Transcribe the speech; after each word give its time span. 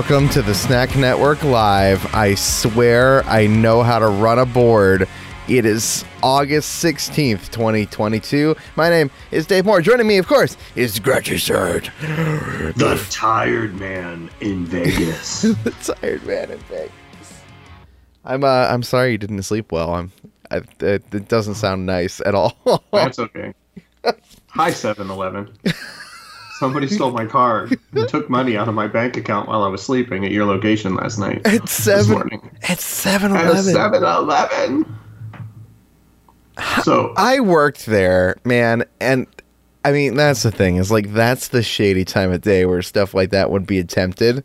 Welcome 0.00 0.30
to 0.30 0.40
the 0.40 0.54
Snack 0.54 0.96
Network 0.96 1.44
Live. 1.44 2.14
I 2.14 2.34
swear 2.34 3.22
I 3.24 3.46
know 3.46 3.82
how 3.82 3.98
to 3.98 4.06
run 4.08 4.38
a 4.38 4.46
board. 4.46 5.06
It 5.46 5.66
is 5.66 6.06
August 6.22 6.82
16th, 6.82 7.50
2022. 7.50 8.56
My 8.76 8.88
name 8.88 9.10
is 9.30 9.46
Dave 9.46 9.66
Moore. 9.66 9.82
Joining 9.82 10.06
me, 10.06 10.16
of 10.16 10.26
course, 10.26 10.56
is 10.74 10.98
Gretchen 10.98 11.36
Shirt. 11.36 11.90
The 12.00 13.06
tired 13.10 13.78
man 13.78 14.30
in 14.40 14.64
Vegas. 14.64 15.42
the 15.42 15.74
tired 15.82 16.24
man 16.26 16.50
in 16.50 16.58
Vegas. 16.60 17.42
I'm 18.24 18.42
uh, 18.42 18.68
I'm 18.70 18.82
sorry 18.82 19.12
you 19.12 19.18
didn't 19.18 19.42
sleep 19.42 19.70
well. 19.70 19.92
I'm 19.92 20.12
I, 20.50 20.62
it, 20.80 21.04
it 21.12 21.28
doesn't 21.28 21.56
sound 21.56 21.84
nice 21.84 22.22
at 22.24 22.34
all. 22.34 22.56
That's 22.90 23.18
okay. 23.18 23.52
Hi, 24.48 24.70
7 24.70 25.10
Eleven. 25.10 25.54
Somebody 26.60 26.88
stole 26.94 27.10
my 27.10 27.24
card 27.24 27.74
and 27.94 28.06
took 28.06 28.28
money 28.28 28.54
out 28.54 28.68
of 28.68 28.74
my 28.74 28.86
bank 28.86 29.16
account 29.16 29.48
while 29.48 29.62
I 29.62 29.68
was 29.68 29.82
sleeping 29.82 30.26
at 30.26 30.30
your 30.30 30.44
location 30.44 30.94
last 30.94 31.16
night. 31.16 31.40
It's 31.46 31.72
seven. 31.72 32.28
It's 32.64 32.84
seven 32.84 33.32
At 33.32 33.46
a 33.46 33.50
eleven. 33.52 33.72
7 33.72 34.04
Eleven. 34.04 34.96
So, 36.82 37.14
I 37.16 37.40
worked 37.40 37.86
there, 37.86 38.36
man, 38.44 38.84
and 39.00 39.26
I 39.86 39.92
mean 39.92 40.16
that's 40.16 40.42
the 40.42 40.50
thing 40.50 40.76
is 40.76 40.90
like 40.90 41.10
that's 41.14 41.48
the 41.48 41.62
shady 41.62 42.04
time 42.04 42.30
of 42.30 42.42
day 42.42 42.66
where 42.66 42.82
stuff 42.82 43.14
like 43.14 43.30
that 43.30 43.50
would 43.50 43.66
be 43.66 43.78
attempted. 43.78 44.44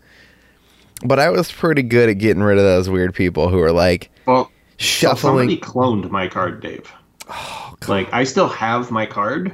But 1.04 1.20
I 1.20 1.30
was 1.30 1.52
pretty 1.52 1.84
good 1.84 2.08
at 2.08 2.14
getting 2.14 2.42
rid 2.42 2.58
of 2.58 2.64
those 2.64 2.90
weird 2.90 3.14
people 3.14 3.50
who 3.50 3.62
are 3.62 3.74
like 3.74 4.10
well, 4.26 4.46
so 4.46 4.52
shuffling. 4.78 5.50
somebody 5.50 5.58
cloned 5.58 6.10
my 6.10 6.30
card, 6.30 6.62
Dave. 6.62 6.90
Oh, 7.30 7.76
like, 7.90 8.08
I 8.14 8.24
still 8.24 8.48
have 8.48 8.90
my 8.90 9.06
card. 9.06 9.54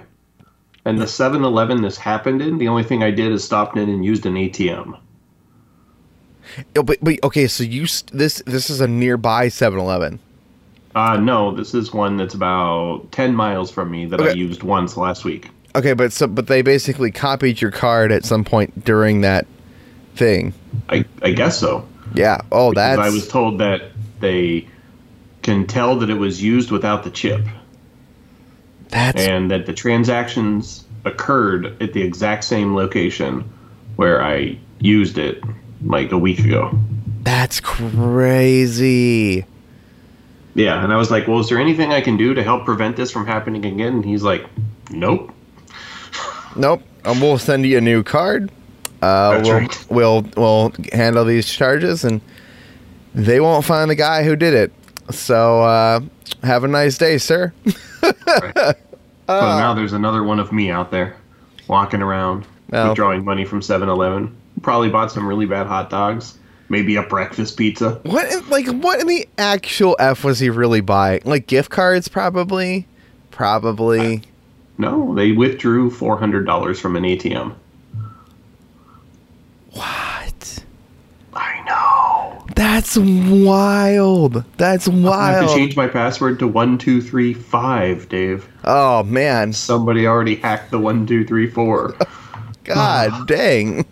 And 0.86 1.00
the 1.00 1.08
7 1.08 1.44
Eleven 1.44 1.82
this 1.82 1.98
happened 1.98 2.42
in, 2.42 2.58
the 2.58 2.68
only 2.68 2.84
thing 2.84 3.04
I 3.04 3.12
did 3.12 3.32
is 3.32 3.44
stopped 3.44 3.78
in 3.78 3.90
and 3.90 4.04
used 4.04 4.26
an 4.26 4.34
ATM. 4.34 4.98
Oh, 6.76 6.84
but, 6.84 6.98
but 7.02 7.24
okay, 7.24 7.48
so 7.48 7.64
you 7.64 7.86
st- 7.86 8.12
this 8.12 8.42
this 8.46 8.70
is 8.70 8.82
a 8.82 8.88
nearby 8.88 9.48
7-Eleven. 9.48 10.20
Uh, 10.94 11.18
no, 11.18 11.52
this 11.56 11.74
is 11.74 11.94
one 11.94 12.18
that's 12.18 12.34
about 12.34 13.10
10 13.12 13.34
miles 13.34 13.72
from 13.72 13.90
me 13.90 14.06
that 14.08 14.20
I 14.20 14.32
used 14.32 14.64
once 14.64 14.98
last 14.98 15.24
week. 15.24 15.50
Okay, 15.76 15.94
but 15.94 16.12
so 16.12 16.28
but 16.28 16.48
they 16.48 16.62
basically 16.62 17.12
copied 17.12 17.62
your 17.62 17.72
card 17.72 18.12
at 18.12 18.26
some 18.26 18.44
point 18.44 18.84
during 18.84 19.22
that 19.22 19.48
thing. 20.16 20.54
I, 20.90 21.06
I 21.22 21.32
guess 21.32 21.58
so. 21.58 21.88
Yeah. 22.14 22.42
Oh, 22.52 22.72
Because 22.72 22.98
that's 22.98 23.10
I 23.10 23.10
was 23.10 23.28
told 23.28 23.60
that 23.60 23.84
they 24.20 24.68
can 25.44 25.66
tell 25.66 25.98
that 26.00 26.10
it 26.10 26.16
was 26.16 26.44
used 26.44 26.72
without 26.72 27.04
the 27.04 27.10
chip 27.10 27.46
that's 28.92 29.20
and 29.22 29.50
that 29.50 29.66
the 29.66 29.74
transactions 29.74 30.86
occurred 31.06 31.82
at 31.82 31.94
the 31.94 32.02
exact 32.04 32.44
same 32.44 32.76
location 32.76 33.50
where 33.96 34.22
I 34.24 34.58
used 34.80 35.18
it 35.18 35.44
like 35.84 36.12
a 36.12 36.18
week 36.18 36.40
ago. 36.40 36.72
that's 37.24 37.60
crazy. 37.60 39.46
Yeah, 40.54 40.84
and 40.84 40.92
I 40.92 40.98
was 40.98 41.10
like, 41.10 41.28
well, 41.28 41.40
is 41.40 41.48
there 41.50 41.60
anything 41.60 41.94
I 41.94 42.02
can 42.02 42.18
do 42.18 42.34
to 42.34 42.44
help 42.44 42.66
prevent 42.66 42.98
this 42.98 43.10
from 43.10 43.26
happening 43.26 43.66
again? 43.66 43.94
And 43.96 44.06
he's 44.06 44.24
like, 44.24 44.46
nope. 44.92 45.34
Nope. 46.58 46.84
Um, 47.06 47.22
we'll 47.22 47.38
send 47.38 47.66
you 47.66 47.78
a 47.78 47.82
new 47.82 48.04
card. 48.04 48.52
Uh, 49.02 49.38
That's 49.38 49.48
we'll, 49.48 49.58
right. 49.58 49.86
we'll 49.90 50.22
we'll 50.36 50.74
handle 50.92 51.24
these 51.24 51.50
charges, 51.50 52.04
and 52.04 52.20
they 53.16 53.40
won't 53.40 53.64
find 53.64 53.90
the 53.90 53.96
guy 53.96 54.24
who 54.26 54.36
did 54.36 54.54
it. 54.54 54.74
So 55.12 55.62
uh, 55.62 56.02
have 56.44 56.66
a 56.66 56.68
nice 56.68 56.98
day, 56.98 57.18
sir. 57.18 57.54
so 58.56 58.74
ah. 59.30 59.60
now 59.60 59.74
there's 59.74 59.94
another 59.94 60.24
one 60.24 60.40
of 60.40 60.52
me 60.52 60.70
out 60.70 60.92
there 60.92 61.16
walking 61.68 62.02
around 62.02 62.46
Well- 62.70 62.90
withdrawing 62.90 63.24
money 63.26 63.46
from 63.46 63.62
7 63.62 63.88
Eleven. 63.90 64.36
Probably 64.62 64.90
bought 64.90 65.12
some 65.12 65.26
really 65.26 65.46
bad 65.46 65.66
hot 65.66 65.90
dogs, 65.90 66.38
maybe 66.70 66.96
a 66.98 67.04
breakfast 67.04 67.58
pizza. 67.58 68.00
What 68.04 68.50
like 68.50 68.68
what 68.68 69.00
in 69.00 69.08
the 69.08 69.28
actual 69.38 69.96
f 69.98 70.24
was 70.24 70.40
he 70.40 70.50
really 70.50 70.82
buying? 70.82 71.22
Like 71.24 71.48
gift 71.48 71.72
cards, 71.72 72.08
probably, 72.08 72.86
probably. 73.32 74.24
No, 74.78 75.16
they 75.16 75.32
withdrew 75.32 75.92
$400 75.92 76.80
from 76.80 76.96
an 76.96 77.04
ATM. 77.04 77.56
What? 79.72 80.21
I 82.62 82.82
wild. 82.98 84.44
That's 84.58 84.88
wild. 84.88 85.08
I 85.08 85.32
have 85.32 85.50
to 85.50 85.56
change 85.56 85.76
my 85.76 85.88
password 85.88 86.40
to 86.40 86.48
1235, 86.48 88.10
Dave. 88.10 88.48
Oh 88.64 89.04
man, 89.04 89.54
Somebody 89.54 90.08
already 90.08 90.36
hacked 90.36 90.72
the 90.72 90.80
1234. 90.80 91.96
god 92.64 93.28
dang. 93.28 93.86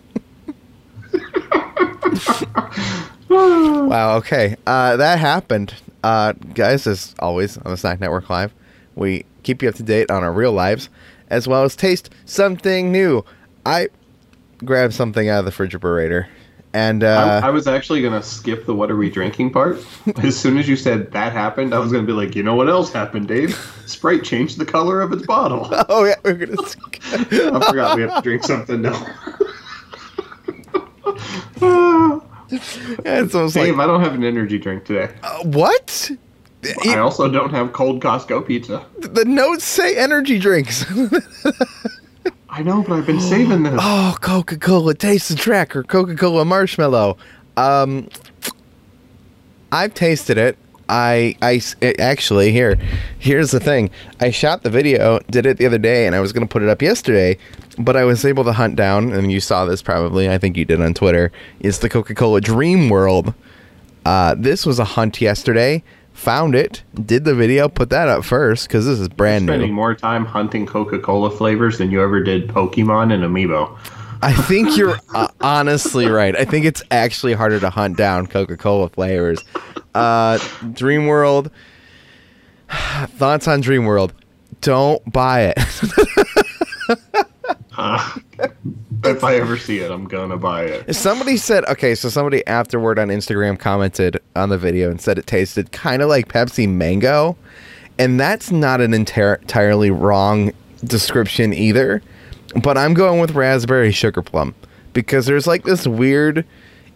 wow. 3.28 4.16
Okay. 4.16 4.56
Uh, 4.66 4.96
that 4.96 5.18
happened. 5.18 5.74
Uh, 6.02 6.32
guys, 6.54 6.86
as 6.86 7.14
always 7.18 7.58
on 7.58 7.70
the 7.70 7.76
Snack 7.76 8.00
Network 8.00 8.30
Live, 8.30 8.54
we 8.94 9.24
keep 9.42 9.62
you 9.62 9.68
up 9.68 9.74
to 9.76 9.82
date 9.82 10.10
on 10.10 10.22
our 10.22 10.32
real 10.32 10.52
lives, 10.52 10.88
as 11.28 11.46
well 11.46 11.64
as 11.64 11.76
taste 11.76 12.10
something 12.24 12.90
new. 12.90 13.24
I 13.66 13.88
grabbed 14.64 14.94
something 14.94 15.28
out 15.28 15.40
of 15.40 15.44
the 15.44 15.50
refrigerator, 15.50 16.28
and 16.72 17.02
uh, 17.02 17.40
I, 17.42 17.48
I 17.48 17.50
was 17.50 17.66
actually 17.66 18.00
going 18.00 18.12
to 18.12 18.22
skip 18.22 18.64
the 18.64 18.74
what 18.74 18.90
are 18.90 18.96
we 18.96 19.10
drinking 19.10 19.52
part. 19.52 19.84
As 20.22 20.38
soon 20.38 20.56
as 20.56 20.68
you 20.68 20.76
said 20.76 21.10
that 21.12 21.32
happened, 21.32 21.74
I 21.74 21.78
was 21.78 21.90
going 21.90 22.06
to 22.06 22.06
be 22.06 22.16
like, 22.16 22.36
you 22.36 22.42
know 22.42 22.54
what 22.54 22.68
else 22.68 22.92
happened, 22.92 23.28
Dave? 23.28 23.56
Sprite 23.86 24.22
changed 24.22 24.58
the 24.58 24.64
color 24.64 25.00
of 25.00 25.12
its 25.12 25.26
bottle. 25.26 25.68
oh 25.88 26.04
yeah, 26.04 26.14
we're 26.24 26.34
gonna. 26.34 26.56
I 26.62 27.68
forgot 27.68 27.96
we 27.96 28.02
have 28.02 28.16
to 28.16 28.22
drink 28.22 28.44
something 28.44 28.82
now. 28.82 29.16
Yeah, 33.04 33.22
it's 33.22 33.34
almost 33.34 33.56
like 33.56 33.66
Dave, 33.66 33.78
I 33.78 33.86
don't 33.86 34.00
have 34.00 34.14
an 34.14 34.24
energy 34.24 34.58
drink 34.58 34.84
today. 34.84 35.14
uh, 35.22 35.44
what? 35.44 36.10
I 36.84 36.98
also 36.98 37.30
don't 37.30 37.50
have 37.50 37.72
cold 37.72 38.02
Costco 38.02 38.46
pizza. 38.46 38.84
The 38.98 39.24
notes 39.24 39.64
say 39.64 39.96
energy 39.96 40.38
drinks. 40.38 40.84
I 42.50 42.62
know, 42.62 42.82
but 42.82 42.94
I've 42.94 43.06
been 43.06 43.20
saving 43.20 43.62
this. 43.62 43.74
oh, 43.78 44.16
Coca 44.20 44.58
Cola 44.58 44.94
Taste 44.94 45.28
the 45.28 45.34
Tracker, 45.36 45.82
Coca 45.82 46.16
Cola 46.16 46.44
Marshmello. 46.44 47.16
Um, 47.56 48.08
I've 49.72 49.94
tasted 49.94 50.36
it. 50.38 50.58
I, 50.88 51.36
it- 51.80 52.00
actually 52.00 52.50
here, 52.50 52.76
here's 53.20 53.52
the 53.52 53.60
thing. 53.60 53.90
I 54.18 54.30
shot 54.32 54.64
the 54.64 54.70
video, 54.70 55.20
did 55.30 55.46
it 55.46 55.58
the 55.58 55.66
other 55.66 55.78
day, 55.78 56.06
and 56.06 56.16
I 56.16 56.20
was 56.20 56.32
gonna 56.32 56.48
put 56.48 56.62
it 56.62 56.68
up 56.68 56.82
yesterday, 56.82 57.38
but 57.78 57.96
I 57.96 58.02
was 58.04 58.24
able 58.24 58.42
to 58.44 58.52
hunt 58.52 58.74
down, 58.74 59.12
and 59.12 59.30
you 59.30 59.38
saw 59.38 59.64
this 59.64 59.82
probably. 59.82 60.28
I 60.28 60.36
think 60.38 60.56
you 60.56 60.64
did 60.64 60.80
on 60.80 60.92
Twitter. 60.94 61.30
Is 61.60 61.78
the 61.78 61.88
Coca 61.88 62.14
Cola 62.16 62.40
Dream 62.40 62.88
World? 62.88 63.32
Uh, 64.04 64.34
this 64.36 64.66
was 64.66 64.80
a 64.80 64.84
hunt 64.84 65.20
yesterday. 65.20 65.84
Found 66.20 66.54
it, 66.54 66.82
did 67.06 67.24
the 67.24 67.34
video, 67.34 67.66
put 67.66 67.88
that 67.88 68.10
up 68.10 68.26
first 68.26 68.68
because 68.68 68.84
this 68.84 68.98
is 68.98 69.08
brand 69.08 69.46
new. 69.46 69.52
Spending 69.52 69.72
more 69.72 69.94
time 69.94 70.26
hunting 70.26 70.66
Coca-Cola 70.66 71.30
flavors 71.30 71.78
than 71.78 71.90
you 71.90 72.02
ever 72.02 72.22
did 72.22 72.46
Pokemon 72.46 73.10
and 73.10 73.24
Amiibo. 73.24 73.78
I 74.20 74.34
think 74.34 74.76
you're 74.76 74.98
uh, 75.14 75.28
honestly 75.40 76.08
right. 76.08 76.36
I 76.36 76.44
think 76.44 76.66
it's 76.66 76.82
actually 76.90 77.32
harder 77.32 77.58
to 77.60 77.70
hunt 77.70 77.96
down 77.96 78.26
Coca 78.26 78.58
Cola 78.58 78.90
flavors. 78.90 79.42
Uh, 79.94 80.38
Dream 80.74 81.06
World. 81.06 81.50
Thoughts 82.70 83.48
on 83.48 83.62
Dream 83.62 83.86
World? 83.86 84.12
Don't 84.60 85.02
buy 85.10 85.54
it. 85.56 85.58
Uh, 87.76 88.18
if 89.04 89.24
I 89.24 89.34
ever 89.36 89.56
see 89.56 89.78
it, 89.80 89.90
I'm 89.90 90.04
gonna 90.06 90.36
buy 90.36 90.64
it. 90.64 90.94
somebody 90.94 91.36
said, 91.36 91.64
okay, 91.66 91.94
so 91.94 92.08
somebody 92.08 92.46
afterward 92.46 92.98
on 92.98 93.08
Instagram 93.08 93.58
commented 93.58 94.20
on 94.36 94.48
the 94.48 94.58
video 94.58 94.90
and 94.90 95.00
said 95.00 95.18
it 95.18 95.26
tasted 95.26 95.72
kind 95.72 96.02
of 96.02 96.08
like 96.08 96.28
Pepsi 96.28 96.68
Mango. 96.68 97.36
And 97.98 98.18
that's 98.18 98.50
not 98.50 98.80
an 98.80 98.94
entire 98.94 99.34
entirely 99.36 99.90
wrong 99.90 100.52
description 100.84 101.52
either. 101.52 102.02
But 102.62 102.76
I'm 102.78 102.94
going 102.94 103.20
with 103.20 103.32
raspberry 103.32 103.92
sugar 103.92 104.22
plum 104.22 104.54
because 104.92 105.26
there's 105.26 105.46
like 105.46 105.64
this 105.64 105.86
weird. 105.86 106.44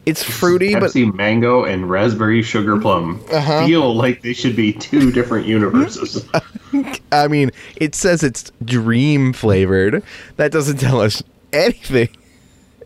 It's 0.06 0.22
fruity, 0.22 0.74
but 0.74 0.90
Pepsi 0.90 1.14
Mango 1.14 1.64
and 1.64 1.88
Raspberry 1.88 2.42
Sugar 2.42 2.78
Plum 2.78 3.24
Uh-huh. 3.32 3.66
feel 3.66 3.94
like 3.94 4.20
they 4.20 4.34
should 4.34 4.54
be 4.54 4.74
two 4.74 5.10
different 5.10 5.46
universes. 5.46 6.28
I 7.12 7.26
mean, 7.26 7.50
it 7.76 7.94
says 7.94 8.22
it's 8.22 8.52
dream 8.66 9.32
flavored. 9.32 10.02
That 10.36 10.52
doesn't 10.52 10.76
tell 10.76 11.00
us 11.00 11.22
anything. 11.64 12.08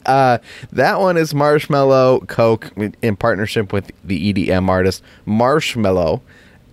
Uh, 0.07 0.39
that 0.73 1.01
one 1.01 1.17
is 1.17 1.33
Marshmello 1.33 2.27
Coke 2.29 2.73
in 3.03 3.17
partnership 3.17 3.73
with 3.73 3.91
the 4.05 4.33
EDM 4.33 4.69
artist 4.69 5.03
Marshmello. 5.27 6.21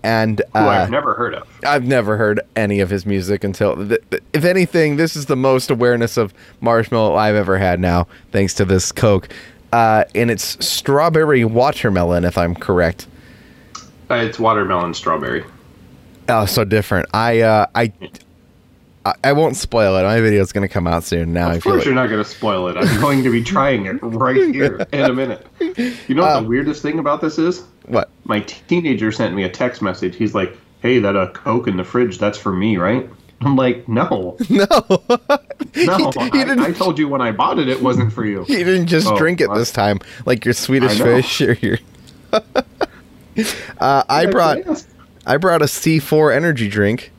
And 0.04 0.44
who 0.54 0.60
uh, 0.60 0.68
I've 0.68 0.92
never 0.92 1.16
heard 1.16 1.34
of. 1.34 1.48
I've 1.66 1.84
never 1.84 2.16
heard 2.16 2.40
any 2.56 2.80
of 2.80 2.92
his 2.92 3.08
music 3.08 3.44
until, 3.44 3.76
th- 3.76 4.02
th- 4.12 4.24
if 4.34 4.46
anything, 4.46 4.98
this 4.98 5.16
is 5.16 5.26
the 5.26 5.36
most 5.36 5.72
awareness 5.72 6.16
of 6.16 6.32
Marshmello 6.62 7.18
I've 7.18 7.36
ever 7.36 7.58
had 7.58 7.80
now, 7.80 8.08
thanks 8.32 8.54
to 8.56 8.66
this 8.66 8.92
Coke. 8.92 9.28
Uh, 9.74 10.06
and 10.14 10.30
it's 10.30 10.64
strawberry 10.66 11.44
watermelon, 11.44 12.24
if 12.24 12.38
I'm 12.38 12.54
correct. 12.54 13.08
Uh, 14.10 14.16
it's 14.16 14.38
watermelon 14.38 14.94
strawberry. 14.94 15.44
Oh, 16.30 16.46
so 16.46 16.64
different. 16.64 17.10
I 17.14 17.42
uh, 17.42 17.66
I 17.76 17.92
I, 19.06 19.14
I 19.24 19.32
won't 19.34 19.56
spoil 19.56 19.96
it. 19.98 20.04
My 20.04 20.20
video 20.20 20.42
is 20.42 20.52
going 20.52 20.68
to 20.68 20.74
come 20.74 20.88
out 20.88 21.04
soon. 21.04 21.32
Now 21.32 21.50
I 21.50 21.56
Of 21.56 21.64
feel 21.64 21.74
course, 21.74 21.80
like, 21.82 21.86
you're 21.86 21.96
not 21.96 22.08
going 22.10 22.24
to 22.24 22.30
spoil 22.30 22.68
it. 22.68 22.76
I'm 22.78 23.00
going 23.00 23.24
to 23.24 23.30
be 23.32 23.44
trying 23.44 23.86
it 23.86 23.98
right 24.02 24.36
here 24.54 24.86
in 24.92 25.02
a 25.02 25.14
minute. 25.14 25.46
You 25.60 26.16
know 26.16 26.24
what 26.24 26.32
Um, 26.32 26.44
the 26.44 26.50
weirdest 26.50 26.82
thing 26.82 26.98
about 27.00 27.22
this 27.22 27.38
is? 27.38 27.64
what? 27.86 28.10
My 28.24 28.40
teenager 28.42 29.12
sent 29.12 29.36
me 29.36 29.44
a 29.44 29.50
text 29.50 29.82
message. 29.82 30.16
He's 30.16 30.34
like, 30.34 30.58
"Hey, 30.82 30.98
that 31.00 31.16
uh, 31.16 31.30
Coke 31.34 31.68
in 31.68 31.78
the 31.78 31.84
fridge, 31.84 32.18
that's 32.18 32.38
for 32.38 32.52
me, 32.52 32.78
right?" 32.78 33.08
I'm 33.42 33.56
like, 33.56 33.88
"No, 33.88 34.38
No, 34.50 34.66
no. 34.70 35.00
he, 35.74 35.84
he 35.84 35.88
I, 35.90 36.30
didn't. 36.32 36.60
I 36.62 36.72
told 36.72 36.98
you 36.98 37.08
when 37.08 37.22
I 37.22 37.32
bought 37.32 37.60
it, 37.60 37.68
it 37.68 37.82
wasn't 37.84 38.12
for 38.12 38.26
you." 38.26 38.44
he 38.48 38.56
didn't 38.64 38.88
just 38.88 39.06
Oh, 39.08 39.18
drink 39.18 39.40
it 39.40 39.54
this 39.54 39.72
time, 39.72 40.00
like 40.26 40.46
your 40.46 40.54
Swedish 40.56 41.00
I 41.00 41.04
fish 41.04 41.42
or 41.42 41.54
your. 41.54 41.78
uh, 42.34 44.04
I 44.10 44.26
brought 44.28 44.60
I 45.26 45.38
brought 45.38 45.62
a 45.62 45.66
C4 45.66 46.36
energy 46.36 46.68
drink. 46.68 47.12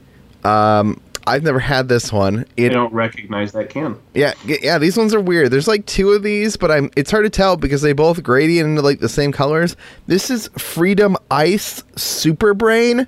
Um, 0.45 1.01
I've 1.27 1.43
never 1.43 1.59
had 1.59 1.89
this 1.89 2.13
one. 2.13 2.47
I 2.59 2.69
don't 2.69 2.93
recognize 2.93 3.53
that 3.53 3.69
can. 3.71 3.99
yeah 4.15 4.33
yeah 4.45 4.79
these 4.79 4.97
ones 4.97 5.13
are 5.15 5.21
weird. 5.21 5.51
There's 5.51 5.67
like 5.69 5.85
two 5.87 6.11
of 6.13 6.23
these, 6.23 6.57
but 6.57 6.71
I'm 6.71 6.91
it's 6.97 7.11
hard 7.11 7.25
to 7.25 7.31
tell 7.31 7.57
because 7.57 7.83
they 7.83 7.93
both 7.93 8.23
gradient 8.23 8.69
into 8.69 8.83
like 8.83 9.01
the 9.01 9.09
same 9.09 9.33
colors. 9.33 9.77
This 10.07 10.31
is 10.31 10.49
Freedom 10.59 11.17
Ice 11.31 11.83
Super 11.97 12.55
Brain. 12.55 13.07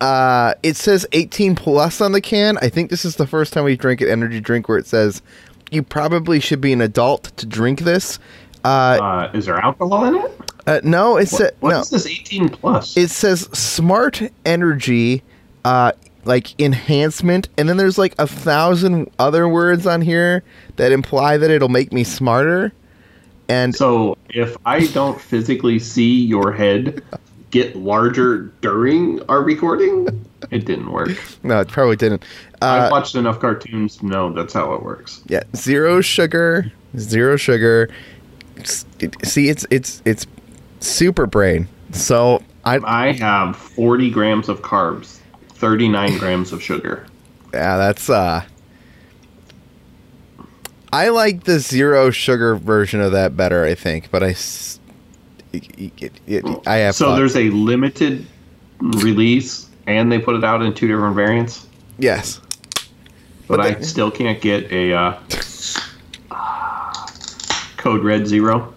Uh, 0.00 0.54
it 0.62 0.76
says 0.76 1.06
18 1.12 1.56
plus 1.56 2.00
on 2.00 2.12
the 2.12 2.20
can. 2.20 2.56
I 2.58 2.68
think 2.68 2.88
this 2.90 3.04
is 3.04 3.16
the 3.16 3.26
first 3.26 3.52
time 3.52 3.64
we 3.64 3.76
drink 3.76 4.00
an 4.00 4.08
energy 4.08 4.40
drink 4.40 4.68
where 4.68 4.78
it 4.78 4.86
says 4.86 5.22
you 5.70 5.82
probably 5.82 6.38
should 6.40 6.60
be 6.60 6.72
an 6.72 6.80
adult 6.80 7.24
to 7.36 7.46
drink 7.46 7.80
this. 7.80 8.18
Uh, 8.64 8.68
Uh, 9.00 9.30
is 9.34 9.46
there 9.46 9.56
alcohol 9.58 10.04
in 10.04 10.14
it? 10.16 10.40
uh 10.66 10.80
no, 10.84 11.16
it 11.16 11.28
said 11.28 11.54
What 11.60 11.70
no. 11.70 11.80
is 11.80 11.90
this 11.90 12.06
18 12.06 12.48
plus? 12.50 12.96
it 12.96 13.08
says 13.08 13.42
smart 13.58 14.20
energy 14.44 15.22
uh 15.64 15.92
like 16.24 16.58
enhancement 16.60 17.48
and 17.56 17.68
then 17.68 17.76
there's 17.76 17.98
like 17.98 18.14
a 18.18 18.26
thousand 18.26 19.10
other 19.18 19.48
words 19.48 19.86
on 19.86 20.00
here 20.02 20.42
that 20.76 20.92
imply 20.92 21.36
that 21.36 21.50
it'll 21.50 21.68
make 21.68 21.92
me 21.92 22.04
smarter. 22.04 22.72
And 23.48 23.74
so 23.74 24.16
if 24.28 24.56
I 24.66 24.86
don't 24.88 25.20
physically 25.20 25.78
see 25.78 26.24
your 26.24 26.52
head 26.52 27.02
get 27.50 27.76
larger 27.76 28.52
during 28.60 29.22
our 29.30 29.42
recording, 29.42 30.06
it 30.50 30.66
didn't 30.66 30.92
work. 30.92 31.10
no 31.42 31.60
it 31.60 31.68
probably 31.68 31.96
didn't. 31.96 32.24
Uh 32.60 32.82
I've 32.84 32.90
watched 32.90 33.14
enough 33.14 33.40
cartoons 33.40 33.96
to 33.98 34.06
know 34.06 34.32
that's 34.32 34.52
how 34.52 34.74
it 34.74 34.82
works. 34.82 35.22
yeah 35.28 35.44
zero 35.56 36.00
sugar 36.00 36.70
zero 36.96 37.36
sugar. 37.36 37.88
See 38.64 39.48
it's 39.48 39.66
it's 39.70 40.02
it's 40.04 40.26
super 40.80 41.26
brain. 41.26 41.68
So 41.92 42.42
i 42.64 42.78
I 42.84 43.12
have 43.12 43.56
40 43.56 44.10
grams 44.10 44.48
of 44.48 44.62
carbs, 44.62 45.17
39 45.58 46.18
grams 46.18 46.52
of 46.52 46.62
sugar. 46.62 47.06
yeah 47.52 47.76
that's 47.76 48.08
uh 48.10 48.42
i 50.92 51.08
like 51.08 51.44
the 51.44 51.58
zero 51.58 52.10
sugar 52.10 52.54
version 52.56 53.00
of 53.00 53.12
that 53.12 53.36
better 53.36 53.64
i 53.64 53.74
think 53.74 54.10
but 54.10 54.22
i 54.22 54.34
it- 55.52 55.92
it- 56.00 56.20
it- 56.26 56.44
i 56.66 56.76
have 56.76 56.94
So 56.94 57.06
thought- 57.06 57.16
there's 57.16 57.36
a 57.36 57.50
limited 57.50 58.26
release, 58.80 59.66
and 59.88 60.12
they 60.12 60.18
put 60.20 60.36
it 60.36 60.44
out 60.44 60.62
in 60.62 60.72
two 60.74 60.86
different 60.86 61.16
variants. 61.16 61.66
yes 61.98 62.40
But, 63.48 63.56
But 63.56 63.60
I 63.60 63.70
they- 63.74 63.82
still 63.82 64.10
can't 64.10 64.40
get 64.40 64.70
a 64.70 64.92
uh, 64.92 65.14
code 67.76 68.04
red 68.04 68.26
zero. 68.26 68.72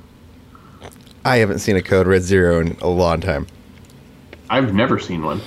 I 1.23 1.37
haven't 1.37 1.59
seen 1.59 1.75
a 1.75 1.83
Code 1.83 2.07
Red 2.07 2.23
Zero 2.23 2.59
in 2.61 2.75
a 2.81 2.87
long 2.87 3.19
time. 3.21 3.45
I've 4.49 4.73
never 4.73 4.97
seen 4.97 5.21
one. 5.23 5.39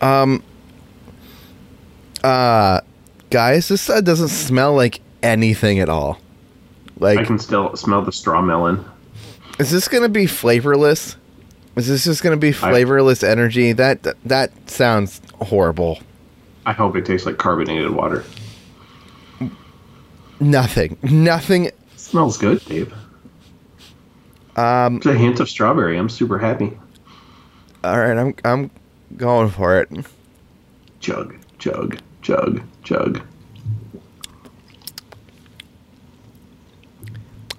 Um, 0.00 0.42
uh, 2.22 2.80
guys, 3.30 3.68
this 3.68 3.88
uh, 3.90 4.00
doesn't 4.00 4.28
smell 4.28 4.74
like 4.74 5.00
anything 5.22 5.80
at 5.80 5.88
all. 5.88 6.18
Like 6.98 7.18
I 7.18 7.24
can 7.24 7.38
still 7.38 7.74
smell 7.76 8.02
the 8.02 8.12
straw 8.12 8.42
melon. 8.42 8.84
is 9.58 9.70
this 9.70 9.88
gonna 9.88 10.08
be 10.08 10.26
flavorless? 10.26 11.16
Is 11.76 11.86
this 11.86 12.04
just 12.04 12.22
gonna 12.22 12.36
be 12.36 12.52
flavorless 12.52 13.22
energy? 13.22 13.72
That 13.72 14.02
that 14.24 14.70
sounds 14.70 15.20
horrible. 15.40 16.00
I 16.66 16.72
hope 16.72 16.96
it 16.96 17.06
tastes 17.06 17.24
like 17.26 17.38
carbonated 17.38 17.90
water. 17.90 18.24
Nothing, 20.40 20.98
nothing. 21.02 21.70
smells 21.96 22.36
good, 22.38 22.64
Dave. 22.64 22.92
Um, 24.56 24.98
There's 25.00 25.16
a 25.16 25.18
hint 25.18 25.40
of 25.40 25.48
strawberry. 25.48 25.96
I'm 25.96 26.08
super 26.08 26.38
happy. 26.38 26.76
all 27.84 27.98
right, 27.98 28.16
I'm 28.16 28.34
I'm 28.44 28.70
going 29.16 29.50
for 29.50 29.80
it. 29.80 29.90
Chug, 31.00 31.36
chug, 31.58 31.98
chug, 32.22 32.62
chug. 32.82 33.22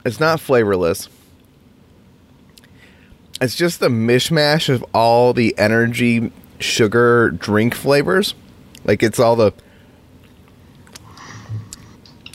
It's 0.06 0.20
not 0.20 0.40
flavorless. 0.40 1.10
It's 3.42 3.56
just 3.56 3.82
a 3.82 3.88
mishmash 3.88 4.70
of 4.74 4.84
all 4.94 5.34
the 5.34 5.58
energy 5.58 6.32
sugar 6.60 7.32
drink 7.32 7.74
flavors. 7.74 8.36
Like 8.84 9.04
it's 9.04 9.20
all 9.20 9.36
the 9.36 9.54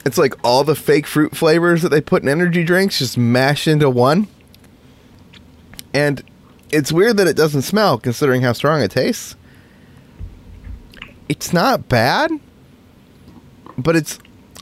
It's 0.05 0.19
like 0.19 0.35
all 0.45 0.65
the 0.65 0.75
fake 0.75 1.07
fruit 1.07 1.35
flavors 1.35 1.83
that 1.83 1.89
they 1.89 2.01
put 2.01 2.23
in 2.23 2.29
energy 2.29 2.63
drinks 2.63 2.99
just 2.99 3.17
mashed 3.17 3.67
into 3.67 3.89
one. 3.89 4.29
And 5.93 6.23
it's 6.75 6.93
weird 6.93 7.17
that 7.19 7.27
it 7.27 7.37
doesn't 7.37 7.63
smell 7.63 7.99
considering 7.99 8.43
how 8.43 8.53
strong 8.53 8.83
it 8.83 8.91
tastes. 8.91 9.37
It's 11.29 11.53
not 11.53 11.89
bad, 11.89 12.31
but 13.79 13.97
it's 13.97 14.19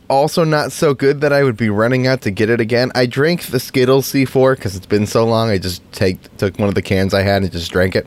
also 0.08 0.44
not 0.44 0.72
so 0.72 0.94
good 0.94 1.22
that 1.22 1.32
I 1.32 1.42
would 1.42 1.56
be 1.56 1.70
running 1.70 2.06
out 2.06 2.20
to 2.22 2.30
get 2.30 2.50
it 2.50 2.60
again. 2.60 2.92
I 2.94 3.06
drank 3.06 3.46
the 3.46 3.58
Skittles 3.58 4.12
C4 4.12 4.56
because 4.56 4.76
it's 4.76 4.86
been 4.86 5.06
so 5.06 5.24
long. 5.24 5.50
I 5.50 5.58
just 5.58 5.82
take 5.92 6.36
took 6.36 6.58
one 6.58 6.68
of 6.68 6.74
the 6.74 6.82
cans 6.82 7.14
I 7.14 7.22
had 7.22 7.42
and 7.42 7.50
just 7.50 7.72
drank 7.72 7.96
it, 7.96 8.06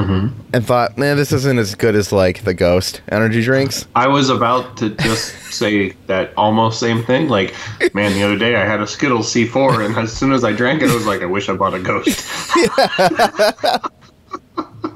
Mm-hmm. 0.00 0.40
and 0.54 0.66
thought, 0.66 0.96
man, 0.98 1.16
this 1.16 1.32
isn't 1.32 1.58
as 1.58 1.74
good 1.74 1.94
as 1.94 2.12
like 2.12 2.44
the 2.44 2.54
Ghost 2.54 3.02
energy 3.08 3.42
drinks. 3.42 3.86
I 3.94 4.08
was 4.08 4.28
about 4.30 4.76
to 4.78 4.90
just 4.90 5.34
say 5.52 5.90
that 6.06 6.32
almost 6.36 6.80
same 6.80 7.04
thing. 7.04 7.28
Like, 7.28 7.54
man, 7.94 8.12
the 8.12 8.22
other 8.22 8.38
day 8.38 8.56
I 8.56 8.64
had 8.64 8.80
a 8.80 8.86
Skittles 8.86 9.32
C4, 9.32 9.86
and 9.86 9.96
as 9.96 10.12
soon 10.12 10.32
as 10.32 10.44
I 10.44 10.52
drank 10.52 10.82
it, 10.82 10.90
I 10.90 10.94
was 10.94 11.06
like, 11.06 11.22
I 11.22 11.26
wish 11.26 11.48
I 11.48 11.54
bought 11.54 11.74
a 11.74 11.80
Ghost. 11.80 12.26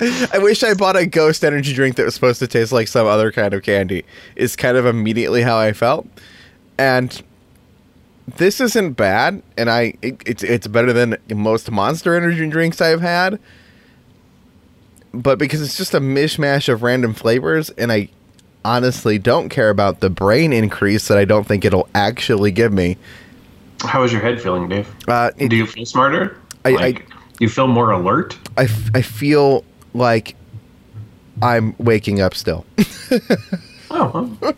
I 0.00 0.38
wish 0.38 0.62
I 0.62 0.74
bought 0.74 0.96
a 0.96 1.06
Ghost 1.06 1.44
energy 1.44 1.72
drink 1.72 1.96
that 1.96 2.04
was 2.04 2.14
supposed 2.14 2.38
to 2.40 2.46
taste 2.46 2.72
like 2.72 2.88
some 2.88 3.06
other 3.06 3.30
kind 3.30 3.54
of 3.54 3.62
candy. 3.62 4.04
Is 4.36 4.56
kind 4.56 4.76
of 4.76 4.86
immediately 4.86 5.42
how 5.42 5.58
I 5.58 5.72
felt, 5.72 6.06
and 6.78 7.22
this 8.36 8.60
isn't 8.60 8.92
bad. 8.94 9.42
And 9.56 9.70
I, 9.70 9.94
it, 10.02 10.22
it's 10.26 10.42
it's 10.42 10.66
better 10.66 10.92
than 10.92 11.16
most 11.28 11.70
Monster 11.70 12.14
energy 12.14 12.48
drinks 12.48 12.80
I've 12.80 13.00
had. 13.00 13.38
But 15.14 15.38
because 15.38 15.62
it's 15.62 15.76
just 15.76 15.94
a 15.94 16.00
mishmash 16.00 16.68
of 16.72 16.82
random 16.82 17.14
flavors, 17.14 17.70
and 17.70 17.92
I 17.92 18.08
honestly 18.64 19.18
don't 19.18 19.48
care 19.48 19.70
about 19.70 20.00
the 20.00 20.10
brain 20.10 20.52
increase 20.52 21.08
that 21.08 21.18
I 21.18 21.24
don't 21.24 21.46
think 21.46 21.64
it'll 21.64 21.88
actually 21.94 22.50
give 22.50 22.72
me. 22.72 22.96
How 23.82 24.02
is 24.02 24.12
your 24.12 24.22
head 24.22 24.40
feeling, 24.40 24.68
Dave? 24.68 24.88
Uh, 25.06 25.30
it- 25.36 25.48
Do 25.48 25.56
you 25.56 25.66
feel 25.66 25.86
smarter? 25.86 26.36
I- 26.64 26.70
I- 26.76 26.94
you 27.40 27.48
feel 27.48 27.66
more 27.66 27.90
alert? 27.90 28.38
I, 28.56 28.64
f- 28.64 28.90
I 28.94 29.02
feel 29.02 29.64
like 29.92 30.36
I'm 31.42 31.74
waking 31.78 32.20
up 32.20 32.34
still. 32.34 32.64
Oh, 33.90 34.36
well. 34.40 34.54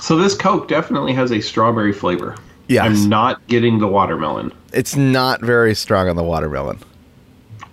So 0.00 0.16
this 0.16 0.34
Coke 0.34 0.66
definitely 0.66 1.12
has 1.12 1.30
a 1.30 1.40
strawberry 1.42 1.92
flavor. 1.92 2.36
Yes. 2.68 2.86
I'm 2.86 3.08
not 3.10 3.46
getting 3.48 3.80
the 3.80 3.88
watermelon, 3.88 4.50
it's 4.72 4.96
not 4.96 5.42
very 5.42 5.74
strong 5.74 6.08
on 6.08 6.16
the 6.16 6.22
watermelon. 6.22 6.78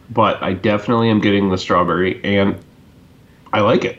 But 0.10 0.42
I 0.42 0.54
definitely 0.54 1.10
am 1.10 1.20
getting 1.20 1.50
the 1.50 1.58
strawberry, 1.58 2.24
and 2.24 2.58
I 3.52 3.62
like 3.62 3.84
it. 3.86 3.98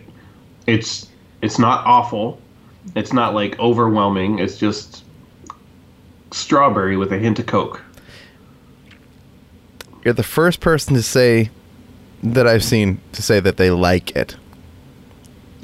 It's 0.67 1.09
it's 1.43 1.59
not 1.59 1.85
awful. 1.87 2.41
It's 2.95 3.13
not 3.13 3.35
like 3.35 3.59
overwhelming. 3.59 4.39
It's 4.39 4.59
just 4.59 5.05
strawberry 6.31 6.97
with 6.97 7.13
a 7.13 7.19
hint 7.19 7.39
of 7.39 7.47
Coke. 7.47 7.83
You're 10.05 10.15
the 10.15 10.23
first 10.23 10.61
person 10.61 10.95
to 10.95 11.03
say 11.03 11.51
that 12.23 12.47
I've 12.47 12.65
seen 12.65 13.01
to 13.13 13.23
say 13.23 13.41
that 13.41 13.57
they 13.57 13.71
like 13.71 14.17
it. 14.17 14.37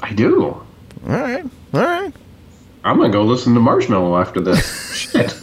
I 0.01 0.13
do. 0.13 0.43
All 0.43 0.65
right, 1.03 1.43
all 1.73 1.81
right. 1.81 2.13
I'm 2.83 2.97
gonna 2.97 3.09
go 3.09 3.23
listen 3.23 3.53
to 3.55 3.59
Marshmello 3.59 4.19
after 4.19 4.39
this. 4.41 4.93
Shit. 4.95 5.33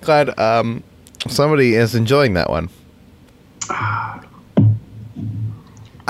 Glad 0.00 0.38
um, 0.38 0.82
somebody 1.26 1.74
is 1.74 1.94
enjoying 1.94 2.34
that 2.34 2.50
one. 2.50 2.68
I 3.70 4.20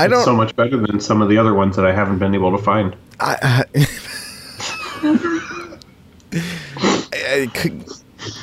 don't. 0.07 0.12
It's 0.12 0.25
so 0.25 0.37
much 0.37 0.55
better 0.55 0.77
than 0.77 1.00
some 1.00 1.23
of 1.23 1.29
the 1.29 1.38
other 1.38 1.55
ones 1.55 1.75
that 1.77 1.85
I 1.87 1.93
haven't 1.93 2.19
been 2.19 2.35
able 2.35 2.57
to 2.57 2.62
find. 2.62 2.95
I, 3.21 3.65
I, 7.12 7.50
I, 7.57 7.81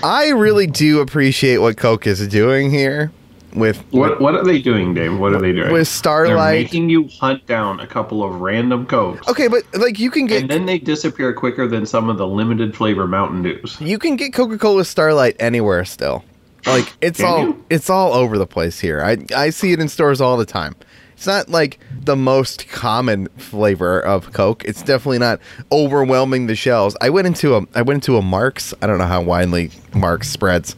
I 0.03 0.29
really 0.29 0.67
do 0.67 0.99
appreciate 0.99 1.59
what 1.59 1.77
Coke 1.77 2.07
is 2.07 2.27
doing 2.27 2.71
here. 2.71 3.11
with 3.53 3.77
What 3.91 4.19
what 4.19 4.35
are 4.35 4.43
they 4.43 4.61
doing, 4.61 4.93
Dave? 4.93 5.17
What 5.17 5.33
are 5.33 5.39
they 5.39 5.53
doing? 5.53 5.71
with 5.71 5.87
Starlight? 5.87 6.35
They're 6.53 6.63
making 6.63 6.89
you 6.89 7.07
hunt 7.07 7.45
down 7.47 7.79
a 7.79 7.87
couple 7.87 8.21
of 8.23 8.41
random 8.41 8.85
cokes, 8.85 9.25
Okay, 9.29 9.47
but 9.47 9.63
like 9.75 9.97
you 9.97 10.11
can 10.11 10.25
get 10.25 10.41
and 10.41 10.49
then 10.51 10.65
they 10.65 10.77
disappear 10.77 11.31
quicker 11.33 11.67
than 11.69 11.85
some 11.85 12.09
of 12.09 12.17
the 12.17 12.27
limited 12.27 12.75
flavor 12.75 13.07
Mountain 13.07 13.43
Dews. 13.43 13.77
you 13.79 13.97
can 13.97 14.17
get 14.17 14.33
Coca 14.33 14.57
Cola 14.57 14.83
Starlight 14.83 15.37
anywhere 15.39 15.85
still. 15.85 16.23
Like 16.65 16.93
it's 17.01 17.19
Can 17.19 17.25
all 17.27 17.41
you? 17.43 17.65
it's 17.69 17.89
all 17.89 18.13
over 18.13 18.37
the 18.37 18.47
place 18.47 18.79
here. 18.79 19.01
I 19.03 19.17
I 19.35 19.49
see 19.51 19.71
it 19.71 19.79
in 19.79 19.87
stores 19.87 20.19
all 20.21 20.37
the 20.37 20.45
time. 20.45 20.75
It's 21.13 21.27
not 21.27 21.47
like 21.49 21.79
the 22.01 22.15
most 22.15 22.67
common 22.67 23.27
flavor 23.37 24.01
of 24.01 24.33
Coke. 24.33 24.65
It's 24.65 24.81
definitely 24.81 25.19
not 25.19 25.39
overwhelming 25.71 26.47
the 26.47 26.55
shelves. 26.55 26.97
I 27.01 27.09
went 27.09 27.27
into 27.27 27.55
a 27.55 27.61
I 27.75 27.83
went 27.83 27.97
into 27.97 28.17
a 28.17 28.21
Marc's. 28.21 28.73
I 28.81 28.87
don't 28.87 28.97
know 28.97 29.05
how 29.05 29.21
widely 29.21 29.71
Marc's 29.93 30.29
spreads. 30.29 30.75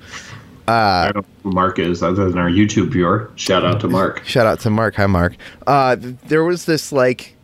I 0.70 1.12
don't 1.13 1.24
know 1.25 1.34
who 1.44 1.51
Mark 1.53 1.79
is 1.79 2.03
other 2.03 2.29
than 2.29 2.38
our 2.38 2.50
YouTube 2.50 2.89
viewer. 2.91 3.32
Shout 3.36 3.63
out 3.63 3.79
to 3.79 3.88
Mark. 3.88 4.25
Shout 4.25 4.46
out 4.46 4.60
to 4.62 4.70
Mark. 4.70 4.96
Hi, 4.96 5.06
Mark. 5.08 5.38
Uh, 5.65 5.96
th- 5.96 6.15
there 6.27 6.44
was 6.44 6.65
this 6.65 6.91
like, 6.91 7.37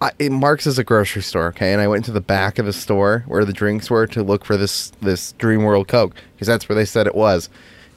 I, 0.00 0.12
it, 0.18 0.30
Marc's 0.30 0.66
is 0.66 0.78
a 0.78 0.84
grocery 0.84 1.22
store, 1.22 1.48
okay, 1.48 1.72
and 1.72 1.80
I 1.80 1.88
went 1.88 2.04
to 2.04 2.12
the 2.12 2.20
back 2.20 2.58
of 2.58 2.66
the 2.66 2.72
store 2.72 3.24
where 3.26 3.44
the 3.44 3.52
drinks 3.52 3.90
were 3.90 4.06
to 4.08 4.22
look 4.22 4.44
for 4.44 4.56
this 4.56 4.90
this 5.00 5.32
Dream 5.32 5.64
World 5.64 5.88
Coke 5.88 6.14
because 6.34 6.46
that's 6.46 6.68
where 6.68 6.76
they 6.76 6.84
said 6.84 7.06
it 7.06 7.14
was. 7.14 7.48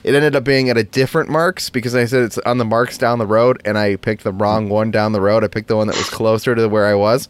It 0.04 0.16
ended 0.16 0.36
up 0.36 0.44
being 0.44 0.70
at 0.70 0.78
a 0.78 0.84
different 0.84 1.30
Marc's 1.30 1.70
because 1.70 1.94
I 1.94 2.06
said 2.06 2.24
it's 2.24 2.40
on 2.40 2.58
the 2.58 2.66
Marc's 2.66 2.98
down 2.98 3.20
the 3.20 3.28
road, 3.28 3.62
and 3.66 3.78
I 3.78 3.98
picked 3.98 4.24
the 4.24 4.34
wrong 4.34 4.68
one 4.68 4.90
down 4.90 5.12
the 5.12 5.22
road. 5.22 5.44
I 5.44 5.48
picked 5.48 5.68
the 5.68 5.78
one 5.78 5.88
that 5.88 5.96
was 5.96 6.10
closer 6.10 6.56
to 6.56 6.68
where 6.68 6.88
I 6.88 6.96
was. 6.96 7.30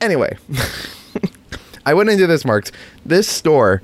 Anyway, 0.00 0.36
I 1.86 1.94
went 1.94 2.10
into 2.10 2.28
this 2.28 2.44
Marc's. 2.44 2.70
This 3.04 3.28
store 3.28 3.82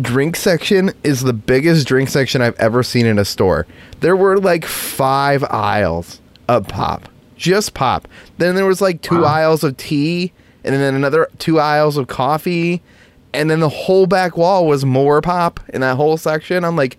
drink 0.00 0.36
section 0.36 0.92
is 1.02 1.22
the 1.22 1.32
biggest 1.32 1.86
drink 1.86 2.08
section 2.08 2.40
I've 2.40 2.58
ever 2.58 2.82
seen 2.82 3.06
in 3.06 3.18
a 3.18 3.24
store. 3.24 3.66
There 4.00 4.16
were 4.16 4.38
like 4.38 4.64
five 4.64 5.44
aisles 5.44 6.20
of 6.48 6.68
pop, 6.68 7.08
just 7.36 7.74
pop. 7.74 8.08
Then 8.38 8.54
there 8.54 8.66
was 8.66 8.80
like 8.80 9.02
two 9.02 9.22
Wow. 9.22 9.28
aisles 9.28 9.64
of 9.64 9.76
tea, 9.76 10.32
and 10.64 10.74
then 10.74 10.94
another 10.94 11.28
two 11.38 11.58
aisles 11.60 11.96
of 11.96 12.06
coffee, 12.06 12.82
and 13.32 13.50
then 13.50 13.60
the 13.60 13.68
whole 13.68 14.06
back 14.06 14.36
wall 14.36 14.66
was 14.66 14.84
more 14.84 15.20
pop 15.20 15.60
in 15.70 15.80
that 15.80 15.96
whole 15.96 16.16
section. 16.16 16.64
I'm 16.64 16.76
like, 16.76 16.96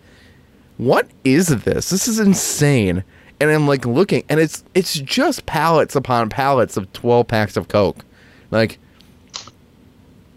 what 0.78 1.08
is 1.24 1.48
this? 1.48 1.90
This 1.90 2.08
is 2.08 2.20
insane. 2.20 3.04
And 3.40 3.50
I'm 3.52 3.68
like 3.68 3.86
looking, 3.86 4.24
and 4.30 4.40
it's 4.40 4.64
it's 4.74 4.94
just 5.00 5.46
pallets 5.46 5.96
upon 5.96 6.30
pallets 6.30 6.78
of 6.78 6.92
12 6.94 7.28
packs 7.28 7.58
of 7.58 7.68
Coke. 7.68 8.04
Like 8.52 8.78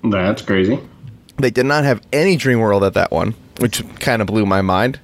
That's 0.02 0.42
crazy. 0.42 0.78
they 1.36 1.50
did 1.50 1.66
not 1.66 1.84
have 1.84 2.00
any 2.12 2.36
Dream 2.36 2.60
World 2.60 2.82
at 2.84 2.94
that 2.94 3.10
one, 3.12 3.34
which 3.60 3.82
kind 4.00 4.20
of 4.22 4.26
blew 4.26 4.46
my 4.46 4.62
mind. 4.62 4.98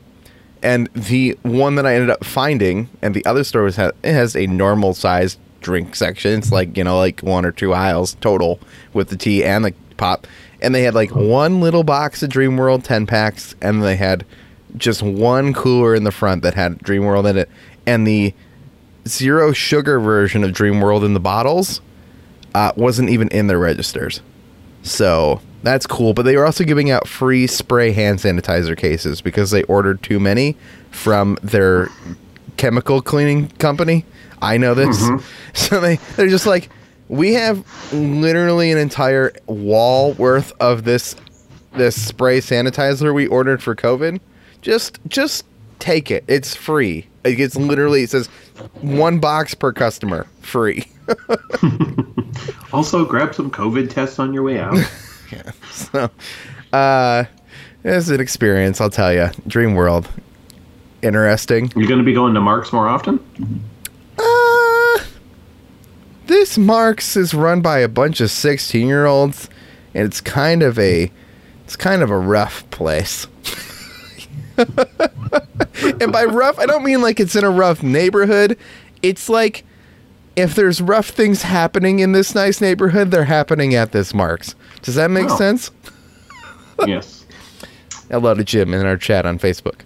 And 0.65 0.89
the 0.95 1.39
one 1.43 1.75
that 1.75 1.87
I 1.87 1.95
ended 1.95 2.09
up 2.09 2.25
finding, 2.25 2.89
and 3.03 3.15
the 3.15 3.25
other 3.27 3.45
store 3.45 3.63
was 3.63 3.77
ha- 3.77 3.93
it 4.03 4.15
has 4.15 4.35
a 4.35 4.47
normal 4.47 4.95
sized 4.95 5.39
drink 5.61 5.95
section. 5.95 6.39
It's 6.39 6.51
like 6.51 6.77
you 6.77 6.85
know 6.85 6.99
like 6.99 7.21
one 7.21 7.45
or 7.45 7.53
two 7.53 7.75
aisles 7.75 8.17
total 8.21 8.59
with 8.95 9.11
the 9.11 9.17
tea 9.17 9.45
and 9.45 9.65
the 9.65 9.75
pop. 9.99 10.27
And 10.63 10.75
they 10.75 10.83
had 10.83 10.95
like 10.95 11.15
one 11.15 11.61
little 11.61 11.85
box 11.85 12.23
of 12.23 12.31
Dream 12.31 12.57
World 12.57 12.83
ten 12.83 13.07
packs, 13.07 13.55
and 13.61 13.83
they 13.83 13.97
had 13.97 14.25
just 14.77 15.03
one 15.03 15.53
cooler 15.53 15.95
in 15.95 16.05
the 16.05 16.11
front 16.11 16.43
that 16.43 16.55
had 16.55 16.79
Dream 16.79 17.05
World 17.05 17.27
in 17.27 17.37
it, 17.37 17.51
and 17.87 18.07
the 18.07 18.33
zero 19.07 19.53
sugar 19.53 20.01
version 20.01 20.43
of 20.45 20.55
Dream 20.55 20.81
World 20.81 21.05
in 21.05 21.13
the 21.13 21.21
bottles 21.21 21.83
uh, 22.55 22.73
wasn't 22.75 23.11
even 23.11 23.29
in 23.29 23.49
their 23.49 23.59
registers. 23.59 24.23
So 24.83 25.43
that's 25.65 25.87
cool. 25.87 26.15
But 26.15 26.23
they 26.23 26.37
were 26.37 26.47
also 26.47 26.65
giving 26.65 26.91
out 26.91 27.09
free 27.09 27.47
spray 27.47 27.93
hand 27.93 28.19
sanitizer 28.21 28.77
cases 28.77 29.21
because 29.21 29.51
they 29.51 29.63
ordered 29.65 30.03
too 30.03 30.21
many 30.21 30.57
from 30.91 31.39
their 31.43 31.89
chemical 32.57 33.03
cleaning 33.03 33.49
company. 33.59 34.05
I 34.41 34.57
know 34.59 34.75
this. 34.75 35.01
Mm-hmm. 35.01 35.25
So 35.55 35.81
they, 35.81 35.97
they're 36.17 36.29
just 36.29 36.47
like, 36.47 36.69
we 37.09 37.35
have 37.35 37.65
literally 37.93 38.73
an 38.73 38.79
entire 38.79 39.33
wall 39.47 40.15
worth 40.15 40.53
of 40.61 40.85
this 40.85 41.15
this 41.75 42.01
spray 42.01 42.41
sanitizer 42.41 43.15
we 43.15 43.27
ordered 43.29 43.63
for 43.63 43.75
COVID. 43.75 44.21
Just 44.63 44.99
just 45.09 45.45
take 45.79 46.11
it. 46.11 46.25
It's 46.27 46.55
free. 46.55 47.07
It 47.25 47.37
gets 47.37 47.57
literally 47.57 48.03
it 48.03 48.11
says 48.11 48.27
one 48.81 49.21
box 49.21 49.55
per 49.55 49.73
customer. 49.73 50.27
Free. 50.41 50.87
Also, 52.75 53.05
grab 53.05 53.33
some 53.33 53.53
COVID 53.53 53.89
tests 53.89 54.19
on 54.19 54.35
your 54.35 54.43
way 54.43 54.59
out. 54.59 54.77
so 55.71 56.11
uh 56.73 57.25
it's 57.85 58.09
an 58.09 58.21
experience, 58.21 58.81
I'll 58.81 58.89
tell 58.89 59.13
you. 59.13 59.29
Dream 59.47 59.75
World. 59.75 60.09
Interesting. 61.03 61.71
You're 61.77 61.87
going 61.87 61.99
to 61.99 62.05
be 62.05 62.15
going 62.15 62.33
to 62.33 62.41
Marc's 62.41 62.73
more 62.73 62.89
often? 62.89 63.21
Uh, 64.19 65.05
this 66.27 66.57
Marc's 66.57 67.15
is 67.15 67.35
run 67.35 67.61
by 67.61 67.81
a 67.81 67.89
bunch 67.89 68.23
of 68.23 68.31
16 68.31 68.87
year 68.87 69.05
olds, 69.05 69.51
and 69.93 70.07
it's 70.07 70.23
kind 70.23 70.63
of 70.63 70.79
a 70.79 71.13
it's 71.65 71.77
kind 71.77 72.03
of 72.03 72.11
a 72.11 72.19
rough 72.19 72.69
place. 72.71 73.27
and 74.57 76.11
by 76.11 76.25
rough, 76.25 76.59
I 76.59 76.65
don't 76.65 76.85
mean 76.85 77.03
like 77.03 77.21
it's 77.21 77.37
in 77.37 77.45
a 77.45 77.51
rough 77.51 77.83
neighborhood. 77.83 78.57
It's 79.03 79.29
like 79.29 79.65
if 80.37 80.55
there's 80.55 80.81
rough 80.81 81.09
things 81.09 81.43
happening 81.43 82.01
in 82.01 82.13
this 82.13 82.35
nice 82.35 82.61
neighborhood, 82.61 83.11
they're 83.11 83.25
happening 83.25 83.75
at 83.75 83.93
this 83.93 84.13
Marc's. 84.15 84.55
Does 84.83 84.95
that 84.97 85.11
make 85.11 85.31
sense? 85.31 85.71
yes. 86.87 87.25
Hello 88.11 88.35
to 88.35 88.45
Jim 88.45 88.75
in 88.75 88.85
our 88.87 88.97
chat 88.97 89.27
on 89.27 89.39
Facebook. 89.39 89.81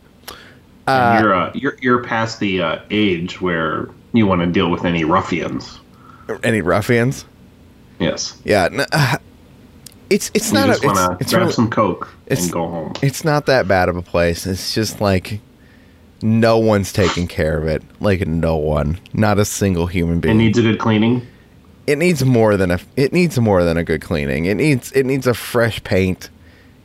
And 0.86 1.22
you're, 1.22 1.34
uh, 1.34 1.52
you're 1.54 1.76
you're 1.82 2.02
past 2.04 2.40
the 2.40 2.62
uh, 2.62 2.80
age 2.90 3.40
where 3.42 3.90
you 4.14 4.26
want 4.26 4.40
to 4.40 4.46
deal 4.46 4.70
with 4.70 4.84
any 4.86 5.04
ruffians. 5.04 5.80
Any 6.42 6.62
ruffians? 6.62 7.26
Yes. 7.98 8.40
Yeah, 8.44 8.64
n- 8.72 8.86
uh, 8.90 9.18
it's 10.08 10.30
it's 10.32 10.48
You 10.50 10.54
not 10.60 10.66
just 10.68 10.84
a, 10.84 10.88
it's, 10.88 11.20
it's 11.22 11.30
grab 11.32 11.42
really- 11.42 11.52
some 11.52 11.68
coke 11.68 12.08
and 12.28 12.50
go 12.50 12.68
home. 12.68 12.94
it's 13.02 13.22
not 13.22 13.44
that 13.46 13.68
bad 13.68 13.90
of 13.90 13.96
a 13.96 14.02
place. 14.02 14.46
It's 14.46 14.74
just 14.74 15.00
like 15.02 15.40
no 16.22 16.58
one's 16.58 16.92
taking 16.92 17.26
care 17.26 17.58
of 17.58 17.66
it. 17.66 17.82
Like 18.00 18.26
no 18.26 18.56
one, 18.56 18.98
not 19.12 19.38
a 19.38 19.44
single 19.44 19.86
human 19.86 20.20
being. 20.20 20.36
It 20.36 20.38
needs 20.38 20.58
a 20.58 20.62
good 20.62 20.78
cleaning. 20.78 21.26
it 21.86 21.98
needs 21.98 22.24
more 22.24 22.56
than 22.56 22.70
a 22.70 22.80
it 22.96 23.12
needs 23.12 23.38
more 23.38 23.64
than 23.64 23.76
a 23.76 23.84
good 23.84 24.00
cleaning. 24.02 24.46
It 24.46 24.56
needs 24.56 24.92
it 24.92 25.06
needs 25.06 25.26
a 25.26 25.34
fresh 25.34 25.82
paint. 25.84 26.30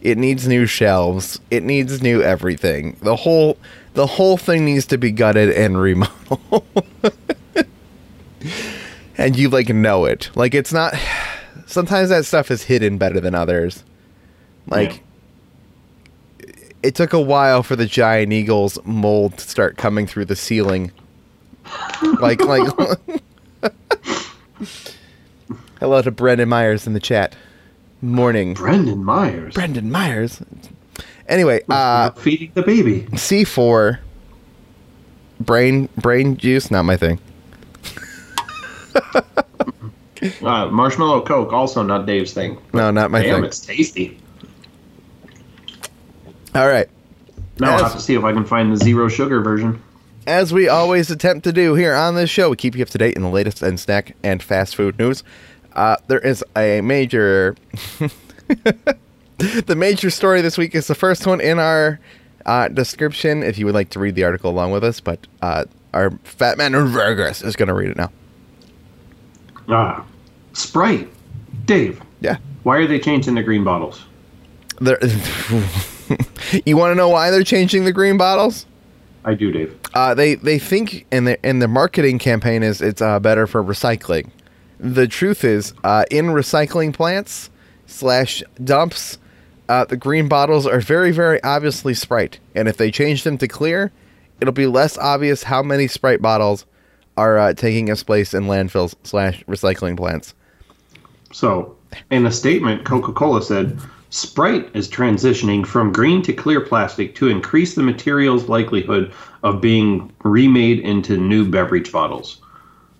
It 0.01 0.17
needs 0.17 0.47
new 0.47 0.65
shelves. 0.65 1.39
It 1.49 1.63
needs 1.63 2.01
new 2.01 2.21
everything. 2.21 2.97
The 3.01 3.15
whole 3.15 3.57
the 3.93 4.05
whole 4.07 4.37
thing 4.37 4.65
needs 4.65 4.85
to 4.87 4.97
be 4.97 5.11
gutted 5.11 5.49
and 5.51 5.79
remodeled. 5.81 6.65
and 9.17 9.35
you 9.37 9.49
like 9.49 9.69
know 9.69 10.05
it. 10.05 10.29
Like 10.35 10.53
it's 10.53 10.73
not 10.73 10.93
sometimes 11.65 12.09
that 12.09 12.25
stuff 12.25 12.51
is 12.51 12.63
hidden 12.63 12.97
better 12.97 13.19
than 13.19 13.35
others. 13.35 13.83
Like 14.67 15.03
it 16.83 16.95
took 16.95 17.13
a 17.13 17.21
while 17.21 17.63
for 17.63 17.75
the 17.75 17.85
giant 17.85 18.31
eagles 18.33 18.77
mold 18.83 19.37
to 19.37 19.49
start 19.49 19.77
coming 19.77 20.05
through 20.05 20.25
the 20.25 20.35
ceiling. 20.35 20.91
Like 22.19 22.41
like 22.41 22.69
Hello 25.79 26.01
to 26.01 26.11
Brendan 26.11 26.49
Myers 26.49 26.85
in 26.85 26.93
the 26.93 26.99
chat. 26.99 27.35
Morning. 28.01 28.53
Brendan 28.53 29.03
Myers. 29.03 29.53
Brendan 29.53 29.89
Myers. 29.91 30.41
Anyway, 31.29 31.61
uh 31.69 32.11
feeding 32.11 32.51
the 32.53 32.61
baby. 32.61 33.03
C4 33.11 33.99
brain 35.39 35.89
brain 35.97 36.37
juice 36.37 36.69
not 36.69 36.83
my 36.83 36.97
thing. 36.97 37.19
Uh, 40.41 40.69
Marshmello 40.69 41.25
Coke, 41.25 41.51
also 41.51 41.83
not 41.83 42.05
Dave's 42.05 42.31
thing. 42.31 42.57
No, 42.71 42.91
not 42.91 43.11
my 43.11 43.21
Damn, 43.21 43.35
thing. 43.35 43.43
it's 43.43 43.59
tasty. 43.59 44.17
All 46.55 46.67
right. 46.67 46.87
Now 47.59 47.73
I'll 47.75 47.83
have 47.83 47.93
to 47.93 47.99
see 47.99 48.15
if 48.15 48.23
I 48.23 48.31
can 48.33 48.45
find 48.45 48.71
the 48.71 48.77
zero 48.77 49.07
sugar 49.07 49.41
version. 49.41 49.81
As 50.25 50.53
we 50.53 50.67
always 50.69 51.11
attempt 51.11 51.43
to 51.43 51.51
do 51.51 51.75
here 51.75 51.93
on 51.93 52.15
this 52.15 52.29
show, 52.29 52.49
we 52.49 52.55
keep 52.55 52.75
you 52.75 52.83
up 52.83 52.89
to 52.89 52.97
date 52.97 53.15
in 53.15 53.21
the 53.21 53.29
latest 53.29 53.61
in 53.61 53.77
snack 53.77 54.15
and 54.23 54.41
fast 54.41 54.75
food 54.75 54.97
news. 54.97 55.23
Uh, 55.73 55.97
there 56.07 56.19
is 56.19 56.43
a 56.55 56.81
major. 56.81 57.55
the 58.47 59.75
major 59.75 60.09
story 60.09 60.41
this 60.41 60.57
week 60.57 60.75
is 60.75 60.87
the 60.87 60.95
first 60.95 61.27
one 61.27 61.41
in 61.41 61.59
our 61.59 61.99
uh, 62.45 62.67
description. 62.69 63.43
If 63.43 63.57
you 63.57 63.65
would 63.65 63.75
like 63.75 63.89
to 63.91 63.99
read 63.99 64.15
the 64.15 64.23
article 64.23 64.49
along 64.51 64.71
with 64.71 64.83
us, 64.83 64.99
but 64.99 65.27
uh, 65.41 65.65
our 65.93 66.11
fat 66.23 66.57
man 66.57 66.73
in 66.75 66.87
Vegas 66.87 67.41
is 67.41 67.55
going 67.55 67.67
to 67.67 67.73
read 67.73 67.89
it 67.89 67.97
now. 67.97 68.11
Ah, 69.67 70.05
Sprite. 70.53 71.09
Dave, 71.65 72.01
Yeah. 72.19 72.37
why 72.63 72.77
are 72.77 72.87
they 72.87 72.99
changing 72.99 73.35
the 73.35 73.43
green 73.43 73.63
bottles? 73.63 74.03
There. 74.81 74.99
you 76.65 76.77
want 76.77 76.91
to 76.91 76.95
know 76.95 77.09
why 77.09 77.31
they're 77.31 77.43
changing 77.43 77.85
the 77.85 77.93
green 77.93 78.17
bottles? 78.17 78.65
I 79.25 79.33
do, 79.33 79.51
Dave. 79.51 79.77
Uh, 79.93 80.13
they 80.13 80.35
they 80.35 80.59
think 80.59 81.05
in 81.11 81.25
the 81.25 81.47
in 81.47 81.59
the 81.59 81.67
marketing 81.67 82.19
campaign 82.19 82.63
is 82.63 82.81
it's 82.81 83.01
uh, 83.01 83.19
better 83.19 83.47
for 83.47 83.63
recycling. 83.63 84.29
The 84.79 85.07
truth 85.07 85.43
is, 85.43 85.73
uh, 85.83 86.03
in 86.11 86.27
recycling 86.27 86.93
plants 86.93 87.49
slash 87.85 88.43
dumps, 88.63 89.17
uh, 89.69 89.85
the 89.85 89.95
green 89.95 90.27
bottles 90.27 90.67
are 90.67 90.81
very, 90.81 91.11
very 91.11 91.41
obviously 91.43 91.93
Sprite, 91.93 92.39
and 92.53 92.67
if 92.67 92.77
they 92.77 92.91
change 92.91 93.23
them 93.23 93.37
to 93.37 93.47
clear, 93.47 93.91
it'll 94.41 94.53
be 94.53 94.67
less 94.67 94.97
obvious 94.97 95.43
how 95.43 95.63
many 95.63 95.87
Sprite 95.87 96.21
bottles 96.21 96.65
are 97.15 97.37
uh, 97.37 97.53
taking 97.53 97.87
its 97.87 98.03
place 98.03 98.33
in 98.33 98.43
landfills 98.43 98.95
slash 99.03 99.43
recycling 99.45 99.95
plants. 99.95 100.33
So, 101.31 101.77
in 102.11 102.25
a 102.25 102.31
statement, 102.31 102.83
Coca 102.83 103.13
Cola 103.13 103.41
said 103.41 103.79
Sprite 104.13 104.69
is 104.75 104.87
transitioning 104.87 105.65
from 105.65 105.91
green 105.91 106.21
to 106.21 106.33
clear 106.33 106.61
plastic 106.61 107.15
to 107.15 107.29
increase 107.29 107.73
the 107.73 107.81
material's 107.81 108.47
likelihood 108.47 109.11
of 109.41 109.59
being 109.59 110.13
remade 110.23 110.81
into 110.81 111.17
new 111.17 111.49
beverage 111.49 111.91
bottles. 111.91 112.39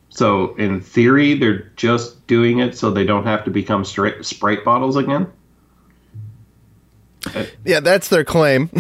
So, 0.10 0.55
in 0.55 0.82
theory, 0.82 1.36
they're 1.36 1.72
just 1.75 2.25
doing 2.25 2.60
it 2.60 2.75
so 2.75 2.89
they 2.89 3.05
don't 3.05 3.25
have 3.25 3.43
to 3.46 3.51
become 3.51 3.86
Sprite 3.86 4.65
bottles 4.65 4.96
again. 4.96 5.32
Yeah, 7.63 7.79
that's 7.79 8.08
their 8.08 8.24
claim. 8.24 8.72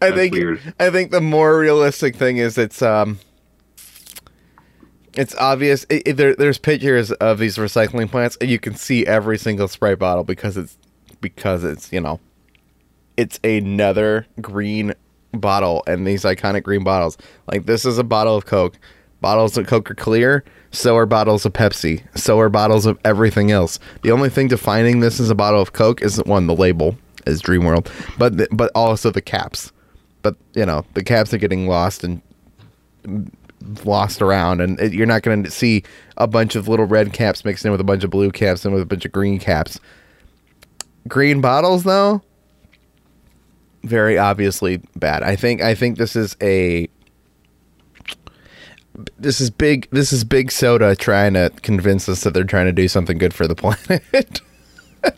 I 0.00 0.10
think 0.10 0.32
weird. 0.32 0.74
I 0.80 0.88
think 0.88 1.10
the 1.10 1.20
more 1.20 1.58
realistic 1.58 2.16
thing 2.16 2.38
is 2.38 2.56
it's 2.56 2.80
um 2.80 3.18
it's 5.18 5.34
obvious 5.34 5.84
it, 5.90 6.02
it- 6.06 6.16
there, 6.16 6.34
there's 6.34 6.56
pictures 6.58 7.12
of 7.12 7.38
these 7.38 7.56
recycling 7.58 8.10
plants 8.10 8.38
and 8.40 8.48
you 8.48 8.58
can 8.58 8.74
see 8.74 9.04
every 9.06 9.36
single 9.36 9.68
Sprite 9.68 9.98
bottle 9.98 10.24
because 10.24 10.56
it's 10.56 10.78
because 11.20 11.64
it's, 11.64 11.92
you 11.92 12.00
know, 12.00 12.20
it's 13.16 13.40
another 13.42 14.26
green 14.40 14.94
bottle 15.32 15.82
and 15.86 16.06
these 16.06 16.22
iconic 16.22 16.62
green 16.62 16.84
bottles. 16.84 17.18
Like 17.52 17.66
this 17.66 17.84
is 17.84 17.98
a 17.98 18.04
bottle 18.04 18.36
of 18.36 18.46
Coke. 18.46 18.78
Bottles 19.20 19.58
of 19.58 19.66
Coke 19.66 19.90
are 19.90 19.96
clear, 19.96 20.44
so 20.70 20.96
are 20.96 21.04
bottles 21.06 21.44
of 21.44 21.52
Pepsi, 21.52 22.04
so 22.16 22.38
are 22.38 22.48
bottles 22.48 22.86
of 22.86 22.96
everything 23.04 23.50
else. 23.50 23.80
The 24.02 24.12
only 24.12 24.28
thing 24.28 24.46
defining 24.46 25.00
this 25.00 25.18
as 25.18 25.28
a 25.28 25.34
bottle 25.34 25.60
of 25.60 25.72
Coke 25.72 26.00
is 26.02 26.18
one 26.24 26.46
the 26.46 26.54
label 26.54 26.96
is 27.26 27.40
Dream 27.40 27.64
World, 27.64 27.90
but 28.16 28.36
the, 28.36 28.46
but 28.52 28.70
also 28.76 29.10
the 29.10 29.20
caps. 29.20 29.72
But 30.22 30.36
you 30.54 30.64
know 30.64 30.84
the 30.94 31.02
caps 31.02 31.34
are 31.34 31.38
getting 31.38 31.66
lost 31.66 32.04
and 32.04 32.22
lost 33.84 34.22
around, 34.22 34.60
and 34.60 34.78
it, 34.80 34.92
you're 34.92 35.06
not 35.06 35.22
going 35.22 35.44
to 35.44 35.50
see 35.50 35.82
a 36.16 36.26
bunch 36.26 36.56
of 36.56 36.68
little 36.68 36.86
red 36.86 37.12
caps 37.12 37.44
mixed 37.44 37.64
in 37.64 37.70
with 37.72 37.80
a 37.80 37.84
bunch 37.84 38.04
of 38.04 38.10
blue 38.10 38.30
caps 38.30 38.64
and 38.64 38.74
with 38.74 38.82
a 38.82 38.86
bunch 38.86 39.04
of 39.04 39.12
green 39.12 39.38
caps. 39.38 39.78
Green 41.06 41.40
bottles, 41.40 41.84
though, 41.84 42.22
very 43.82 44.18
obviously 44.18 44.80
bad. 44.96 45.22
I 45.22 45.36
think 45.36 45.62
I 45.62 45.74
think 45.74 45.98
this 45.98 46.16
is 46.16 46.36
a 46.42 46.88
this 49.16 49.40
is 49.40 49.50
big 49.50 49.88
this 49.90 50.12
is 50.12 50.24
big 50.24 50.50
soda 50.50 50.96
trying 50.96 51.34
to 51.34 51.50
convince 51.62 52.08
us 52.08 52.24
that 52.24 52.34
they're 52.34 52.44
trying 52.44 52.66
to 52.66 52.72
do 52.72 52.88
something 52.88 53.18
good 53.18 53.32
for 53.32 53.46
the 53.46 53.54
planet. 53.54 54.40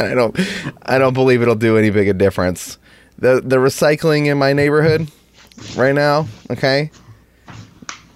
I 0.00 0.14
don't 0.14 0.38
I 0.82 0.98
don't 0.98 1.14
believe 1.14 1.42
it'll 1.42 1.56
do 1.56 1.76
any 1.76 1.90
big 1.90 2.08
a 2.08 2.14
difference. 2.14 2.78
The 3.18 3.40
the 3.44 3.56
recycling 3.56 4.26
in 4.26 4.38
my 4.38 4.52
neighborhood 4.52 5.10
right 5.76 5.94
now, 5.94 6.28
okay? 6.50 6.90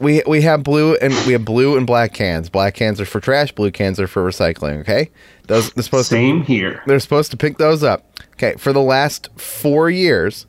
We 0.02 0.22
we 0.26 0.42
have 0.42 0.62
blue 0.64 0.96
and 0.96 1.14
we 1.26 1.32
have 1.32 1.44
blue 1.44 1.76
and 1.76 1.86
black 1.86 2.12
cans. 2.12 2.50
Black 2.50 2.74
cans 2.74 3.00
are 3.00 3.04
for 3.04 3.20
trash, 3.20 3.52
blue 3.52 3.70
cans 3.70 4.00
are 4.00 4.08
for 4.08 4.24
recycling, 4.24 4.80
okay? 4.80 5.10
Those 5.46 5.72
they're 5.72 5.84
supposed 5.84 6.08
to 6.10 6.16
Same 6.16 6.42
here. 6.42 6.82
they're 6.86 6.98
supposed 7.00 7.30
to 7.30 7.36
pick 7.36 7.58
those 7.58 7.82
up. 7.82 8.04
Okay, 8.34 8.54
for 8.58 8.72
the 8.72 8.80
last 8.82 9.28
four 9.38 9.88
years, 9.90 10.46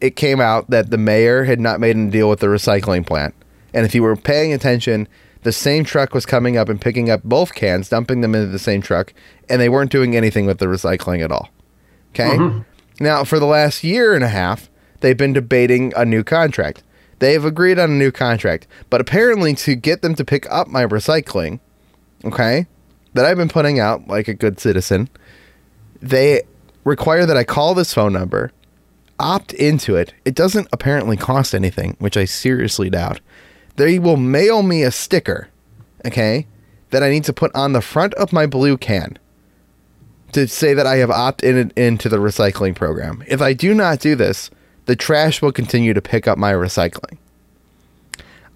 it 0.00 0.16
came 0.16 0.40
out 0.40 0.68
that 0.70 0.90
the 0.90 0.98
mayor 0.98 1.44
had 1.44 1.60
not 1.60 1.78
made 1.80 1.96
a 1.96 2.10
deal 2.10 2.28
with 2.28 2.40
the 2.40 2.48
recycling 2.48 3.06
plant. 3.06 3.34
And 3.72 3.86
if 3.86 3.94
you 3.94 4.02
were 4.02 4.16
paying 4.16 4.52
attention, 4.52 5.06
the 5.42 5.52
same 5.52 5.84
truck 5.84 6.12
was 6.12 6.26
coming 6.26 6.56
up 6.56 6.68
and 6.68 6.80
picking 6.80 7.08
up 7.08 7.22
both 7.22 7.54
cans, 7.54 7.88
dumping 7.88 8.20
them 8.20 8.34
into 8.34 8.48
the 8.48 8.58
same 8.58 8.82
truck, 8.82 9.14
and 9.48 9.60
they 9.60 9.68
weren't 9.68 9.92
doing 9.92 10.16
anything 10.16 10.44
with 10.46 10.58
the 10.58 10.66
recycling 10.66 11.22
at 11.22 11.30
all. 11.30 11.50
Okay? 12.10 12.36
Mm-hmm. 12.36 12.60
Now, 13.04 13.22
for 13.22 13.38
the 13.38 13.46
last 13.46 13.84
year 13.84 14.14
and 14.14 14.24
a 14.24 14.28
half, 14.28 14.70
they've 15.00 15.16
been 15.16 15.34
debating 15.34 15.92
a 15.94 16.04
new 16.04 16.24
contract. 16.24 16.82
They 17.18 17.32
have 17.32 17.44
agreed 17.44 17.78
on 17.78 17.90
a 17.90 17.94
new 17.94 18.12
contract, 18.12 18.66
but 18.90 19.00
apparently 19.00 19.54
to 19.54 19.74
get 19.74 20.02
them 20.02 20.14
to 20.16 20.24
pick 20.24 20.50
up 20.50 20.68
my 20.68 20.84
recycling, 20.84 21.60
okay, 22.24 22.66
that 23.14 23.24
I've 23.24 23.38
been 23.38 23.48
putting 23.48 23.80
out 23.80 24.06
like 24.06 24.28
a 24.28 24.34
good 24.34 24.60
citizen, 24.60 25.08
they 26.02 26.42
require 26.84 27.24
that 27.26 27.36
I 27.36 27.44
call 27.44 27.74
this 27.74 27.94
phone 27.94 28.12
number, 28.12 28.52
opt 29.18 29.54
into 29.54 29.96
it. 29.96 30.12
It 30.24 30.34
doesn't 30.34 30.68
apparently 30.72 31.16
cost 31.16 31.54
anything, 31.54 31.96
which 31.98 32.16
I 32.16 32.26
seriously 32.26 32.90
doubt. 32.90 33.20
They 33.76 33.98
will 33.98 34.16
mail 34.16 34.62
me 34.62 34.82
a 34.82 34.90
sticker, 34.90 35.48
okay, 36.04 36.46
that 36.90 37.02
I 37.02 37.10
need 37.10 37.24
to 37.24 37.32
put 37.32 37.54
on 37.54 37.72
the 37.72 37.80
front 37.80 38.14
of 38.14 38.32
my 38.32 38.46
blue 38.46 38.76
can 38.76 39.18
to 40.32 40.46
say 40.46 40.74
that 40.74 40.86
I 40.86 40.96
have 40.96 41.10
opted 41.10 41.56
in, 41.56 41.72
into 41.76 42.08
the 42.08 42.18
recycling 42.18 42.74
program. 42.74 43.24
If 43.26 43.40
I 43.40 43.52
do 43.52 43.74
not 43.74 44.00
do 44.00 44.14
this, 44.14 44.50
the 44.86 44.96
trash 44.96 45.42
will 45.42 45.52
continue 45.52 45.92
to 45.94 46.00
pick 46.00 46.26
up 46.26 46.38
my 46.38 46.52
recycling. 46.52 47.18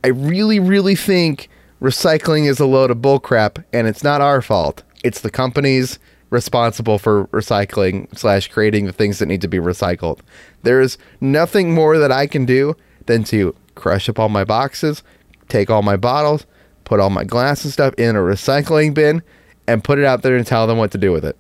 I 0.03 0.09
really, 0.09 0.59
really 0.59 0.95
think 0.95 1.49
recycling 1.81 2.49
is 2.49 2.59
a 2.59 2.66
load 2.66 2.90
of 2.90 2.99
bullcrap, 2.99 3.62
and 3.73 3.87
it's 3.87 4.03
not 4.03 4.21
our 4.21 4.40
fault. 4.40 4.83
It's 5.05 5.21
the 5.21 5.31
companies 5.31 5.99
responsible 6.31 6.99
for 6.99 7.27
recycling 7.27 8.16
slash 8.16 8.49
creating 8.49 8.87
the 8.87 8.93
things 8.93 9.19
that 9.19 9.27
need 9.27 9.43
to 9.43 9.49
be 9.49 9.59
recycled. 9.59 10.21
There 10.62 10.81
is 10.81 10.97
nothing 11.21 11.75
more 11.75 11.99
that 11.99 12.12
I 12.12 12.27
can 12.27 12.47
do 12.47 12.77
than 13.07 13.25
to 13.25 13.55
crush 13.75 14.09
up 14.09 14.19
all 14.19 14.29
my 14.29 14.45
boxes, 14.45 15.03
take 15.49 15.71
all 15.71 15.83
my 15.83 15.97
bottles, 15.97 16.47
put 16.85 17.01
all 17.01 17.11
my 17.11 17.25
glass 17.25 17.64
and 17.64 17.73
stuff 17.73 17.95
in 17.95 18.16
a 18.16 18.21
recycling 18.21 18.95
bin, 18.95 19.23
and 19.66 19.85
put 19.85 19.99
it 19.99 20.05
out 20.05 20.23
there 20.23 20.37
and 20.37 20.47
tell 20.47 20.66
them 20.66 20.79
what 20.79 20.93
to 20.93 20.99
do 20.99 21.12
with 21.12 21.25
it. 21.25 21.37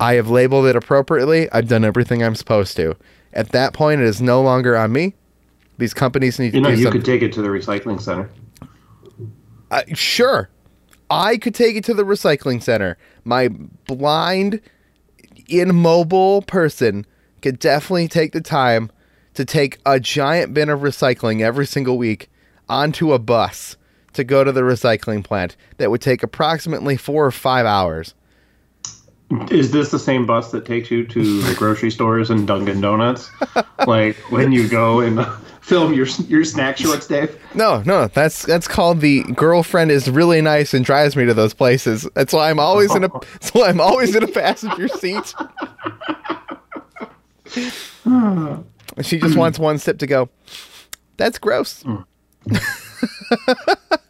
I 0.00 0.14
have 0.14 0.30
labeled 0.30 0.66
it 0.66 0.76
appropriately. 0.76 1.50
I've 1.50 1.68
done 1.68 1.84
everything 1.84 2.22
I'm 2.22 2.36
supposed 2.36 2.76
to. 2.76 2.96
At 3.38 3.50
that 3.50 3.72
point, 3.72 4.00
it 4.00 4.06
is 4.08 4.20
no 4.20 4.42
longer 4.42 4.76
on 4.76 4.90
me. 4.90 5.14
These 5.78 5.94
companies 5.94 6.40
need 6.40 6.54
You 6.54 6.60
know, 6.60 6.70
to 6.70 6.74
do 6.74 6.80
you 6.80 6.84
something. 6.86 7.00
could 7.02 7.06
take 7.06 7.22
it 7.22 7.32
to 7.34 7.40
the 7.40 7.46
recycling 7.46 8.00
center. 8.00 8.28
Uh, 9.70 9.82
sure, 9.94 10.50
I 11.08 11.36
could 11.36 11.54
take 11.54 11.76
it 11.76 11.84
to 11.84 11.94
the 11.94 12.02
recycling 12.02 12.60
center. 12.60 12.98
My 13.24 13.46
blind, 13.86 14.60
immobile 15.48 16.42
person 16.42 17.06
could 17.40 17.60
definitely 17.60 18.08
take 18.08 18.32
the 18.32 18.40
time 18.40 18.90
to 19.34 19.44
take 19.44 19.78
a 19.86 20.00
giant 20.00 20.52
bin 20.52 20.68
of 20.68 20.80
recycling 20.80 21.40
every 21.40 21.64
single 21.66 21.96
week 21.96 22.28
onto 22.68 23.12
a 23.12 23.20
bus 23.20 23.76
to 24.14 24.24
go 24.24 24.42
to 24.42 24.50
the 24.50 24.62
recycling 24.62 25.22
plant. 25.22 25.56
That 25.76 25.92
would 25.92 26.00
take 26.02 26.24
approximately 26.24 26.96
four 26.96 27.24
or 27.24 27.30
five 27.30 27.66
hours. 27.66 28.14
Is 29.50 29.72
this 29.72 29.90
the 29.90 29.98
same 29.98 30.24
bus 30.24 30.52
that 30.52 30.64
takes 30.64 30.90
you 30.90 31.06
to 31.06 31.42
the 31.42 31.54
grocery 31.54 31.90
stores 31.90 32.30
and 32.30 32.46
Dunkin' 32.46 32.80
Donuts? 32.80 33.30
like 33.86 34.16
when 34.30 34.52
you 34.52 34.66
go 34.68 35.00
and 35.00 35.26
film 35.60 35.92
your 35.92 36.06
your 36.28 36.44
snack 36.44 36.78
shorts, 36.78 37.06
Dave? 37.06 37.38
No, 37.54 37.82
no, 37.84 38.08
that's 38.08 38.46
that's 38.46 38.66
called 38.66 39.00
the 39.00 39.24
girlfriend 39.34 39.90
is 39.90 40.08
really 40.08 40.40
nice 40.40 40.72
and 40.72 40.82
drives 40.82 41.14
me 41.14 41.26
to 41.26 41.34
those 41.34 41.52
places. 41.52 42.08
That's 42.14 42.32
why 42.32 42.48
I'm 42.50 42.58
always 42.58 42.94
in 42.94 43.04
a 43.04 43.10
oh. 43.12 43.20
that's 43.32 43.50
why 43.50 43.68
I'm 43.68 43.82
always 43.82 44.16
in 44.16 44.22
a 44.22 44.28
passenger 44.28 44.88
seat. 44.88 45.34
she 49.02 49.18
just 49.18 49.36
wants 49.36 49.58
one 49.58 49.78
sip 49.78 49.98
to 49.98 50.06
go. 50.06 50.30
That's 51.18 51.38
gross. 51.38 51.84
Mm. 51.84 52.04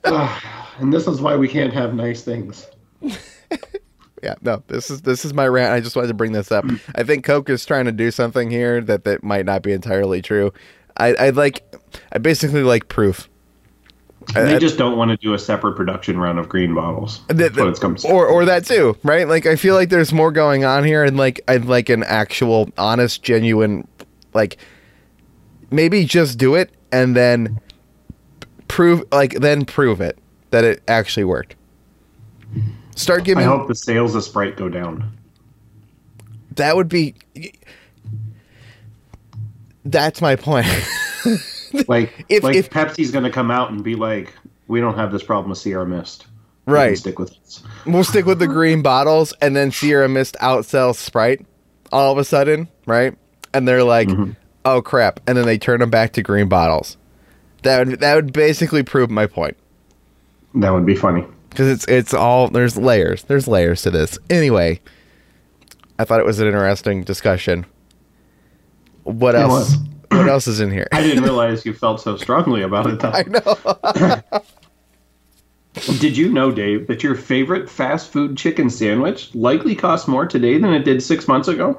And 0.81 0.93
this 0.93 1.09
is 1.09 1.21
why 1.21 1.35
we 1.35 1.49
can't 1.49 1.73
have 1.73 1.95
nice 1.95 2.23
things. 2.23 2.69
Yeah, 4.23 4.35
no, 4.43 4.63
this 4.69 4.91
is 4.91 5.03
this 5.03 5.25
is 5.25 5.33
my 5.35 5.47
rant. 5.47 5.73
I 5.73 5.81
just 5.81 5.95
wanted 5.97 6.09
to 6.09 6.15
bring 6.15 6.33
this 6.33 6.51
up. 6.53 6.65
I 6.95 7.03
think 7.05 7.25
Coke 7.25 7.49
is 7.51 7.65
trying 7.65 7.85
to 7.87 7.93
do 7.93 8.11
something 8.11 8.51
here 8.51 8.81
that 8.83 9.05
that 9.05 9.23
might 9.23 9.45
not 9.47 9.63
be 9.63 9.73
entirely 9.73 10.23
true. 10.23 10.53
I 10.97 11.15
I 11.15 11.31
like 11.31 11.63
I 12.13 12.19
basically 12.19 12.63
like 12.63 12.89
proof. 12.89 13.29
They 14.35 14.57
I- 14.57 14.59
just 14.59 14.77
don't 14.77 14.99
want 14.99 15.11
to 15.11 15.17
do 15.17 15.33
a 15.35 15.39
separate 15.39 15.75
production 15.77 16.19
run 16.19 16.39
of 16.39 16.49
green 16.49 16.75
bottles. 16.75 17.21
Th- 17.29 17.39
That's 17.39 17.55
th- 17.57 17.69
it 17.77 17.81
comes 17.81 18.03
to. 18.03 18.09
or 18.11 18.27
or 18.27 18.45
that 18.45 18.65
too, 18.67 18.97
right? 19.05 19.27
Like 19.29 19.47
I 19.47 19.57
feel 19.57 19.75
like 19.75 19.89
there's 19.89 20.13
more 20.13 20.33
going 20.33 20.65
on 20.65 20.85
here, 20.85 21.05
and 21.05 21.17
like 21.17 21.41
I'd 21.49 21.65
like 21.65 21.89
an 21.89 22.03
actual, 22.03 22.69
honest, 22.77 23.23
genuine, 23.23 23.87
like 24.35 24.59
maybe 25.71 26.05
just 26.05 26.39
do 26.39 26.55
it 26.57 26.71
and 26.93 27.15
then 27.17 27.61
prove, 28.69 29.05
like 29.13 29.35
then 29.35 29.65
prove 29.65 30.01
it 30.01 30.19
that 30.51 30.65
it 30.65 30.83
actually 30.89 31.25
worked. 31.25 31.55
Start 32.99 33.21
I 33.21 33.25
giving. 33.25 33.45
hope 33.47 33.69
the 33.69 33.75
sales 33.75 34.15
of 34.15 34.25
Sprite 34.25 34.57
go 34.57 34.69
down. 34.69 35.13
that 36.57 36.75
would 36.77 36.89
be. 36.89 37.15
That's 39.85 40.21
my 40.21 40.37
point. 40.37 40.67
Like, 41.87 42.25
If- 42.31 42.43
like 42.43 42.57
if- 42.57 42.71
Pepsi's 42.71 43.11
going 43.11 43.25
to 43.25 43.31
come 43.31 43.51
out 43.51 43.71
and 43.71 43.85
be 43.85 43.95
like, 43.95 44.33
"We 44.69 44.81
don't 44.81 44.95
have 44.95 45.13
this 45.13 45.23
problem 45.23 45.51
with 45.51 45.59
Sierra 45.59 45.85
Mist. 45.85 46.27
Right. 46.65 46.97
stick 46.97 47.19
with 47.19 47.31
us." 47.45 47.63
we'll 47.85 48.05
stick 48.05 48.25
with 48.25 48.39
the 48.39 48.47
green 48.59 48.81
bottles, 48.81 49.35
and 49.43 49.55
then 49.55 49.71
Sierra 49.71 50.09
Mist 50.09 50.35
outsells 50.41 50.95
Sprite 50.95 51.45
all 51.93 52.11
of 52.11 52.17
a 52.17 52.25
sudden, 52.25 52.69
right? 52.87 53.15
And 53.53 53.69
they're 53.69 53.85
like, 53.85 54.09
mm-hmm. 54.09 54.31
"Oh 54.65 54.81
crap!" 54.81 55.21
And 55.27 55.37
then 55.37 55.45
they 55.45 55.59
turn 55.59 55.81
them 55.81 55.91
back 55.91 56.15
to 56.15 56.23
green 56.23 56.49
bottles. 56.49 56.97
That 57.65 57.87
would 57.87 58.01
that 58.01 58.15
would 58.15 58.33
basically 58.33 58.83
prove 58.83 59.11
my 59.11 59.27
point 59.27 59.55
That 60.55 60.71
would 60.73 60.87
be 60.87 60.95
funny. 60.97 61.27
Because 61.51 61.69
it's 61.69 61.85
it's 61.87 62.15
all 62.15 62.49
there's 62.49 62.77
layers 62.77 63.23
there's 63.25 63.49
layers 63.49 63.83
to 63.83 63.91
this. 63.91 64.19
Anyway, 64.31 64.81
I 65.99 66.05
thought 66.05 66.21
it 66.21 66.27
was 66.27 66.41
an 66.41 66.47
interesting 66.47 67.03
discussion. 67.03 67.67
What 69.05 69.35
It 69.35 69.39
else? 69.41 69.77
was. 69.77 69.79
what 70.11 70.29
else 70.29 70.47
is 70.47 70.61
in 70.61 70.71
here? 70.71 70.89
I 70.93 71.03
didn't 71.03 71.25
realize 71.31 71.65
you 71.67 71.75
felt 71.75 72.01
so 72.01 72.17
strongly 72.17 72.63
about 72.63 72.87
it. 72.87 72.99
Though. 73.01 73.11
I 73.13 73.23
know. 74.33 74.43
Did 76.01 76.17
you 76.17 76.29
know, 76.33 76.51
Dave, 76.51 76.89
that 76.89 77.03
your 77.05 77.15
favorite 77.15 77.71
fast 77.71 78.11
food 78.11 78.37
chicken 78.37 78.69
sandwich 78.69 79.33
likely 79.35 79.77
costs 79.77 80.09
more 80.09 80.27
today 80.27 80.59
than 80.59 80.73
it 80.75 80.85
did 80.85 81.03
six 81.03 81.29
months 81.29 81.47
ago? 81.47 81.79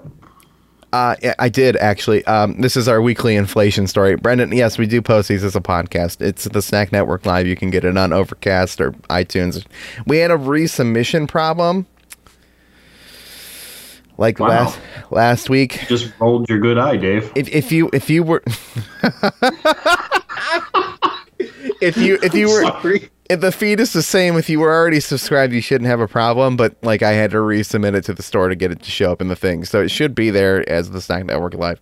Uh, 0.92 1.16
I 1.38 1.50
did 1.50 1.76
actually. 1.78 2.26
Um, 2.26 2.60
this 2.62 2.76
is 2.76 2.88
our 2.88 3.02
weekly 3.02 3.36
inflation 3.36 3.86
story. 3.86 4.16
Brendan, 4.16 4.52
yes, 4.52 4.78
we 4.80 4.88
do 4.88 5.02
post 5.02 5.28
these 5.30 5.44
as 5.44 5.56
a 5.56 5.62
podcast. 5.62 6.20
It's 6.20 6.46
the 6.46 6.62
Snack 6.64 6.92
Network 6.92 7.26
Live. 7.28 7.46
You 7.46 7.56
can 7.56 7.70
get 7.70 7.84
it 7.86 7.96
on 7.96 8.12
Overcast 8.12 8.82
or 8.82 8.92
iTunes. 9.10 9.64
We 10.08 10.18
had 10.18 10.32
a 10.32 10.38
resubmission 10.38 11.28
problem. 11.28 11.86
Like 14.18 14.40
Wow. 14.40 14.48
last 14.50 14.80
last 15.12 15.50
week. 15.50 15.86
Just 15.88 16.12
rolled 16.20 16.50
your 16.50 16.60
good 16.60 16.78
eye, 16.78 16.98
Dave. 16.98 17.32
If 17.36 17.48
if 17.50 17.72
you 17.72 17.90
if 17.94 18.10
you 18.10 18.24
were 18.24 18.44
if 21.82 21.98
you 21.98 22.20
if 22.22 22.34
you 22.34 22.48
were 22.50 22.64
Sorry. 22.64 23.10
if 23.30 23.42
the 23.42 23.52
feed 23.52 23.80
is 23.80 23.94
the 23.94 24.04
same, 24.04 24.38
if 24.38 24.50
you 24.50 24.60
were 24.60 24.74
already 24.74 25.00
subscribed, 25.00 25.54
you 25.54 25.62
shouldn't 25.62 25.90
have 25.90 26.00
a 26.00 26.08
problem. 26.08 26.58
But 26.58 26.76
like, 26.84 27.04
I 27.04 27.12
had 27.12 27.32
to 27.32 27.38
resubmit 27.38 27.96
it 27.96 28.04
to 28.06 28.14
the 28.14 28.24
store 28.24 28.50
to 28.50 28.56
get 28.56 28.72
it 28.72 28.82
to 28.84 28.92
show 28.92 29.12
up 29.12 29.22
in 29.22 29.28
the 29.28 29.36
thing, 29.36 29.66
so 29.66 29.82
it 29.82 29.90
should 29.90 30.16
be 30.16 30.30
there 30.30 30.68
as 30.70 30.92
the 30.92 31.02
Snack 31.02 31.26
Network 31.26 31.54
Live. 31.54 31.80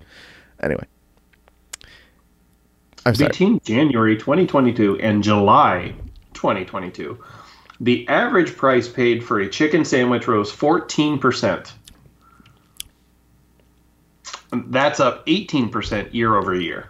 Anyway, 0.61 0.85
I'm 3.05 3.15
sorry. 3.15 3.29
Between 3.29 3.59
January 3.61 4.17
2022 4.17 4.99
and 4.99 5.23
July 5.23 5.93
2022, 6.33 7.17
the 7.79 8.07
average 8.07 8.55
price 8.57 8.87
paid 8.87 9.23
for 9.23 9.39
a 9.39 9.49
chicken 9.49 9.85
sandwich 9.85 10.27
rose 10.27 10.51
14%. 10.51 11.71
That's 14.51 14.99
up 14.99 15.25
18% 15.27 16.13
year 16.13 16.35
over 16.35 16.55
year. 16.55 16.89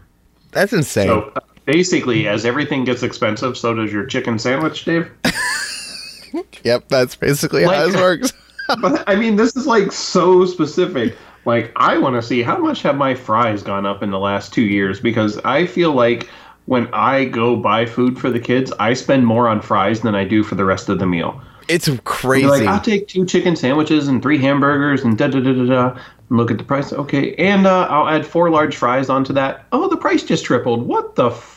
That's 0.51 0.73
insane. 0.73 1.07
So 1.07 1.33
basically, 1.67 2.27
as 2.27 2.45
everything 2.45 2.85
gets 2.85 3.03
expensive, 3.03 3.55
so 3.55 3.75
does 3.75 3.93
your 3.93 4.05
chicken 4.05 4.39
sandwich, 4.39 4.83
Dave. 4.85 5.11
yep, 6.63 6.87
that's 6.87 7.15
basically 7.15 7.63
how 7.63 7.69
Like- 7.69 7.91
this 7.91 8.01
works. 8.01 8.33
but 8.81 9.03
I 9.07 9.15
mean, 9.15 9.35
this 9.35 9.55
is 9.55 9.67
like 9.67 9.91
so 9.91 10.45
specific. 10.45 11.15
Like, 11.45 11.71
I 11.77 11.97
want 11.97 12.15
to 12.15 12.21
see 12.21 12.41
how 12.41 12.57
much 12.57 12.81
have 12.81 12.97
my 12.97 13.13
fries 13.15 13.63
gone 13.63 13.85
up 13.85 14.03
in 14.03 14.11
the 14.11 14.19
last 14.19 14.53
two 14.53 14.63
years 14.63 14.99
because 14.99 15.37
I 15.45 15.65
feel 15.65 15.93
like 15.93 16.27
when 16.65 16.89
I 16.93 17.23
go 17.25 17.55
buy 17.55 17.85
food 17.85 18.19
for 18.19 18.29
the 18.29 18.39
kids, 18.39 18.73
I 18.79 18.93
spend 18.93 19.25
more 19.25 19.47
on 19.47 19.61
fries 19.61 20.01
than 20.01 20.15
I 20.15 20.25
do 20.25 20.43
for 20.43 20.55
the 20.55 20.65
rest 20.65 20.89
of 20.89 20.99
the 20.99 21.05
meal. 21.05 21.41
It's 21.69 21.89
crazy. 22.03 22.47
Like, 22.47 22.67
I'll 22.67 22.81
take 22.81 23.07
two 23.07 23.25
chicken 23.25 23.55
sandwiches 23.55 24.09
and 24.09 24.21
three 24.21 24.37
hamburgers 24.37 25.03
and 25.03 25.17
da 25.17 25.27
da 25.27 25.39
da 25.39 25.53
da 25.53 25.65
da. 25.65 26.01
And 26.29 26.37
look 26.37 26.51
at 26.51 26.57
the 26.57 26.65
price. 26.65 26.91
Okay, 26.91 27.35
and 27.35 27.65
uh, 27.65 27.87
I'll 27.89 28.09
add 28.09 28.25
four 28.25 28.49
large 28.49 28.75
fries 28.75 29.09
onto 29.09 29.31
that. 29.33 29.65
Oh, 29.71 29.87
the 29.87 29.95
price 29.97 30.23
just 30.23 30.43
tripled. 30.43 30.85
What 30.85 31.15
the? 31.15 31.29
F-? 31.29 31.56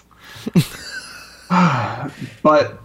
but 2.42 2.78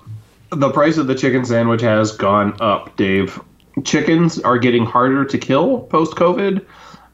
the 0.51 0.71
price 0.71 0.97
of 0.97 1.07
the 1.07 1.15
chicken 1.15 1.45
sandwich 1.45 1.81
has 1.81 2.11
gone 2.11 2.55
up, 2.59 2.95
Dave. 2.95 3.39
Chickens 3.83 4.39
are 4.39 4.57
getting 4.57 4.85
harder 4.85 5.25
to 5.25 5.37
kill 5.37 5.81
post 5.81 6.15
COVID. 6.15 6.65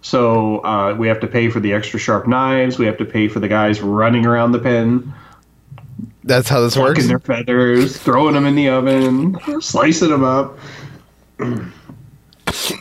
So 0.04 0.64
uh, 0.66 0.96
we 0.96 1.08
have 1.08 1.20
to 1.20 1.28
pay 1.28 1.50
for 1.50 1.60
the 1.60 1.74
extra 1.74 2.00
sharp 2.00 2.28
knives. 2.28 2.80
We 2.80 2.86
have 2.86 2.98
to 2.98 3.06
pay 3.06 3.28
for 3.28 3.40
the 3.40 3.48
guys 3.48 3.82
running 3.82 4.26
around 4.26 4.52
the 4.52 4.60
pen, 4.60 5.14
that's 6.24 6.48
how 6.48 6.62
this 6.62 6.78
works. 6.78 7.08
their 7.08 7.20
feathers, 7.20 7.98
throwing 7.98 8.36
them 8.36 8.46
in 8.46 8.56
the 8.56 8.70
oven, 8.70 9.38
slicing 9.60 10.10
them 10.10 10.24
up. 10.24 10.58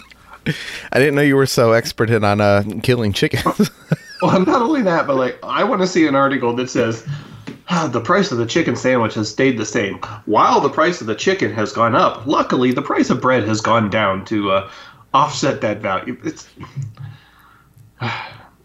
I 0.92 0.98
didn't 0.98 1.14
know 1.14 1.22
you 1.22 1.36
were 1.36 1.46
so 1.46 1.72
expert 1.72 2.10
in 2.10 2.24
on 2.24 2.40
uh, 2.40 2.62
killing 2.82 3.12
chickens. 3.12 3.70
Well, 4.22 4.38
not 4.38 4.60
only 4.60 4.82
that, 4.82 5.06
but 5.06 5.16
like 5.16 5.38
I 5.42 5.64
want 5.64 5.80
to 5.80 5.86
see 5.86 6.06
an 6.06 6.14
article 6.14 6.54
that 6.56 6.68
says 6.68 7.06
"Ah, 7.08 7.24
the 7.88 8.00
price 8.00 8.32
of 8.32 8.38
the 8.38 8.46
chicken 8.46 8.76
sandwich 8.76 9.14
has 9.14 9.30
stayed 9.30 9.58
the 9.58 9.66
same 9.66 9.98
while 10.26 10.60
the 10.60 10.68
price 10.68 11.00
of 11.00 11.06
the 11.06 11.14
chicken 11.14 11.52
has 11.52 11.72
gone 11.72 11.94
up. 11.94 12.26
Luckily, 12.26 12.72
the 12.72 12.82
price 12.82 13.10
of 13.10 13.20
bread 13.20 13.46
has 13.46 13.60
gone 13.60 13.90
down 13.90 14.24
to 14.26 14.50
uh, 14.50 14.70
offset 15.14 15.60
that 15.60 15.78
value. 15.78 16.16
It's 16.24 16.48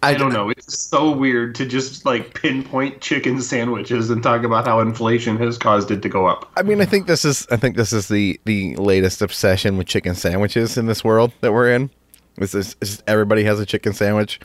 I 0.04 0.14
don't 0.14 0.34
know. 0.34 0.50
It's 0.50 0.78
so 0.78 1.10
weird 1.10 1.56
to 1.56 1.66
just 1.66 2.06
like 2.06 2.40
pinpoint 2.40 3.02
chicken 3.02 3.42
sandwiches 3.42 4.12
and 4.12 4.22
talk 4.22 4.44
about 4.44 4.68
how 4.68 4.80
inflation 4.80 5.36
has 5.38 5.58
caused 5.58 5.90
it 5.90 6.04
to 6.04 6.10
go 6.10 6.28
up. 6.28 6.52
I 6.56 6.62
mean, 6.62 6.80
I 6.80 6.86
think 6.86 7.08
this 7.08 7.26
is 7.26 7.48
I 7.50 7.58
think 7.58 7.76
this 7.76 7.92
is 7.92 8.08
the 8.08 8.40
the 8.46 8.76
latest 8.76 9.24
obsession 9.24 9.78
with 9.78 9.88
chicken 9.88 10.14
sandwiches 10.14 10.78
in 10.78 10.86
this 10.86 11.04
world 11.04 11.32
that 11.42 11.54
we're 11.54 11.72
in. 11.72 11.90
This 12.38 12.54
is, 12.54 12.76
everybody 13.08 13.46
has 13.46 13.60
a 13.60 13.66
chicken 13.66 13.94
sandwich. 13.94 14.40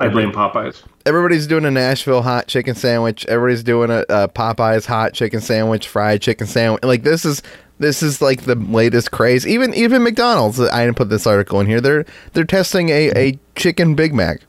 I 0.00 0.08
blame 0.08 0.32
Popeyes. 0.32 0.82
Everybody's 1.06 1.46
doing 1.46 1.64
a 1.64 1.70
Nashville 1.70 2.22
hot 2.22 2.46
chicken 2.46 2.74
sandwich. 2.74 3.26
Everybody's 3.26 3.62
doing 3.62 3.90
a, 3.90 4.04
a 4.08 4.28
Popeyes 4.28 4.86
hot 4.86 5.12
chicken 5.12 5.40
sandwich, 5.40 5.86
fried 5.88 6.22
chicken 6.22 6.46
sandwich. 6.46 6.82
Like 6.82 7.02
this 7.02 7.24
is 7.24 7.42
this 7.78 8.02
is 8.02 8.20
like 8.20 8.42
the 8.42 8.54
latest 8.54 9.10
craze. 9.10 9.46
Even 9.46 9.72
even 9.74 10.02
McDonald's. 10.02 10.58
I 10.58 10.84
didn't 10.84 10.96
put 10.96 11.10
this 11.10 11.26
article 11.26 11.60
in 11.60 11.66
here. 11.66 11.80
They're 11.80 12.04
they're 12.32 12.44
testing 12.44 12.88
a, 12.88 13.10
a 13.16 13.38
chicken 13.56 13.94
Big 13.94 14.14
Mac. 14.14 14.40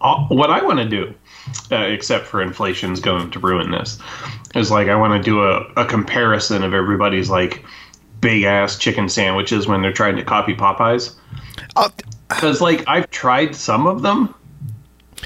all- 0.00 0.26
what 0.28 0.50
I 0.50 0.62
want 0.62 0.78
to 0.78 0.88
do, 0.88 1.14
uh, 1.72 1.76
except 1.76 2.26
for 2.26 2.42
inflation's 2.42 3.00
going 3.00 3.30
to 3.32 3.38
ruin 3.40 3.70
this, 3.70 3.98
is 4.54 4.70
like 4.70 4.88
I 4.88 4.94
want 4.96 5.20
to 5.20 5.30
do 5.30 5.42
a, 5.42 5.62
a 5.76 5.84
comparison 5.84 6.62
of 6.62 6.74
everybody's 6.74 7.28
like 7.30 7.64
big 8.20 8.44
ass 8.44 8.78
chicken 8.78 9.08
sandwiches 9.08 9.66
when 9.66 9.82
they're 9.82 9.92
trying 9.92 10.16
to 10.16 10.24
copy 10.24 10.54
Popeyes. 10.54 11.14
Oh, 11.76 11.90
Because 12.28 12.60
like 12.60 12.84
I've 12.86 13.10
tried 13.10 13.54
some 13.54 13.86
of 13.86 14.02
them, 14.02 14.34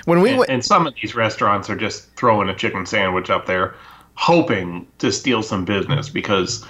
when 0.05 0.21
we 0.21 0.31
and, 0.31 0.39
went, 0.39 0.51
and 0.51 0.65
some 0.65 0.87
of 0.87 0.95
these 1.01 1.15
restaurants 1.15 1.69
are 1.71 1.77
just 1.77 2.15
throwing 2.17 2.49
a 2.49 2.55
chicken 2.55 2.87
sandwich 2.87 3.31
up 3.31 3.47
there, 3.47 3.75
hoping 4.15 4.87
to 4.99 5.11
steal 5.11 5.43
some 5.43 5.65
business 5.65 6.09
because 6.09 6.65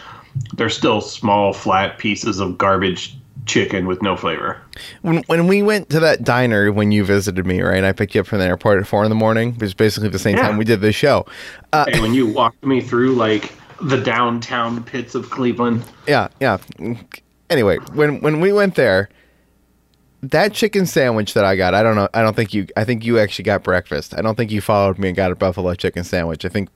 they're 0.55 0.69
still 0.69 1.01
small, 1.01 1.53
flat 1.53 1.99
pieces 1.99 2.38
of 2.38 2.57
garbage 2.57 3.16
chicken 3.47 3.87
with 3.87 4.01
no 4.03 4.16
flavor. 4.16 4.61
when 5.03 5.23
when 5.27 5.47
we 5.49 5.62
went 5.62 5.88
to 5.90 5.99
that 5.99 6.23
diner 6.23 6.71
when 6.71 6.93
you 6.93 7.05
visited 7.05 7.45
me, 7.47 7.61
right? 7.61 7.83
I 7.83 7.93
picked 7.93 8.14
you 8.14 8.21
up 8.21 8.27
from 8.29 8.38
the 8.38 8.45
airport 8.45 8.81
at 8.81 8.87
four 8.87 9.03
in 9.03 9.09
the 9.09 9.16
morning. 9.16 9.55
It 9.57 9.62
was 9.62 9.75
basically 9.75 10.11
the 10.11 10.19
same 10.19 10.37
Yeah. 10.37 10.47
time 10.47 10.57
we 10.59 10.64
did 10.64 10.81
this 10.81 10.95
show. 10.95 11.27
Uh, 11.73 11.87
And 11.93 12.03
when 12.03 12.14
you 12.14 12.27
walked 12.27 12.64
me 12.64 12.81
through 12.81 13.14
like 13.14 13.53
the 13.81 13.97
downtown 13.97 14.85
pits 14.85 15.14
of 15.14 15.31
Cleveland. 15.31 15.83
yeah, 16.07 16.29
yeah. 16.38 16.59
Anyway, 17.49 17.79
when 17.95 18.21
when 18.21 18.40
we 18.40 18.53
went 18.53 18.77
there, 18.77 19.09
that 20.22 20.52
chicken 20.52 20.87
sandwich 20.87 21.35
that 21.35 21.44
I 21.44 21.56
got, 21.56 21.74
I 21.74 21.83
don't 21.83 21.96
know. 21.96 22.09
I 22.14 22.22
don't 22.22 22.37
think 22.37 22.52
you. 22.52 22.66
I 22.76 22.85
think 22.85 23.04
you 23.04 23.18
actually 23.18 23.44
got 23.44 23.62
breakfast. 23.62 24.14
I 24.16 24.22
don't 24.22 24.37
think 24.37 24.50
you 24.50 24.61
followed 24.61 24.98
me 24.98 25.09
and 25.09 25.16
got 25.16 25.33
a 25.33 25.35
buffalo 25.35 25.74
chicken 25.74 26.04
sandwich. 26.04 26.44
I 26.44 26.48
think 26.48 26.68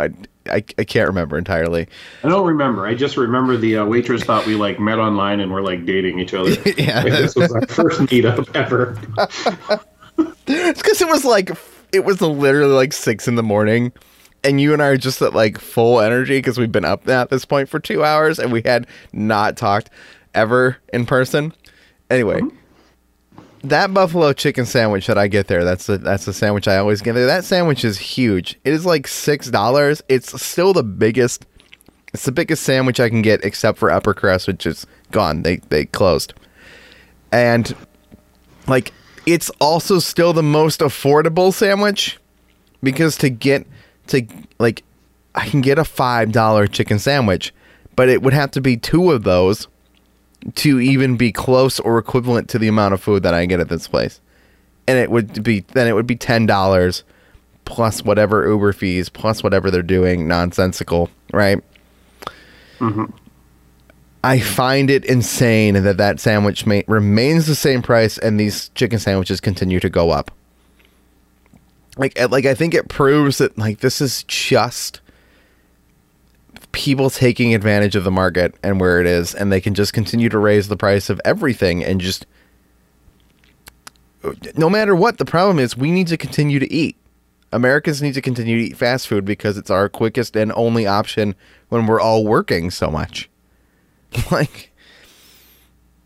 I 0.00 0.10
I, 0.46 0.64
I 0.78 0.84
can't 0.84 1.08
remember 1.08 1.36
entirely. 1.36 1.88
I 2.24 2.28
don't 2.28 2.46
remember. 2.46 2.86
I 2.86 2.94
just 2.94 3.16
remember 3.16 3.56
the 3.56 3.78
uh, 3.78 3.84
waitress 3.84 4.24
thought 4.24 4.46
we 4.46 4.54
like 4.54 4.80
met 4.80 4.98
online 4.98 5.40
and 5.40 5.52
were 5.52 5.62
like 5.62 5.84
dating 5.84 6.18
each 6.18 6.34
other. 6.34 6.50
Yeah. 6.78 7.02
Like, 7.02 7.12
this 7.12 7.36
was 7.36 7.52
our 7.52 7.66
first 7.66 8.00
meetup 8.02 8.54
ever. 8.54 8.98
It's 10.50 10.82
because 10.82 11.00
it 11.00 11.06
was 11.08 11.24
like 11.24 11.50
it 11.92 12.04
was 12.04 12.20
literally 12.20 12.72
like 12.72 12.92
six 12.92 13.28
in 13.28 13.36
the 13.36 13.42
morning, 13.42 13.92
and 14.42 14.60
you 14.60 14.72
and 14.72 14.82
I 14.82 14.86
are 14.86 14.96
just 14.96 15.22
at 15.22 15.34
like 15.34 15.58
full 15.58 16.00
energy 16.00 16.38
because 16.38 16.58
we've 16.58 16.72
been 16.72 16.84
up 16.84 17.06
at 17.06 17.30
this 17.30 17.44
point 17.44 17.68
for 17.68 17.78
two 17.78 18.02
hours 18.02 18.38
and 18.38 18.50
we 18.50 18.62
had 18.62 18.86
not 19.12 19.56
talked 19.56 19.90
ever 20.34 20.78
in 20.92 21.06
person. 21.06 21.52
Anyway, 22.10 22.40
that 23.62 23.92
buffalo 23.92 24.32
chicken 24.32 24.66
sandwich 24.66 25.06
that 25.06 25.18
I 25.18 25.28
get 25.28 25.48
there, 25.48 25.64
that's 25.64 25.86
the 25.86 25.98
that's 25.98 26.24
the 26.24 26.32
sandwich 26.32 26.68
I 26.68 26.78
always 26.78 27.02
get 27.02 27.14
there. 27.14 27.26
That 27.26 27.44
sandwich 27.44 27.84
is 27.84 27.98
huge. 27.98 28.58
It 28.64 28.72
is 28.72 28.86
like 28.86 29.06
six 29.06 29.50
dollars. 29.50 30.02
It's 30.08 30.40
still 30.40 30.72
the 30.72 30.84
biggest. 30.84 31.46
It's 32.14 32.24
the 32.24 32.32
biggest 32.32 32.62
sandwich 32.62 33.00
I 33.00 33.08
can 33.08 33.20
get, 33.20 33.44
except 33.44 33.78
for 33.78 33.90
Upper 33.90 34.14
Crust, 34.14 34.46
which 34.46 34.66
is 34.66 34.86
gone. 35.10 35.42
They 35.42 35.56
they 35.56 35.86
closed, 35.86 36.34
and 37.32 37.74
like 38.66 38.92
it's 39.26 39.50
also 39.60 39.98
still 39.98 40.32
the 40.32 40.42
most 40.42 40.80
affordable 40.80 41.52
sandwich 41.52 42.18
because 42.82 43.16
to 43.18 43.28
get 43.28 43.66
to 44.08 44.26
like 44.58 44.82
I 45.34 45.46
can 45.48 45.60
get 45.60 45.78
a 45.78 45.84
five 45.84 46.32
dollar 46.32 46.66
chicken 46.66 46.98
sandwich, 46.98 47.52
but 47.96 48.08
it 48.08 48.22
would 48.22 48.32
have 48.32 48.50
to 48.52 48.60
be 48.60 48.76
two 48.76 49.10
of 49.10 49.24
those 49.24 49.68
to 50.54 50.80
even 50.80 51.16
be 51.16 51.32
close 51.32 51.80
or 51.80 51.98
equivalent 51.98 52.48
to 52.50 52.58
the 52.58 52.68
amount 52.68 52.94
of 52.94 53.02
food 53.02 53.22
that 53.22 53.34
I 53.34 53.46
get 53.46 53.60
at 53.60 53.68
this 53.68 53.88
place. 53.88 54.20
And 54.86 54.98
it 54.98 55.10
would 55.10 55.42
be 55.42 55.60
then 55.60 55.86
it 55.86 55.92
would 55.92 56.06
be 56.06 56.16
ten 56.16 56.46
dollars 56.46 57.04
plus 57.64 58.02
whatever 58.02 58.48
Uber 58.48 58.72
fees 58.72 59.08
plus 59.08 59.42
whatever 59.42 59.70
they're 59.70 59.82
doing 59.82 60.26
nonsensical, 60.26 61.10
right? 61.32 61.62
Mm-hmm. 62.78 63.04
I 64.24 64.40
find 64.40 64.90
it 64.90 65.04
insane 65.04 65.74
that 65.74 65.96
that 65.98 66.18
sandwich 66.18 66.66
ma- 66.66 66.80
remains 66.86 67.46
the 67.46 67.54
same 67.54 67.82
price 67.82 68.18
and 68.18 68.38
these 68.38 68.70
chicken 68.70 68.98
sandwiches 68.98 69.40
continue 69.40 69.80
to 69.80 69.88
go 69.88 70.10
up. 70.10 70.30
Like, 71.96 72.18
like 72.30 72.46
I 72.46 72.54
think 72.54 72.74
it 72.74 72.88
proves 72.88 73.38
that 73.38 73.56
like 73.58 73.80
this 73.80 74.00
is 74.00 74.24
just 74.24 75.00
people 76.78 77.10
taking 77.10 77.56
advantage 77.56 77.96
of 77.96 78.04
the 78.04 78.10
market 78.10 78.54
and 78.62 78.80
where 78.80 79.00
it 79.00 79.06
is, 79.06 79.34
and 79.34 79.50
they 79.50 79.60
can 79.60 79.74
just 79.74 79.92
continue 79.92 80.28
to 80.28 80.38
raise 80.38 80.68
the 80.68 80.76
price 80.76 81.10
of 81.10 81.20
everything 81.24 81.82
and 81.82 82.00
just 82.00 82.24
no 84.56 84.70
matter 84.70 84.94
what. 84.94 85.18
The 85.18 85.24
problem 85.24 85.58
is 85.58 85.76
we 85.76 85.90
need 85.90 86.06
to 86.06 86.16
continue 86.16 86.60
to 86.60 86.72
eat. 86.72 86.96
Americans 87.50 88.00
need 88.00 88.14
to 88.14 88.20
continue 88.20 88.58
to 88.58 88.64
eat 88.70 88.76
fast 88.76 89.08
food 89.08 89.24
because 89.24 89.58
it's 89.58 89.70
our 89.70 89.88
quickest 89.88 90.36
and 90.36 90.52
only 90.54 90.86
option 90.86 91.34
when 91.68 91.86
we're 91.86 92.00
all 92.00 92.24
working 92.24 92.70
so 92.70 92.90
much. 92.90 93.28
Like 94.30 94.72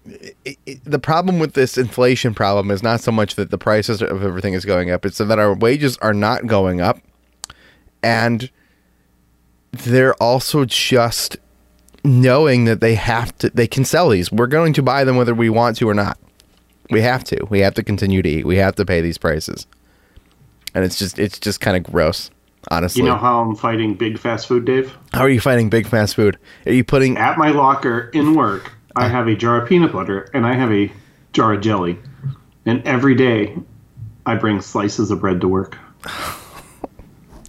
it, 0.06 0.58
it, 0.66 0.85
the 0.85 0.98
problem 0.98 1.38
with 1.38 1.52
this 1.52 1.78
inflation 1.78 2.35
problem 2.35 2.70
is 2.70 2.82
not 2.82 3.00
so 3.00 3.12
much 3.12 3.35
that 3.37 3.50
the 3.50 3.58
prices 3.58 4.02
of 4.02 4.24
everything 4.24 4.54
is 4.54 4.64
going 4.64 4.90
up; 4.90 5.04
it's 5.04 5.18
that 5.18 5.38
our 5.38 5.54
wages 5.54 5.98
are 5.98 6.14
not 6.14 6.46
going 6.46 6.80
up, 6.80 6.98
and 8.02 8.50
they're 9.72 10.14
also 10.14 10.64
just 10.64 11.37
knowing 12.04 12.64
that 12.66 12.80
they 12.80 12.94
have 12.94 13.37
to, 13.38 13.50
they 13.50 13.66
can 13.66 13.85
sell 13.85 14.08
these. 14.11 14.30
We're 14.30 14.46
going 14.46 14.72
to 14.74 14.82
buy 14.82 15.04
them 15.04 15.16
whether 15.16 15.35
we 15.35 15.48
want 15.50 15.76
to 15.78 15.88
or 15.88 15.94
not. 15.94 16.18
We 16.90 17.00
have 17.00 17.24
to. 17.24 17.46
We 17.48 17.61
have 17.61 17.74
to 17.74 17.82
continue 17.82 18.22
to 18.22 18.28
eat. 18.28 18.44
We 18.44 18.56
have 18.56 18.74
to 18.76 18.85
pay 18.85 19.00
these 19.00 19.16
prices, 19.16 19.66
and 20.74 20.85
it's 20.85 20.98
just 20.98 21.18
it's 21.18 21.38
just 21.38 21.61
kind 21.61 21.76
of 21.76 21.90
gross. 21.90 22.30
Honestly, 22.70 23.02
You 23.02 23.08
know 23.08 23.16
how 23.16 23.40
I'm 23.40 23.56
fighting 23.56 23.94
big 23.94 24.18
fast 24.18 24.46
food, 24.46 24.64
Dave? 24.64 24.94
how 25.12 25.22
are 25.22 25.28
you 25.28 25.40
fighting 25.40 25.68
big 25.68 25.87
fast 25.88 26.14
food? 26.14 26.38
Are 26.64 26.72
you 26.72 26.85
putting 26.85 27.16
At 27.16 27.37
my 27.37 27.50
locker 27.50 28.11
in 28.12 28.35
work, 28.37 28.72
I 28.94 29.06
uh. 29.06 29.08
have 29.08 29.26
a 29.26 29.35
jar 29.35 29.61
of 29.61 29.68
peanut 29.68 29.90
butter 29.90 30.30
and 30.32 30.46
I 30.46 30.54
have 30.54 30.70
a 30.70 30.92
jar 31.32 31.54
of 31.54 31.61
jelly. 31.61 31.98
And 32.64 32.87
every 32.87 33.16
day, 33.16 33.56
I 34.26 34.37
bring 34.37 34.61
slices 34.61 35.11
of 35.11 35.20
bread 35.20 35.40
to 35.40 35.48
work. 35.48 35.76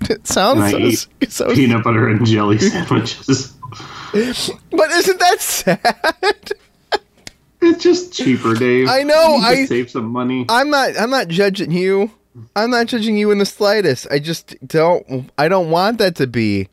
it 0.10 0.28
sounds 0.28 0.74
And 0.74 1.32
so, 1.32 1.48
so 1.48 1.54
peanut 1.56 1.84
butter 1.84 2.08
and 2.10 2.26
jelly 2.26 2.58
sandwiches. 2.70 3.54
but 4.14 4.92
isn't 4.92 5.20
that 5.20 5.38
sad? 5.40 6.52
It's 7.62 7.82
just 7.82 8.14
cheaper, 8.14 8.54
Dave. 8.56 8.90
I 8.90 9.04
know, 9.04 9.36
I- 9.42 9.66
save 9.66 9.90
some 9.90 10.08
money. 10.10 10.46
I'm 10.50 10.70
not 10.70 10.98
I'm 11.00 11.10
not 11.10 11.28
judging 11.30 11.72
you. 11.72 12.12
I'm 12.56 12.72
not 12.72 12.88
judging 12.88 13.16
you 13.16 13.32
in 13.32 13.38
the 13.38 13.46
slightest. 13.46 14.08
I 14.12 14.20
just 14.20 14.56
don't 14.68 15.30
I 15.38 15.48
don't 15.48 15.70
want 15.70 15.98
that 16.00 16.16
to 16.18 16.28
be 16.28 16.68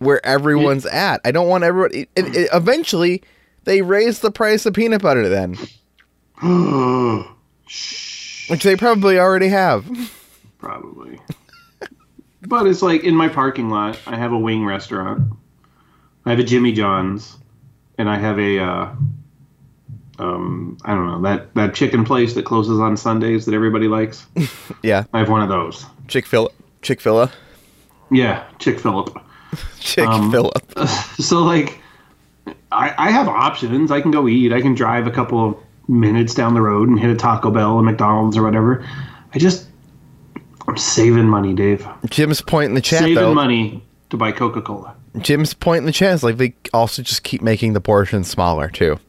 where 0.00 0.24
everyone's 0.26 0.86
at. 0.86 1.20
I 1.24 1.30
don't 1.30 1.48
want 1.48 1.64
everyone 1.64 1.90
it, 1.94 2.08
it, 2.14 2.36
it- 2.36 2.48
eventually 2.52 3.22
they 3.64 3.80
raise 3.82 4.20
the 4.20 4.30
price 4.30 4.64
of 4.66 4.74
peanut 4.74 5.02
butter 5.02 5.28
then, 5.28 5.56
which 8.48 8.62
they 8.62 8.76
probably 8.76 9.18
already 9.18 9.48
have. 9.48 9.86
Probably. 10.58 11.18
But 12.48 12.66
it's 12.66 12.82
like 12.82 13.04
in 13.04 13.14
my 13.14 13.28
parking 13.28 13.68
lot, 13.68 13.98
I 14.06 14.16
have 14.16 14.32
a 14.32 14.38
wing 14.38 14.64
restaurant. 14.64 15.34
I 16.24 16.30
have 16.30 16.38
a 16.38 16.44
Jimmy 16.44 16.72
John's, 16.72 17.36
and 17.98 18.08
I 18.08 18.18
have 18.18 18.38
a 18.38 18.58
uh, 18.58 18.94
um, 20.18 20.78
I 20.84 20.94
don't 20.94 21.06
know 21.06 21.22
that 21.22 21.54
that 21.54 21.74
chicken 21.74 22.04
place 22.04 22.34
that 22.34 22.44
closes 22.44 22.80
on 22.80 22.96
Sundays 22.96 23.46
that 23.46 23.54
everybody 23.54 23.88
likes. 23.88 24.26
Yeah. 24.82 25.04
I 25.12 25.18
have 25.18 25.28
one 25.28 25.42
of 25.42 25.48
those. 25.48 25.84
Chick-fil 26.06 26.52
Chick-fil-A. 26.82 27.32
Yeah, 28.12 28.44
Chick 28.60 28.78
Philip. 28.78 29.18
Chick-fil-A. 29.80 30.60
So 31.18 31.42
like, 31.42 31.80
I, 32.70 32.94
I 32.96 33.10
have 33.10 33.26
options. 33.26 33.90
I 33.90 34.00
can 34.00 34.12
go 34.12 34.28
eat. 34.28 34.52
I 34.52 34.60
can 34.60 34.74
drive 34.74 35.06
a 35.08 35.10
couple 35.10 35.48
of 35.48 35.56
minutes 35.88 36.34
down 36.34 36.54
the 36.54 36.60
road 36.60 36.88
and 36.88 36.98
hit 37.00 37.10
a 37.10 37.16
Taco 37.16 37.50
Bell, 37.50 37.78
a 37.78 37.82
McDonald's, 37.82 38.36
or 38.36 38.44
whatever. 38.44 38.86
I 39.34 39.38
just 39.38 39.67
I'm 40.68 40.76
saving 40.76 41.26
money, 41.26 41.54
Dave. 41.54 41.88
Jim's 42.10 42.42
point 42.42 42.68
in 42.68 42.74
the 42.74 42.80
chat 42.80 43.00
saving 43.00 43.14
though. 43.14 43.34
money 43.34 43.82
to 44.10 44.16
buy 44.16 44.32
Coca 44.32 44.60
Cola. 44.60 44.94
Jim's 45.18 45.54
point 45.54 45.78
in 45.78 45.86
the 45.86 45.92
chat 45.92 46.14
is 46.14 46.22
like 46.22 46.36
they 46.36 46.54
also 46.72 47.02
just 47.02 47.22
keep 47.22 47.40
making 47.40 47.72
the 47.72 47.80
portions 47.80 48.28
smaller 48.28 48.68
too. 48.68 49.00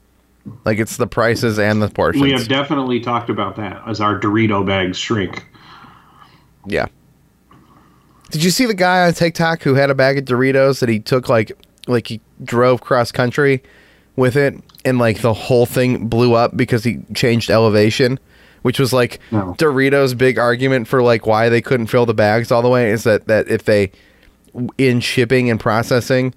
Like 0.66 0.80
it's 0.80 0.98
the 0.98 1.06
prices 1.06 1.60
and 1.60 1.82
the 1.82 1.90
portions. 1.90 2.24
We 2.24 2.32
have 2.32 2.48
definitely 2.48 3.02
talked 3.02 3.30
about 3.30 3.58
that 3.58 3.82
as 3.86 4.00
our 4.00 4.20
Dorito 4.20 4.66
bags 4.66 4.98
shrink. 4.98 5.46
Yeah. 6.66 6.88
Did 8.32 8.44
you 8.44 8.52
see 8.52 8.66
the 8.66 8.74
guy 8.74 9.06
on 9.06 9.14
TikTok 9.14 9.62
who 9.64 9.74
had 9.74 9.90
a 9.90 9.96
bag 9.96 10.18
of 10.18 10.26
Doritos 10.26 10.80
that 10.80 10.90
he 10.90 11.00
took 11.00 11.30
like 11.30 11.52
like 11.88 12.08
he 12.08 12.22
drove 12.44 12.82
cross 12.82 13.12
country 13.12 13.62
with 14.16 14.36
it 14.36 14.56
and 14.86 14.98
like 14.98 15.22
the 15.22 15.34
whole 15.34 15.66
thing 15.66 16.08
blew 16.08 16.34
up 16.34 16.56
because 16.56 16.84
he 16.84 17.00
changed 17.14 17.50
elevation, 17.50 18.20
which 18.62 18.80
was 18.80 18.92
like 18.94 19.20
No. 19.32 19.56
Doritos' 19.58 20.18
big 20.18 20.38
argument 20.40 20.88
for 20.88 21.02
like 21.02 21.26
why 21.26 21.50
they 21.50 21.62
couldn't 21.62 21.88
fill 21.88 22.06
the 22.06 22.14
bags 22.14 22.52
all 22.52 22.62
the 22.62 22.70
way 22.70 22.90
is 22.92 23.04
that 23.04 23.28
that 23.28 23.48
if 23.50 23.64
they 23.64 23.92
in 24.78 25.00
shipping 25.00 25.50
and 25.50 25.60
processing 25.60 26.34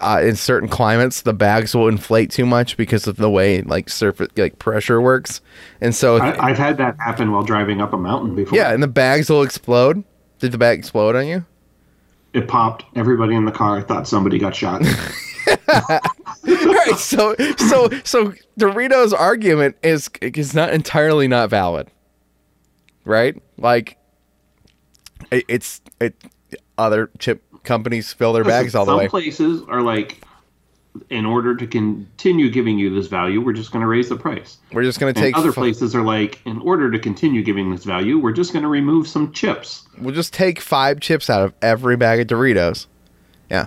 uh, 0.00 0.20
in 0.22 0.36
certain 0.36 0.68
climates 0.68 1.22
the 1.22 1.32
bags 1.32 1.74
will 1.74 1.88
inflate 1.88 2.30
too 2.30 2.46
much 2.46 2.76
because 2.76 3.06
of 3.08 3.16
the 3.16 3.28
way 3.28 3.62
like 3.62 3.88
surface 3.88 4.28
like 4.36 4.58
pressure 4.60 5.00
works, 5.00 5.40
and 5.80 5.92
so 5.94 6.16
if- 6.16 6.22
I, 6.22 6.50
I've 6.50 6.58
had 6.58 6.76
that 6.78 6.96
happen 7.00 7.32
while 7.32 7.42
driving 7.42 7.80
up 7.80 7.92
a 7.92 7.98
mountain 7.98 8.34
before. 8.36 8.56
yeah, 8.56 8.72
and 8.72 8.80
the 8.82 8.86
bags 8.88 9.28
will 9.28 9.42
explode. 9.42 10.04
Did 10.38 10.52
the 10.52 10.58
bag 10.58 10.78
explode 10.78 11.16
on 11.16 11.26
you? 11.26 11.44
It 12.32 12.46
popped. 12.46 12.84
Everybody 12.94 13.34
in 13.34 13.44
the 13.44 13.50
car 13.50 13.82
thought 13.82 14.06
somebody 14.06 14.38
got 14.38 14.54
shot. 14.54 14.82
right, 16.66 16.96
so 16.96 17.34
so 17.56 17.88
so 18.04 18.32
Doritos' 18.58 19.12
argument 19.12 19.76
is 19.82 20.10
is 20.20 20.54
not 20.54 20.72
entirely 20.72 21.28
not 21.28 21.50
valid, 21.50 21.88
right? 23.04 23.40
Like, 23.56 23.98
it, 25.30 25.44
it's 25.48 25.80
it 26.00 26.14
other 26.76 27.10
chip 27.18 27.42
companies 27.64 28.12
fill 28.12 28.32
their 28.32 28.44
bags 28.44 28.74
all 28.74 28.86
the 28.86 28.96
way. 28.96 29.04
Some 29.04 29.10
places 29.10 29.62
are 29.68 29.82
like, 29.82 30.22
in 31.10 31.26
order 31.26 31.54
to 31.56 31.66
continue 31.66 32.50
giving 32.50 32.78
you 32.78 32.94
this 32.94 33.08
value, 33.08 33.40
we're 33.40 33.52
just 33.52 33.72
going 33.72 33.82
to 33.82 33.86
raise 33.88 34.08
the 34.08 34.16
price. 34.16 34.58
We're 34.72 34.84
just 34.84 34.98
gonna 34.98 35.10
And 35.10 35.16
take 35.16 35.36
other 35.36 35.52
fi- 35.52 35.60
places 35.62 35.94
are 35.94 36.02
like, 36.02 36.40
in 36.46 36.58
order 36.60 36.90
to 36.90 36.98
continue 36.98 37.42
giving 37.42 37.70
this 37.70 37.84
value, 37.84 38.18
we're 38.18 38.32
just 38.32 38.52
going 38.52 38.62
to 38.62 38.68
remove 38.68 39.06
some 39.08 39.32
chips. 39.32 39.86
we'll 39.98 40.14
just 40.14 40.32
take 40.32 40.60
five 40.60 41.00
chips 41.00 41.28
out 41.28 41.42
of 41.42 41.52
every 41.60 41.96
bag 41.96 42.20
of 42.20 42.26
Doritos. 42.26 42.86
Yeah, 43.50 43.66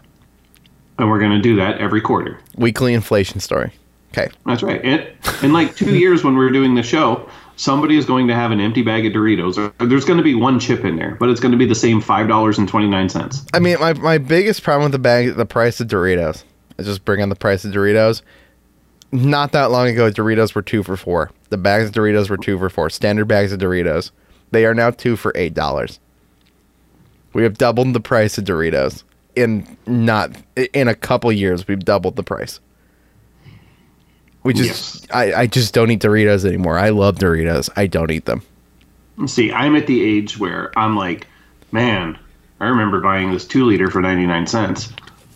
And 1.01 1.09
we're 1.09 1.19
going 1.19 1.31
to 1.31 1.41
do 1.41 1.55
that 1.55 1.79
every 1.79 1.99
quarter. 1.99 2.39
weekly 2.55 2.93
inflation 2.93 3.39
story. 3.39 3.71
Okay, 4.11 4.29
That's 4.45 4.61
right. 4.61 4.79
And 4.85 5.07
in 5.41 5.51
like 5.51 5.75
two 5.75 5.95
years 5.97 6.23
when 6.23 6.35
we're 6.35 6.51
doing 6.51 6.75
the 6.75 6.83
show, 6.83 7.27
somebody 7.55 7.97
is 7.97 8.05
going 8.05 8.27
to 8.27 8.35
have 8.35 8.51
an 8.51 8.61
empty 8.61 8.83
bag 8.83 9.07
of 9.07 9.13
Doritos. 9.13 9.57
Or 9.57 9.87
there's 9.87 10.05
going 10.05 10.17
to 10.17 10.23
be 10.23 10.35
one 10.35 10.59
chip 10.59 10.85
in 10.85 10.97
there, 10.97 11.15
but 11.15 11.29
it's 11.29 11.39
going 11.39 11.53
to 11.53 11.57
be 11.57 11.65
the 11.65 11.73
same 11.73 12.01
five 12.01 12.27
dollars 12.27 12.59
and 12.59 12.69
twenty 12.69 12.87
nine 12.87 13.09
cents. 13.09 13.43
I 13.51 13.57
mean 13.57 13.79
my 13.79 13.93
my 13.93 14.19
biggest 14.19 14.61
problem 14.61 14.83
with 14.83 14.91
the 14.91 14.99
bag 14.99 15.33
the 15.33 15.45
price 15.45 15.79
of 15.79 15.87
Doritos. 15.87 16.43
I 16.77 16.83
just 16.83 17.03
bring 17.03 17.19
on 17.23 17.29
the 17.29 17.35
price 17.35 17.65
of 17.65 17.73
Doritos. 17.73 18.21
Not 19.11 19.53
that 19.53 19.71
long 19.71 19.87
ago, 19.87 20.11
Doritos 20.11 20.53
were 20.53 20.61
two 20.61 20.83
for 20.83 20.95
four. 20.97 21.31
The 21.49 21.57
bags 21.57 21.87
of 21.87 21.93
Doritos 21.93 22.29
were 22.29 22.37
two 22.37 22.59
for 22.59 22.69
four. 22.69 22.91
Standard 22.91 23.25
bags 23.25 23.51
of 23.51 23.59
Doritos. 23.59 24.11
They 24.51 24.65
are 24.65 24.75
now 24.75 24.91
two 24.91 25.15
for 25.15 25.31
eight 25.33 25.55
dollars. 25.55 25.99
We 27.33 27.41
have 27.41 27.57
doubled 27.57 27.93
the 27.93 27.99
price 28.01 28.37
of 28.37 28.43
Doritos 28.43 29.03
in 29.35 29.77
not 29.85 30.35
in 30.73 30.87
a 30.87 30.95
couple 30.95 31.31
years. 31.31 31.67
We've 31.67 31.83
doubled 31.83 32.15
the 32.15 32.23
price. 32.23 32.59
We 34.43 34.53
just 34.53 35.01
Yes. 35.03 35.07
I, 35.11 35.41
I 35.41 35.47
just 35.47 35.73
don't 35.73 35.91
eat 35.91 36.01
Doritos 36.01 36.45
anymore. 36.45 36.77
I 36.77 36.89
love 36.89 37.17
Doritos. 37.17 37.69
I 37.75 37.87
don't 37.87 38.11
eat 38.11 38.25
them. 38.25 38.41
See, 39.27 39.51
I'm 39.51 39.75
at 39.75 39.87
the 39.87 40.01
age 40.01 40.39
where 40.39 40.77
I'm 40.77 40.95
like, 40.95 41.27
man, 41.71 42.17
I 42.59 42.67
remember 42.67 43.01
buying 43.01 43.31
this 43.31 43.45
two 43.45 43.65
liter 43.65 43.89
for 43.89 44.01
ninety 44.01 44.25
nine 44.25 44.47
cents. 44.47 44.91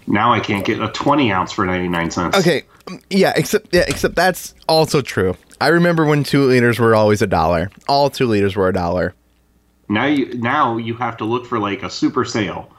Now 0.07 0.33
I 0.33 0.39
can't 0.39 0.65
get 0.65 0.81
a 0.81 0.87
twenty 0.89 1.31
ounce 1.31 1.51
for 1.51 1.65
ninety 1.65 1.87
nine 1.87 2.09
cents. 2.09 2.37
Okay, 2.37 2.63
yeah, 3.09 3.33
except 3.35 3.73
yeah, 3.73 3.85
except 3.87 4.15
that's 4.15 4.53
also 4.67 5.01
true. 5.01 5.35
I 5.61 5.69
remember 5.69 6.05
when 6.05 6.23
two 6.23 6.45
liters 6.47 6.79
were 6.79 6.95
always 6.95 7.21
a 7.21 7.27
dollar. 7.27 7.69
All 7.87 8.09
two 8.09 8.27
liters 8.27 8.55
were 8.55 8.67
a 8.67 8.73
dollar. 8.73 9.13
Now 9.87 10.05
you 10.05 10.33
now 10.35 10.77
you 10.77 10.95
have 10.95 11.17
to 11.17 11.25
look 11.25 11.45
for 11.45 11.59
like 11.59 11.83
a 11.83 11.89
super 11.89 12.25
sale. 12.25 12.71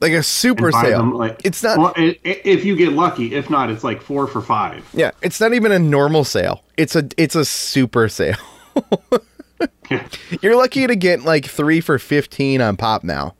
Like 0.00 0.12
a 0.12 0.22
super 0.22 0.70
sale. 0.72 1.16
like 1.16 1.40
it's 1.44 1.62
not. 1.62 1.78
Well, 1.78 1.92
if 1.96 2.64
you 2.64 2.76
get 2.76 2.92
lucky. 2.92 3.34
If 3.34 3.48
not, 3.48 3.70
it's 3.70 3.84
like 3.84 4.02
four 4.02 4.26
for 4.26 4.42
five. 4.42 4.86
yeah, 4.92 5.12
it's 5.22 5.40
not 5.40 5.54
even 5.54 5.72
a 5.72 5.78
normal 5.78 6.24
sale. 6.24 6.62
It's 6.76 6.94
a 6.94 7.08
it's 7.16 7.34
a 7.34 7.44
super 7.44 8.08
sale. 8.08 8.36
You're 10.42 10.56
lucky 10.56 10.86
to 10.86 10.96
get 10.96 11.22
like 11.22 11.46
three 11.46 11.80
for 11.80 11.98
fifteen 11.98 12.60
on 12.60 12.76
pop 12.76 13.04
now. 13.04 13.34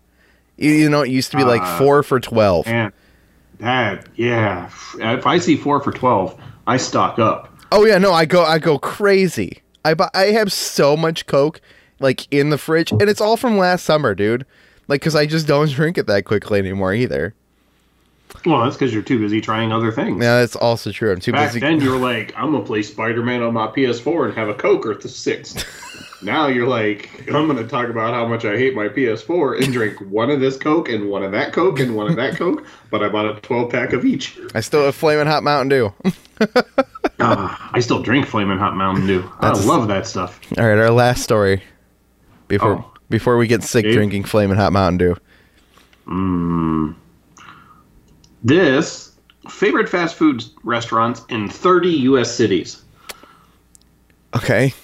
You, 0.57 0.71
you 0.71 0.89
know, 0.91 1.03
it 1.03 1.11
used 1.11 1.31
to 1.33 1.37
be 1.37 1.45
like 1.45 1.63
Uh, 1.63 1.79
four 1.79 2.03
for 2.03 2.21
twelve. 2.21 2.67
And 2.67 2.93
that, 3.59 4.07
yeah. 4.17 4.71
If 4.99 5.27
I 5.27 5.39
see 5.39 5.57
four 5.57 5.81
for 5.81 5.93
twelve, 5.93 6.39
I 6.67 6.77
stock 6.77 7.19
up. 7.19 7.51
Oh 7.73 7.85
yeah, 7.85 7.99
no, 7.99 8.13
I 8.13 8.25
go 8.25 8.45
I 8.45 8.59
go 8.59 8.79
crazy. 8.79 9.63
I 9.85 9.95
buy, 9.95 10.09
I 10.15 10.27
have 10.27 10.53
so 10.53 10.97
much 10.97 11.27
Coke 11.27 11.61
like 12.01 12.33
in 12.33 12.51
the 12.51 12.59
fridge, 12.59 12.91
and 12.93 13.03
it's 13.03 13.21
all 13.21 13.37
from 13.37 13.59
last 13.59 13.85
summer, 13.85 14.15
dude. 14.15 14.47
Like, 14.89 15.01
cause 15.03 15.17
I 15.17 15.27
just 15.27 15.47
don't 15.47 15.71
drink 15.71 15.99
it 15.99 16.07
that 16.07 16.25
quickly 16.25 16.59
anymore 16.59 16.95
either. 16.95 17.35
Well, 18.45 18.65
that's 18.65 18.77
because 18.77 18.93
you're 18.93 19.03
too 19.03 19.19
busy 19.21 19.41
trying 19.41 19.73
other 19.73 19.93
things. 19.93 20.21
Yeah, 20.23 20.41
that's 20.41 20.57
also 20.57 20.91
true. 20.91 21.13
I'm 21.13 21.21
too 21.21 21.31
Back 21.33 21.51
busy. 21.51 21.61
then, 21.61 21.81
you 21.81 21.91
were 21.91 21.97
like, 22.13 22.35
"I'm 22.37 22.51
gonna 22.53 22.65
play 22.65 22.83
Spider-Man 22.83 23.43
on 23.43 23.55
my 23.55 23.69
PS4 23.69 24.27
and 24.27 24.35
have 24.35 24.49
a 24.49 24.55
Coke 24.55 24.85
or 24.87 24.95
the 24.95 25.09
six. 25.09 25.55
now 26.23 26.49
you're 26.49 26.67
like, 26.67 27.11
I'm 27.29 27.47
going 27.47 27.57
to 27.59 27.69
talk 27.69 27.89
about 27.89 28.13
how 28.15 28.27
much 28.27 28.45
I 28.45 28.57
hate 28.57 28.75
my 28.75 28.89
PS4 28.89 29.63
and 29.63 29.73
drink 29.73 29.99
one 30.11 30.31
of 30.31 30.41
this 30.41 30.57
Coke 30.57 30.89
and 30.89 31.09
one 31.11 31.23
of 31.23 31.33
that 31.33 31.53
Coke 31.53 31.79
and 31.81 31.95
one 31.95 32.09
of 32.11 32.17
that 32.17 32.37
Coke, 32.37 32.67
but 32.91 33.03
I 33.03 33.09
bought 33.09 33.27
a 33.37 33.41
12 33.41 33.71
pack 33.71 33.93
of 33.93 34.05
each. 34.05 34.39
I 34.55 34.61
still 34.61 34.85
have 34.85 34.95
Flamin' 34.95 35.27
Hot 35.27 35.43
Mountain 35.43 35.69
Dew. 35.69 35.93
Uh, 37.21 37.55
I 37.73 37.79
still 37.81 38.03
drink 38.03 38.27
Flamin' 38.27 38.59
Hot 38.59 38.75
Mountain 38.75 39.07
Dew. 39.07 39.23
That's- 39.41 39.65
I 39.65 39.69
love 39.69 39.87
that 39.89 40.07
stuff. 40.07 40.41
All 40.59 40.67
right, 40.67 40.79
our 40.79 40.91
last 40.91 41.23
story 41.23 41.63
before 42.49 42.73
Oh. 42.85 42.94
Before 43.09 43.37
we 43.37 43.47
get 43.47 43.63
sick 43.63 43.85
Dave? 43.85 43.95
drinking 43.95 44.25
Flamin' 44.25 44.57
Hot 44.57 44.73
Mountain 44.73 44.99
Dew. 44.99 45.17
Mm. 46.07 46.95
This 48.43 49.13
favorite 49.49 49.89
fast 49.89 50.17
food 50.17 50.45
restaurants 50.63 51.23
in 51.29 51.49
30 51.49 51.89
U.S. 51.91 52.35
cities. 52.35 52.83
Okay. 54.37 54.75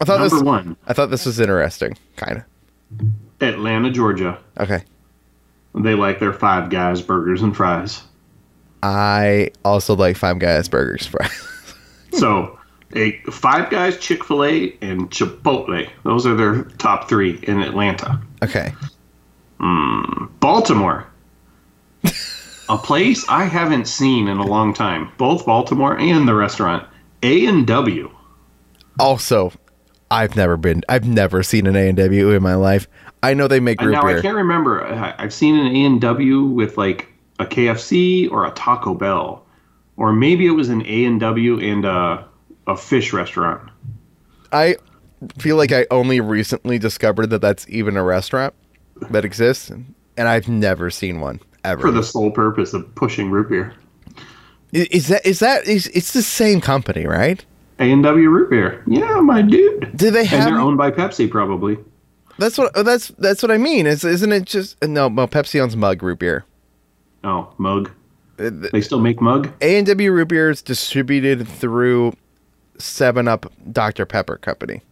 I 0.00 0.04
thought 0.04 0.20
Number 0.20 0.36
this 0.36 0.42
one, 0.42 0.76
I 0.86 0.92
thought 0.92 1.10
this 1.10 1.24
was 1.24 1.40
interesting, 1.40 1.96
kind 2.16 2.38
of. 2.38 3.06
Atlanta, 3.40 3.90
Georgia. 3.90 4.38
Okay. 4.58 4.82
They 5.74 5.94
like 5.94 6.18
their 6.20 6.32
Five 6.32 6.70
Guys 6.70 7.00
burgers 7.00 7.42
and 7.42 7.56
fries. 7.56 8.02
I 8.82 9.50
also 9.64 9.94
like 9.96 10.16
Five 10.16 10.38
Guys 10.38 10.68
burgers 10.68 11.06
fries. 11.06 11.30
So, 12.12 12.58
a 12.96 13.12
Five 13.30 13.70
Guys, 13.70 13.98
Chick-fil-A, 13.98 14.76
and 14.80 15.10
Chipotle. 15.10 15.88
Those 16.04 16.26
are 16.26 16.34
their 16.34 16.64
top 16.78 17.08
three 17.08 17.38
in 17.42 17.60
Atlanta. 17.60 18.20
okay. 18.42 18.72
Hmm, 19.58 20.26
Baltimore, 20.40 21.06
a 22.68 22.76
place 22.76 23.26
I 23.28 23.44
haven't 23.44 23.88
seen 23.88 24.28
in 24.28 24.36
a 24.36 24.44
long 24.44 24.74
time. 24.74 25.10
Both 25.16 25.46
Baltimore 25.46 25.98
and 25.98 26.28
the 26.28 26.34
restaurant 26.34 26.86
A 27.22 27.46
and 27.46 27.66
W. 27.66 28.10
Also, 28.98 29.52
I've 30.10 30.36
never 30.36 30.56
been 30.56 30.82
I've 30.88 31.06
never 31.06 31.42
seen 31.42 31.66
an 31.66 31.76
A&W 31.76 32.30
in 32.30 32.42
my 32.42 32.54
life. 32.54 32.86
I 33.22 33.34
know 33.34 33.48
they 33.48 33.60
make 33.60 33.80
root 33.80 33.92
Now 33.92 34.06
I 34.06 34.20
can't 34.20 34.36
remember. 34.36 34.84
I've 35.18 35.32
seen 35.32 35.56
an 35.56 35.74
A 35.74 35.84
and 35.84 36.00
W 36.00 36.42
with 36.42 36.76
like 36.76 37.08
a 37.38 37.46
KFC 37.46 38.30
or 38.30 38.46
a 38.46 38.50
Taco 38.52 38.94
Bell, 38.94 39.44
or 39.96 40.12
maybe 40.12 40.46
it 40.46 40.52
was 40.52 40.68
an 40.68 40.82
A 40.86 41.04
and 41.04 41.18
W 41.20 41.58
and 41.58 41.84
a, 41.84 42.28
a 42.66 42.76
fish 42.76 43.12
restaurant. 43.12 43.70
I 44.52 44.76
feel 45.38 45.56
like 45.56 45.72
I 45.72 45.86
only 45.90 46.20
recently 46.20 46.78
discovered 46.78 47.30
that 47.30 47.40
that's 47.40 47.68
even 47.68 47.96
a 47.96 48.02
restaurant 48.02 48.54
that 49.10 49.24
exists 49.24 49.70
and 50.16 50.28
I've 50.28 50.48
never 50.48 50.90
seen 50.90 51.20
one 51.20 51.40
ever. 51.64 51.82
for 51.82 51.90
the 51.90 52.02
sole 52.02 52.30
purpose 52.30 52.72
of 52.74 52.92
pushing 52.94 53.30
root 53.30 53.48
beer. 53.48 53.74
Is 54.72 55.08
that 55.08 55.24
is 55.24 55.38
that 55.40 55.66
is 55.66 55.86
it's 55.88 56.12
the 56.12 56.22
same 56.22 56.60
company, 56.60 57.06
right? 57.06 57.44
A 57.78 57.90
and 57.90 58.02
W 58.02 58.28
root 58.28 58.50
beer. 58.50 58.82
Yeah, 58.86 59.20
my 59.20 59.42
dude. 59.42 59.96
Do 59.96 60.10
they 60.10 60.26
And 60.26 60.42
they're 60.42 60.58
owned 60.58 60.78
by 60.78 60.90
Pepsi, 60.90 61.30
probably. 61.30 61.78
That's 62.38 62.58
what 62.58 62.74
that's 62.74 63.08
that's 63.18 63.42
what 63.42 63.50
I 63.50 63.58
mean. 63.58 63.86
Is 63.86 64.04
isn't 64.04 64.32
it 64.32 64.44
just 64.44 64.82
no? 64.82 65.08
Well, 65.08 65.28
Pepsi 65.28 65.60
owns 65.60 65.76
Mug 65.76 66.02
root 66.02 66.18
beer. 66.18 66.44
Oh, 67.24 67.52
mug. 67.58 67.90
Uh, 68.38 68.50
they 68.72 68.80
still 68.80 69.00
make 69.00 69.20
mug. 69.20 69.50
A 69.60 69.78
and 69.78 69.86
W 69.86 70.12
root 70.12 70.28
beer 70.28 70.50
is 70.50 70.62
distributed 70.62 71.46
through 71.48 72.12
Seven 72.78 73.28
Up 73.28 73.52
Dr 73.72 74.06
Pepper 74.06 74.36
Company. 74.38 74.82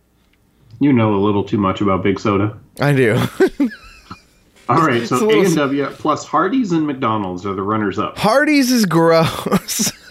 You 0.80 0.92
know 0.92 1.14
a 1.14 1.20
little 1.22 1.44
too 1.44 1.58
much 1.58 1.80
about 1.80 2.02
big 2.02 2.18
soda. 2.18 2.58
I 2.80 2.92
do. 2.92 3.14
All 4.68 4.78
right, 4.86 5.06
so 5.06 5.30
A 5.30 5.44
and 5.44 5.54
W 5.54 5.86
plus 5.90 6.24
Hardee's 6.26 6.72
and 6.72 6.86
McDonald's 6.86 7.44
are 7.44 7.54
the 7.54 7.62
runners 7.62 7.98
up. 7.98 8.16
Hardee's 8.16 8.70
is 8.70 8.86
gross. 8.86 9.92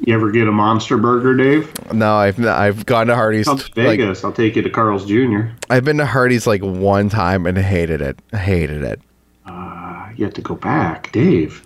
You 0.00 0.14
ever 0.14 0.30
get 0.30 0.48
a 0.48 0.52
monster 0.52 0.96
burger, 0.96 1.36
Dave? 1.36 1.70
no, 1.92 2.14
I've 2.14 2.42
I've 2.46 2.86
gone 2.86 3.08
to 3.08 3.14
Hardee's. 3.14 3.46
Come 3.46 3.58
to 3.58 3.64
Like, 3.64 3.98
Vegas. 3.98 4.24
I'll 4.24 4.32
take 4.32 4.56
you 4.56 4.62
to 4.62 4.70
Carl's 4.70 5.04
Jr. 5.04 5.48
I've 5.68 5.84
been 5.84 5.98
to 5.98 6.06
Hardee's 6.06 6.46
like 6.46 6.62
one 6.62 7.10
time 7.10 7.46
and 7.46 7.58
hated 7.58 8.00
it. 8.00 8.18
Hated 8.32 8.82
it. 8.84 9.00
Uh, 9.44 10.08
you 10.16 10.24
have 10.24 10.32
to 10.34 10.40
go 10.40 10.54
back, 10.54 11.12
Dave. 11.12 11.62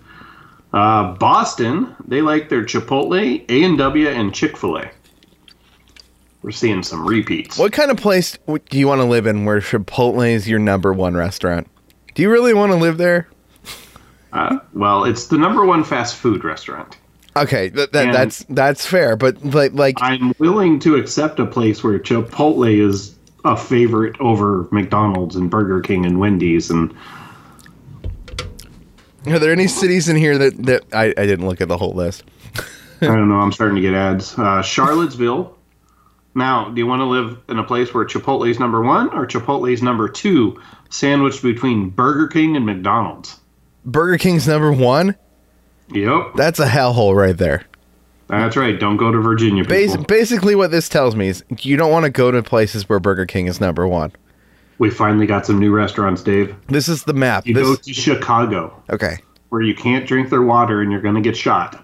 Uh, 0.73 1.13
Boston, 1.13 1.95
they 2.07 2.21
like 2.21 2.49
their 2.49 2.63
Chipotle, 2.63 3.45
A 3.49 3.63
and 3.63 3.77
W, 3.77 4.07
and 4.09 4.33
Chick-fil-A. 4.33 4.89
We're 6.41 6.51
seeing 6.51 6.83
some 6.83 7.05
repeats. 7.07 7.57
What 7.57 7.71
kind 7.71 7.91
of 7.91 7.97
place 7.97 8.37
do 8.47 8.77
you 8.77 8.87
want 8.87 8.99
to 8.99 9.05
live 9.05 9.27
in 9.27 9.45
where 9.45 9.61
Chipotle 9.61 10.27
is 10.29 10.49
your 10.49 10.59
number 10.59 10.91
one 10.91 11.15
restaurant? 11.15 11.67
Do 12.15 12.21
you 12.21 12.29
really 12.29 12.53
want 12.53 12.71
to 12.71 12.77
live 12.77 12.97
there? 12.97 13.29
Uh, 14.33 14.57
well, 14.73 15.05
it's 15.05 15.27
the 15.27 15.37
number 15.37 15.63
one 15.63 15.83
fast 15.83 16.15
food 16.15 16.43
restaurant. 16.43 16.97
Okay, 17.35 17.69
th- 17.69 17.89
And- 17.93 18.13
that's 18.13 18.43
that's 18.49 18.85
fair, 18.85 19.15
but 19.15 19.43
like 19.43 19.73
like 19.73 19.95
I'm 20.01 20.33
willing 20.37 20.79
to 20.79 20.95
accept 20.95 21.39
a 21.39 21.45
place 21.45 21.83
where 21.83 21.97
Chipotle 21.99 22.67
is 22.79 23.15
a 23.45 23.55
favorite 23.57 24.19
over 24.19 24.67
McDonald's 24.71 25.35
and 25.35 25.49
Burger 25.49 25.81
King 25.81 26.05
and 26.05 26.19
Wendy's 26.19 26.69
and 26.69 26.93
Are 29.27 29.39
there 29.39 29.51
any 29.51 29.67
cities 29.67 30.09
in 30.09 30.15
here 30.15 30.37
that, 30.37 30.57
that 30.65 30.83
I, 30.93 31.05
I 31.17 31.25
didn't 31.25 31.47
look 31.47 31.61
at 31.61 31.67
the 31.67 31.77
whole 31.77 31.93
list? 31.93 32.23
I 33.01 33.07
don't 33.07 33.29
know. 33.29 33.35
I'm 33.35 33.51
starting 33.51 33.75
to 33.75 33.81
get 33.81 33.93
ads. 33.93 34.37
Uh, 34.37 34.61
Charlottesville. 34.61 35.57
Now, 36.35 36.69
do 36.69 36.79
you 36.79 36.87
want 36.87 37.01
to 37.01 37.05
live 37.05 37.37
in 37.49 37.59
a 37.59 37.63
place 37.63 37.93
where 37.93 38.05
Chipotle's 38.05 38.59
number 38.59 38.81
one 38.81 39.09
or 39.13 39.27
Chipotle's 39.27 39.81
number 39.81 40.09
two, 40.09 40.59
sandwiched 40.89 41.43
between 41.43 41.89
Burger 41.89 42.27
King 42.27 42.55
and 42.55 42.65
McDonald's? 42.65 43.39
Burger 43.85 44.17
King's 44.17 44.47
number 44.47 44.71
one? 44.71 45.15
Yep, 45.89 46.31
That's 46.35 46.59
a 46.59 46.65
hellhole 46.65 47.15
right 47.15 47.37
there. 47.37 47.65
that's 48.27 48.55
right. 48.55 48.79
Don't 48.79 48.97
go 48.97 49.11
to 49.11 49.19
Virginia, 49.19 49.63
Bas- 49.63 49.97
basically, 50.07 50.55
what 50.55 50.71
this 50.71 50.89
tells 50.89 51.15
me 51.15 51.27
is 51.27 51.43
you 51.59 51.77
don't 51.77 51.91
want 51.91 52.05
to 52.05 52.09
go 52.09 52.31
to 52.31 52.41
places 52.41 52.87
where 52.89 52.99
Burger 52.99 53.25
King 53.25 53.45
is 53.47 53.59
number 53.61 53.87
one. 53.87 54.11
We 54.79 54.89
finally 54.89 55.25
got 55.25 55.45
some 55.45 55.59
new 55.59 55.71
restaurants, 55.73 56.21
Dave. 56.23 56.55
This 56.67 56.89
is 56.89 57.03
the 57.03 57.13
map. 57.13 57.45
You 57.45 57.53
This, 57.53 57.67
go 57.67 57.75
to 57.75 57.93
Chicago, 57.93 58.81
okay. 58.89 59.17
where 59.49 59.61
you 59.61 59.75
can't 59.75 60.05
drink 60.07 60.29
their 60.29 60.41
water 60.41 60.81
and 60.81 60.91
you're 60.91 61.01
going 61.01 61.15
to 61.15 61.21
get 61.21 61.37
shot. 61.37 61.83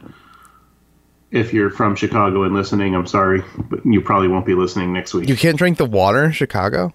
If 1.31 1.53
you're 1.53 1.69
from 1.69 1.95
Chicago 1.95 2.43
and 2.43 2.55
listening, 2.55 2.95
I'm 2.95 3.05
sorry, 3.05 3.43
but 3.69 3.85
you 3.85 4.01
probably 4.01 4.27
won't 4.27 4.45
be 4.47 4.55
listening 4.55 4.91
next 4.91 5.13
week. 5.13 5.29
You 5.29 5.35
can't 5.35 5.57
drink 5.57 5.77
the 5.77 5.85
water 5.85 6.23
in 6.25 6.31
Chicago? 6.31 6.91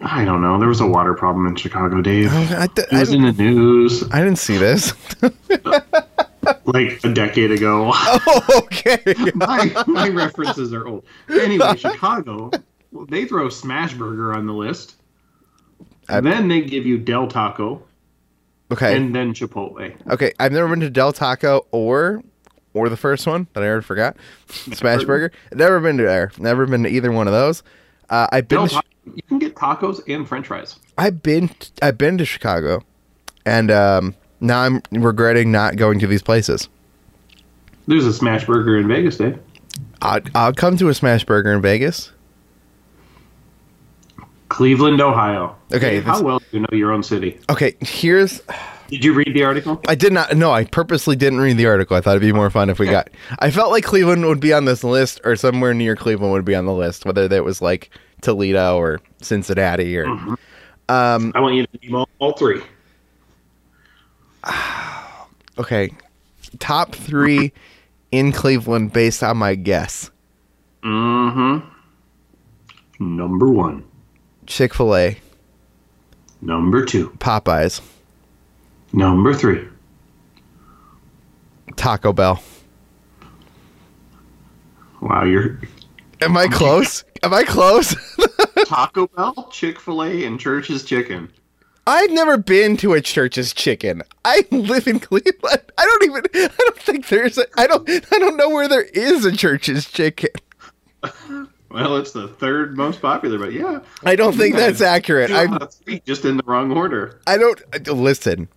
I 0.00 0.24
don't 0.26 0.42
know. 0.42 0.58
There 0.58 0.68
was 0.68 0.80
a 0.80 0.86
water 0.86 1.14
problem 1.14 1.46
in 1.46 1.56
Chicago, 1.56 2.02
Dave. 2.02 2.28
Oh, 2.30 2.56
I, 2.58 2.66
th- 2.66 2.88
It 2.88 2.94
I, 2.94 3.00
was 3.00 3.12
in 3.14 3.22
the 3.22 3.32
news 3.32 4.02
I 4.10 4.18
didn't 4.20 4.38
see 4.38 4.58
this. 4.58 4.92
like 6.64 7.02
a 7.04 7.12
decade 7.12 7.50
ago. 7.52 7.92
Oh, 8.24 8.60
okay. 8.64 9.00
my, 9.34 9.84
my 9.86 10.08
references 10.08 10.72
are 10.74 10.86
old. 10.86 11.04
Anyway, 11.30 11.74
Chicago, 11.76 12.50
they 13.08 13.24
throw 13.24 13.46
Smashburger 13.48 14.34
on 14.36 14.46
the 14.46 14.52
list. 14.52 14.96
I- 16.08 16.20
then 16.20 16.48
they 16.48 16.60
give 16.62 16.86
you 16.86 16.98
Del 16.98 17.26
Taco 17.28 17.82
Okay. 18.70 18.96
and 18.96 19.14
then 19.14 19.34
Chipotle. 19.34 19.94
Okay. 20.10 20.32
I've 20.40 20.52
never 20.52 20.68
been 20.68 20.80
to 20.80 20.90
Del 20.90 21.12
Taco 21.12 21.66
or 21.70 22.22
or 22.74 22.88
the 22.88 22.96
first 22.96 23.26
one 23.26 23.46
that 23.52 23.62
I 23.62 23.66
already 23.68 23.84
forgot. 23.84 24.16
Smashburger. 24.48 25.30
Never 25.52 25.78
been 25.80 25.98
to 25.98 26.04
there. 26.04 26.32
Never 26.38 26.66
been 26.66 26.82
to 26.84 26.88
either 26.88 27.12
one 27.12 27.26
of 27.28 27.32
those. 27.34 27.62
Uh, 28.08 28.26
I've 28.32 28.48
been 28.48 28.58
Del 28.60 28.68
to, 28.68 28.74
Ta- 28.76 28.82
you 29.14 29.22
can 29.28 29.38
get 29.38 29.54
tacos 29.54 30.00
and 30.08 30.26
French 30.26 30.46
fries. 30.46 30.76
I've 30.96 31.22
been 31.22 31.50
I've 31.82 31.98
been 31.98 32.16
to 32.18 32.24
Chicago, 32.24 32.82
and 33.44 33.70
um, 33.70 34.14
now 34.40 34.60
I'm 34.62 34.82
regretting 34.90 35.50
not 35.52 35.76
going 35.76 35.98
to 36.00 36.06
these 36.06 36.22
places. 36.22 36.68
There's 37.86 38.06
a 38.06 38.10
Smashburger 38.18 38.80
in 38.80 38.88
Vegas, 38.88 39.16
Dave. 39.16 39.38
I'll, 40.00 40.20
I'll 40.34 40.52
come 40.52 40.76
to 40.78 40.88
a 40.88 40.92
Smashburger 40.92 41.54
in 41.54 41.60
Vegas. 41.62 42.12
Cleveland, 44.52 45.00
Ohio. 45.00 45.56
Okay, 45.72 46.00
how 46.00 46.22
well 46.22 46.38
do 46.38 46.44
you 46.50 46.60
know 46.60 46.68
your 46.72 46.92
own 46.92 47.02
city? 47.02 47.40
Okay, 47.48 47.74
here's 47.80 48.42
Did 48.88 49.02
you 49.02 49.14
read 49.14 49.32
the 49.32 49.44
article? 49.44 49.80
I 49.88 49.94
did 49.94 50.12
not 50.12 50.36
no, 50.36 50.52
I 50.52 50.64
purposely 50.66 51.16
didn't 51.16 51.40
read 51.40 51.56
the 51.56 51.64
article. 51.64 51.96
I 51.96 52.02
thought 52.02 52.10
it'd 52.10 52.20
be 52.20 52.32
more 52.32 52.50
fun 52.50 52.68
if 52.68 52.78
we 52.78 52.84
got 52.84 53.08
I 53.38 53.50
felt 53.50 53.70
like 53.70 53.82
Cleveland 53.82 54.26
would 54.26 54.40
be 54.40 54.52
on 54.52 54.66
this 54.66 54.84
list 54.84 55.22
or 55.24 55.36
somewhere 55.36 55.72
near 55.72 55.96
Cleveland 55.96 56.34
would 56.34 56.44
be 56.44 56.54
on 56.54 56.66
the 56.66 56.74
list, 56.74 57.06
whether 57.06 57.26
that 57.28 57.44
was 57.44 57.62
like 57.62 57.88
Toledo 58.20 58.76
or 58.76 59.00
Cincinnati 59.22 59.96
or 59.96 60.06
um 60.06 61.32
I 61.34 61.40
want 61.40 61.54
you 61.54 61.66
to 61.66 61.78
name 61.82 61.94
all, 61.94 62.08
all 62.18 62.32
three. 62.34 62.60
okay. 65.58 65.90
Top 66.58 66.94
three 66.94 67.54
in 68.10 68.32
Cleveland 68.32 68.92
based 68.92 69.22
on 69.22 69.38
my 69.38 69.54
guess. 69.54 70.10
Mm-hmm. 70.82 71.66
Number 73.16 73.48
one. 73.48 73.84
Chick-fil-A, 74.52 75.16
Number 76.42 76.84
two. 76.84 77.08
Popeyes, 77.18 77.80
Number 78.92 79.32
three. 79.32 79.66
Taco 81.76 82.12
Bell. 82.12 82.42
Wow, 85.00 85.24
you're 85.24 85.58
Am 86.20 86.36
I 86.36 86.48
close? 86.48 87.02
Am 87.22 87.32
I 87.32 87.44
close? 87.44 87.96
Taco 88.66 89.06
Bell, 89.06 89.48
Chick-fil-A, 89.50 90.26
and 90.26 90.38
Church's 90.38 90.84
Chicken. 90.84 91.32
I've 91.86 92.10
never 92.10 92.36
been 92.36 92.76
to 92.76 92.92
a 92.92 93.00
church's 93.00 93.54
chicken. 93.54 94.02
I 94.26 94.44
live 94.50 94.86
in 94.86 95.00
Cleveland. 95.00 95.62
I 95.78 95.84
don't 95.84 96.04
even 96.04 96.24
I 96.34 96.48
don't 96.58 96.78
think 96.78 97.08
there's 97.08 97.38
a 97.38 97.46
I 97.56 97.66
don't 97.66 97.88
I 97.88 98.18
don't 98.18 98.36
know 98.36 98.50
where 98.50 98.68
there 98.68 98.82
is 98.84 99.24
a 99.24 99.32
church's 99.32 99.90
chicken. 99.90 100.28
Well, 101.72 101.96
it's 101.96 102.12
the 102.12 102.28
third 102.28 102.76
most 102.76 103.00
popular, 103.00 103.38
but 103.38 103.52
yeah. 103.52 103.80
I 104.04 104.14
don't 104.14 104.36
think 104.36 104.56
that's 104.56 104.82
accurate. 104.82 105.30
I 105.30 105.46
out 105.46 105.62
of 105.62 105.72
three, 105.72 106.02
just 106.04 106.26
in 106.26 106.36
the 106.36 106.42
wrong 106.44 106.70
order. 106.70 107.18
I 107.26 107.38
don't 107.38 107.88
listen. 107.88 108.48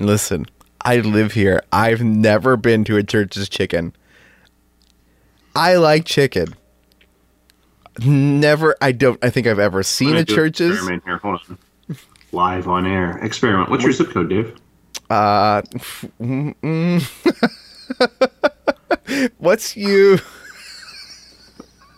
Listen. 0.00 0.46
I 0.80 0.98
live 0.98 1.32
here. 1.32 1.62
I've 1.72 2.02
never 2.02 2.56
been 2.56 2.82
to 2.84 2.96
a 2.96 3.04
church's 3.04 3.48
chicken. 3.48 3.94
I 5.54 5.76
like 5.76 6.04
chicken. 6.04 6.54
Never. 8.04 8.74
I 8.82 8.90
don't. 8.90 9.24
I 9.24 9.30
think 9.30 9.46
I've 9.46 9.60
ever 9.60 9.84
seen 9.84 10.08
a 10.08 10.12
gonna 10.12 10.24
do 10.24 10.32
an 10.32 10.36
church's. 10.36 10.70
Experiment 10.72 11.04
here. 11.04 11.18
Hold 11.18 11.40
on. 11.48 11.58
Live 12.32 12.66
on 12.66 12.86
air. 12.86 13.18
Experiment. 13.18 13.70
What's 13.70 13.84
your 13.84 13.92
zip 13.92 14.10
code, 14.10 14.30
Dave? 14.30 14.56
Uh, 15.08 15.62
what's 19.38 19.76
you? 19.76 20.18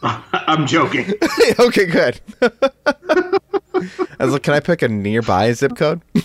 I'm 0.46 0.66
joking. 0.66 1.12
okay, 1.58 1.86
good. 1.86 2.20
I 2.40 4.18
was 4.20 4.32
like, 4.32 4.42
can 4.42 4.54
I 4.54 4.60
pick 4.60 4.82
a 4.82 4.88
nearby 4.88 5.52
zip 5.52 5.76
code? 5.76 6.00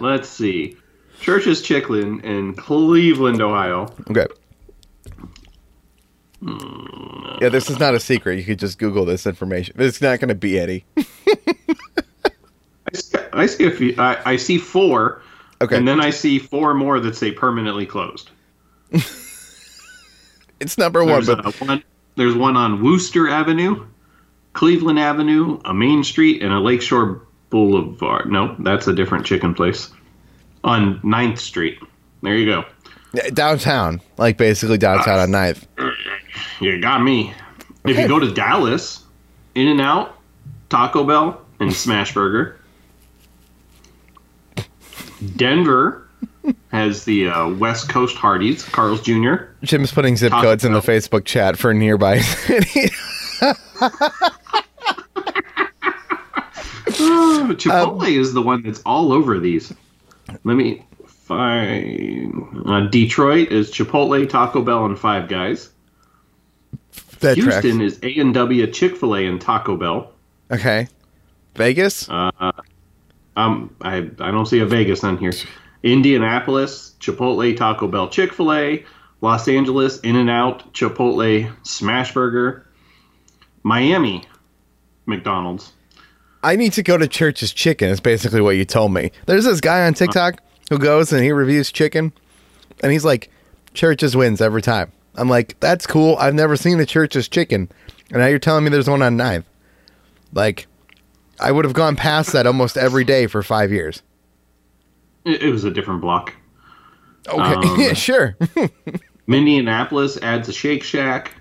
Let's 0.00 0.28
see. 0.28 0.76
Church's 1.20 1.62
Chicken 1.62 2.20
in 2.20 2.54
Cleveland, 2.54 3.40
Ohio. 3.40 3.92
Okay. 4.10 4.26
Yeah, 7.40 7.48
this 7.48 7.70
is 7.70 7.78
not 7.78 7.94
a 7.94 8.00
secret. 8.00 8.38
You 8.38 8.44
could 8.44 8.58
just 8.58 8.78
Google 8.78 9.04
this 9.04 9.26
information. 9.26 9.76
It's 9.78 10.00
not 10.02 10.20
going 10.20 10.28
to 10.28 10.34
be 10.34 10.58
Eddie. 10.58 10.84
I 10.96 11.02
see, 12.94 13.18
I 13.32 13.46
see 13.46 13.64
a 13.66 13.70
few. 13.70 13.94
I, 13.98 14.32
I 14.32 14.36
see 14.36 14.58
four, 14.58 15.22
Okay. 15.62 15.76
and 15.76 15.88
then 15.88 16.00
I 16.00 16.10
see 16.10 16.38
four 16.38 16.74
more 16.74 17.00
that 17.00 17.16
say 17.16 17.32
permanently 17.32 17.86
closed. 17.86 18.30
It's 20.64 20.78
number 20.78 21.04
one, 21.04 21.22
There's, 21.22 21.26
but 21.26 21.46
uh, 21.46 21.52
one, 21.66 21.84
there's 22.16 22.34
one 22.34 22.56
on 22.56 22.82
Wooster 22.82 23.28
Avenue, 23.28 23.86
Cleveland 24.54 24.98
Avenue, 24.98 25.60
a 25.66 25.74
Main 25.74 26.02
Street, 26.02 26.42
and 26.42 26.54
a 26.54 26.58
Lakeshore 26.58 27.20
Boulevard. 27.50 28.32
No, 28.32 28.56
that's 28.60 28.86
a 28.86 28.94
different 28.94 29.26
chicken 29.26 29.52
place. 29.52 29.92
On 30.64 30.98
9th 31.00 31.38
Street. 31.38 31.78
There 32.22 32.34
you 32.34 32.46
go. 32.46 32.64
downtown, 33.34 34.00
like 34.16 34.38
basically 34.38 34.78
downtown 34.78 35.18
on 35.18 35.28
9th. 35.28 35.66
You 36.60 36.80
got 36.80 37.02
me. 37.02 37.34
If 37.84 37.98
you 37.98 38.08
go 38.08 38.18
to 38.18 38.32
Dallas, 38.32 39.04
In-N-Out, 39.54 40.18
Taco 40.70 41.04
Bell, 41.04 41.44
and 41.60 41.70
Smashburger. 41.70 42.56
Denver 45.36 46.03
has 46.70 47.04
the 47.04 47.28
uh, 47.28 47.48
West 47.50 47.88
Coast 47.88 48.16
Hardee's, 48.16 48.64
Carl's 48.64 49.00
Jr. 49.00 49.34
Jim's 49.62 49.92
putting 49.92 50.16
zip 50.16 50.32
codes 50.32 50.64
in 50.64 50.72
the 50.72 50.80
Facebook 50.80 51.24
chat 51.24 51.56
for 51.56 51.72
nearby 51.72 52.18
city. 52.20 52.90
Chipotle 56.86 58.08
is 58.18 58.32
the 58.32 58.42
one 58.42 58.62
that's 58.62 58.82
all 58.84 59.12
over 59.12 59.38
these. 59.38 59.72
Let 60.44 60.54
me 60.54 60.84
find. 61.06 62.62
Uh, 62.66 62.80
Detroit 62.88 63.50
is 63.50 63.70
Chipotle, 63.70 64.28
Taco 64.28 64.62
Bell, 64.62 64.84
and 64.86 64.98
Five 64.98 65.28
Guys. 65.28 65.70
that 67.20 67.36
tracks. 67.38 67.64
Houston 67.64 67.80
is 67.80 67.98
A 68.02 68.18
and 68.20 68.34
W, 68.34 68.66
Chick-fil-A, 68.66 69.26
and 69.26 69.40
Taco 69.40 69.76
Bell. 69.76 70.12
Okay. 70.50 70.88
Vegas? 71.54 72.08
Uh, 72.08 72.52
um, 73.36 73.74
I 73.80 73.96
I 74.18 74.30
don't 74.30 74.46
see 74.46 74.60
a 74.60 74.66
Vegas 74.66 75.04
on 75.04 75.16
here. 75.18 75.32
Indianapolis, 75.84 76.94
Chipotle, 76.98 77.56
Taco 77.56 77.86
Bell, 77.86 78.08
Chick-fil-A. 78.08 78.84
Los 79.24 79.48
Angeles, 79.48 80.00
In-N-Out, 80.00 80.74
Chipotle, 80.74 81.50
Smashburger, 81.62 82.62
Miami, 83.62 84.22
McDonald's. 85.06 85.72
I 86.42 86.56
need 86.56 86.74
to 86.74 86.82
go 86.82 86.98
to 86.98 87.08
Church's 87.08 87.50
Chicken, 87.54 87.88
is 87.88 88.00
basically 88.00 88.42
what 88.42 88.56
you 88.56 88.66
told 88.66 88.92
me. 88.92 89.12
There's 89.24 89.46
this 89.46 89.62
guy 89.62 89.86
on 89.86 89.94
TikTok 89.94 90.42
who 90.68 90.76
goes 90.76 91.10
and 91.10 91.24
he 91.24 91.32
reviews 91.32 91.72
chicken, 91.72 92.12
and 92.82 92.92
he's 92.92 93.06
like, 93.06 93.30
Church's 93.72 94.14
wins 94.14 94.42
every 94.42 94.60
time. 94.60 94.92
I'm 95.14 95.30
like, 95.30 95.58
that's 95.58 95.86
cool. 95.86 96.16
I've 96.18 96.34
never 96.34 96.54
seen 96.54 96.78
a 96.80 96.84
Church's 96.84 97.26
Chicken. 97.26 97.70
And 98.10 98.18
now 98.18 98.26
you're 98.26 98.38
telling 98.38 98.64
me 98.64 98.70
there's 98.70 98.90
one 98.90 99.00
on 99.00 99.16
Ninth. 99.16 99.46
Like, 100.34 100.66
I 101.40 101.50
would 101.50 101.64
have 101.64 101.72
gone 101.72 101.96
past 101.96 102.32
that 102.32 102.46
almost 102.46 102.76
every 102.76 103.04
day 103.04 103.26
for 103.26 103.42
five 103.42 103.72
years. 103.72 104.02
It, 105.24 105.42
it 105.42 105.50
was 105.50 105.64
a 105.64 105.70
different 105.70 106.00
block. 106.00 106.34
Okay, 107.28 107.40
Um, 107.68 107.80
yeah, 107.80 107.92
sure. 107.94 108.36
Minneapolis 109.26 110.18
adds 110.18 110.48
a 110.48 110.52
Shake 110.52 110.82
Shack. 110.82 111.32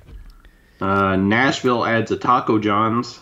Uh, 0.81 1.15
Nashville 1.17 1.85
adds 1.85 2.11
a 2.11 2.17
Taco 2.17 2.57
John's. 2.59 3.19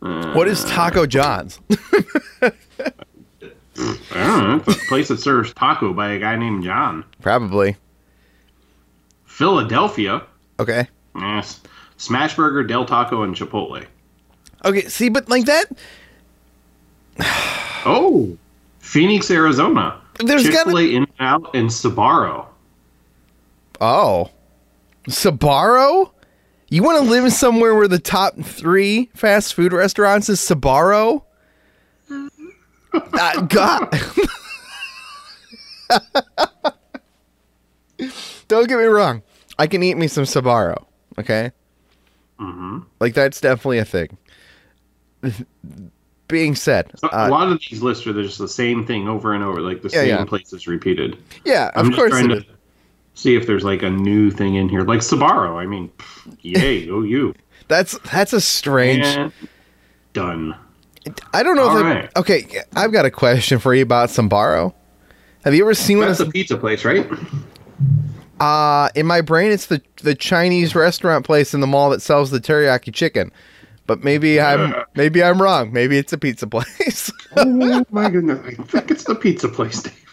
what 0.00 0.46
is 0.48 0.64
Taco 0.64 1.06
John's? 1.06 1.58
I 2.42 2.52
don't 4.12 4.48
know. 4.48 4.62
It's 4.66 4.82
a 4.82 4.86
place 4.88 5.08
that 5.08 5.18
serves 5.20 5.52
taco 5.52 5.92
by 5.92 6.12
a 6.12 6.18
guy 6.18 6.36
named 6.36 6.64
John. 6.64 7.04
Probably. 7.20 7.76
Philadelphia. 9.26 10.22
Okay. 10.58 10.88
Yes. 11.14 11.60
Smashburger, 11.98 12.66
Del 12.66 12.84
Taco, 12.86 13.22
and 13.22 13.34
Chipotle. 13.34 13.84
Okay, 14.64 14.82
see, 14.88 15.08
but 15.10 15.28
like 15.28 15.44
that, 15.46 15.66
Oh, 17.84 18.36
Phoenix, 18.86 19.30
Arizona. 19.30 20.00
There's 20.20 20.44
Chick 20.44 20.52
gotta- 20.52 20.76
In-N-Out, 20.78 21.54
and 21.54 21.68
Sbarro. 21.68 22.46
Oh. 23.80 24.30
Sbarro? 25.08 26.12
You 26.68 26.82
want 26.82 27.02
to 27.04 27.10
live 27.10 27.32
somewhere 27.32 27.74
where 27.74 27.88
the 27.88 27.98
top 27.98 28.38
three 28.40 29.10
fast 29.14 29.54
food 29.54 29.72
restaurants 29.72 30.28
is 30.28 30.40
Sbarro? 30.40 31.22
Uh, 32.10 33.40
God. 33.42 33.88
Don't 38.48 38.68
get 38.68 38.78
me 38.78 38.84
wrong. 38.84 39.22
I 39.58 39.66
can 39.66 39.82
eat 39.82 39.96
me 39.96 40.06
some 40.08 40.24
Sbarro, 40.24 40.84
okay? 41.18 41.50
hmm 42.38 42.78
Like, 43.00 43.14
that's 43.14 43.40
definitely 43.40 43.78
a 43.78 43.84
thing. 43.84 44.16
Being 46.28 46.54
said, 46.56 46.92
a 47.04 47.26
uh, 47.26 47.28
lot 47.28 47.52
of 47.52 47.60
these 47.70 47.82
lists 47.82 48.06
are 48.06 48.12
just 48.12 48.38
the 48.38 48.48
same 48.48 48.84
thing 48.84 49.06
over 49.08 49.32
and 49.32 49.44
over, 49.44 49.60
like 49.60 49.82
the 49.82 49.88
Yeah, 49.88 50.00
same 50.00 50.08
yeah. 50.08 50.24
places 50.24 50.66
repeated. 50.66 51.16
yeah, 51.44 51.70
I'm 51.76 51.86
just 51.86 51.96
course 51.98 52.10
trying 52.10 52.28
to 52.30 52.38
is. 52.38 52.44
see 53.14 53.36
if 53.36 53.46
there's 53.46 53.62
like 53.64 53.82
a 53.82 53.90
new 53.90 54.30
thing 54.32 54.56
in 54.56 54.68
here, 54.68 54.82
like 54.82 55.00
Sbarro. 55.00 55.56
I 55.56 55.66
mean, 55.66 55.88
pff, 55.98 56.36
yay, 56.42 56.90
oh 56.90 57.02
you. 57.02 57.32
That's, 57.68 57.98
that's 58.10 58.32
a 58.32 58.40
strange... 58.40 59.04
And 59.04 59.32
done. 60.12 60.56
I 61.34 61.42
don't 61.44 61.54
know 61.56 61.68
All 61.68 61.76
if 61.78 61.84
I, 61.84 61.94
right. 61.94 62.16
okay. 62.16 62.46
I've 62.74 62.90
got 62.90 63.04
a 63.04 63.10
question 63.10 63.58
for 63.60 63.74
you 63.74 63.82
about 63.82 64.08
Sambaro. 64.08 64.74
Have 65.44 65.54
you 65.54 65.62
ever 65.62 65.74
seen 65.74 65.98
one? 65.98 66.08
That's 66.08 66.18
Of, 66.20 66.28
a 66.28 66.30
pizza 66.32 66.56
place, 66.56 66.84
right? 66.84 67.08
uh, 68.40 68.88
in 68.94 69.06
my 69.06 69.20
brain, 69.20 69.52
it's 69.52 69.66
the 69.66 69.80
the 70.02 70.14
Chinese 70.14 70.74
restaurant 70.74 71.24
place 71.24 71.54
in 71.54 71.60
the 71.60 71.66
mall 71.66 71.90
that 71.90 72.02
sells 72.02 72.30
the 72.30 72.40
teriyaki 72.40 72.92
chicken. 72.92 73.30
But 73.86 74.02
maybe 74.02 74.40
I'm 74.40 74.74
maybe 74.94 75.22
I'm 75.22 75.40
wrong. 75.40 75.72
Maybe 75.72 75.96
it's 75.96 76.12
a 76.12 76.18
pizza 76.18 76.46
place. 76.46 77.12
oh 77.36 77.84
my 77.90 78.10
goodness, 78.10 78.40
I 78.46 78.62
think 78.62 78.90
it's 78.90 79.04
the 79.04 79.14
pizza 79.14 79.48
place, 79.48 79.82
Dave. 79.82 80.04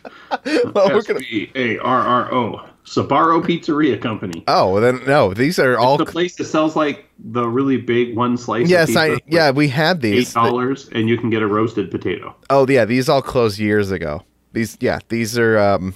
well, 0.74 0.90
we're 0.90 0.98
S 0.98 1.08
gonna, 1.08 1.20
B 1.20 1.52
A 1.56 1.78
R 1.80 2.00
R 2.00 2.34
O. 2.34 2.70
Sbarro 2.86 3.42
Pizzeria 3.42 4.00
Company. 4.02 4.44
oh, 4.48 4.80
then 4.82 5.00
no. 5.08 5.34
These 5.34 5.58
are 5.58 5.78
all. 5.78 5.98
the 5.98 6.06
place 6.06 6.36
that 6.36 6.46
sells 6.46 6.76
like 6.76 7.10
the 7.18 7.48
really 7.48 7.78
big 7.78 8.16
one 8.16 8.36
slice. 8.36 8.68
Yes, 8.68 8.90
of 8.90 8.98
I 8.98 9.10
pizza, 9.12 9.24
yeah 9.28 9.52
we 9.52 9.70
had 9.70 10.02
these 10.02 10.12
eight 10.12 10.18
these. 10.18 10.34
dollars, 10.34 10.90
and 10.92 11.08
you 11.08 11.18
can 11.18 11.30
get 11.30 11.42
a 11.42 11.48
roasted 11.48 11.90
potato. 11.90 12.36
Oh 12.50 12.68
yeah, 12.68 12.84
these 12.84 13.08
all 13.08 13.22
closed 13.22 13.58
years 13.58 13.90
ago. 13.92 14.24
These 14.52 14.78
yeah 14.82 15.00
these 15.08 15.38
are 15.38 15.58
um. 15.58 15.96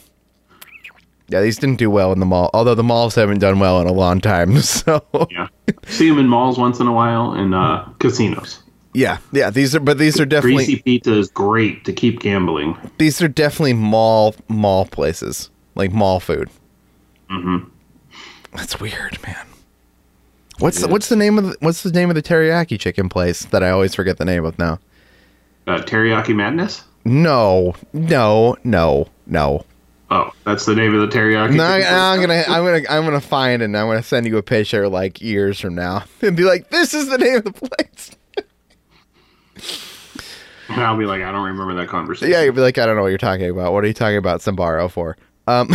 Yeah, 1.29 1.41
these 1.41 1.57
didn't 1.57 1.77
do 1.77 1.89
well 1.89 2.13
in 2.13 2.19
the 2.19 2.25
mall. 2.25 2.49
Although 2.53 2.75
the 2.75 2.83
malls 2.83 3.15
haven't 3.15 3.39
done 3.39 3.59
well 3.59 3.81
in 3.81 3.87
a 3.87 3.93
long 3.93 4.21
time. 4.21 4.57
So 4.61 5.05
Yeah, 5.29 5.47
see 5.87 6.09
them 6.09 6.19
in 6.19 6.27
malls 6.27 6.57
once 6.57 6.79
in 6.79 6.87
a 6.87 6.93
while 6.93 7.31
and 7.33 7.53
uh, 7.53 7.85
casinos. 7.99 8.63
yeah, 8.93 9.17
yeah. 9.33 9.49
These 9.49 9.75
are 9.75 9.79
but 9.81 9.97
these 9.97 10.19
are 10.19 10.25
definitely 10.25 10.65
Greasy 10.65 10.81
pizza 10.81 11.13
is 11.13 11.29
great 11.29 11.83
to 11.85 11.91
keep 11.93 12.19
gambling. 12.21 12.77
these 12.97 13.21
are 13.21 13.27
definitely 13.27 13.73
mall 13.73 14.35
mall 14.47 14.85
places 14.85 15.49
like 15.75 15.91
mall 15.91 16.19
food. 16.21 16.49
Mm-hmm. 17.29 17.67
That's 18.55 18.79
weird, 18.79 19.21
man. 19.25 19.45
What's 20.59 20.81
the, 20.81 20.87
what's 20.87 21.09
the 21.09 21.15
name 21.15 21.37
of 21.37 21.43
the, 21.45 21.55
what's 21.59 21.83
the 21.83 21.91
name 21.91 22.09
of 22.09 22.15
the 22.15 22.23
teriyaki 22.23 22.79
chicken 22.79 23.09
place 23.09 23.45
that 23.45 23.61
I 23.61 23.69
always 23.69 23.93
forget 23.93 24.17
the 24.17 24.25
name 24.25 24.43
of 24.45 24.57
now? 24.57 24.79
Uh, 25.67 25.79
teriyaki 25.79 26.33
Madness. 26.35 26.83
No, 27.05 27.75
no, 27.93 28.55
no, 28.63 29.07
no. 29.27 29.65
Oh, 30.09 30.31
that's 30.45 30.65
the 30.65 30.75
name 30.75 30.95
of 30.95 31.09
the 31.09 31.17
teriyaki. 31.17 31.55
No, 31.55 31.63
I, 31.63 32.13
I'm 32.13 32.21
gonna 32.21 32.43
I'm 32.47 32.63
gonna 32.63 32.81
I'm 32.89 33.03
gonna 33.03 33.19
find 33.19 33.61
it 33.61 33.65
and 33.65 33.77
I'm 33.77 33.87
gonna 33.87 34.03
send 34.03 34.25
you 34.25 34.37
a 34.37 34.43
picture 34.43 34.87
like 34.87 35.21
years 35.21 35.59
from 35.59 35.75
now 35.75 36.05
and 36.21 36.37
be 36.37 36.43
like, 36.43 36.69
this 36.69 36.93
is 36.93 37.09
the 37.09 37.17
name 37.17 37.37
of 37.37 37.43
the 37.43 37.51
place. 37.53 38.11
And 40.69 40.81
I'll 40.81 40.97
be 40.97 41.05
like, 41.05 41.21
I 41.21 41.31
don't 41.31 41.45
remember 41.45 41.75
that 41.75 41.87
conversation. 41.87 42.29
Yeah, 42.29 42.41
you'll 42.43 42.53
be 42.53 42.59
like, 42.59 42.77
I 42.77 42.85
don't 42.85 42.97
know 42.97 43.01
what 43.01 43.07
you're 43.07 43.17
talking 43.17 43.49
about. 43.49 43.71
What 43.71 43.85
are 43.85 43.87
you 43.87 43.93
talking 43.93 44.17
about 44.17 44.41
Sambaro 44.41 44.91
for? 44.91 45.15
Um. 45.47 45.73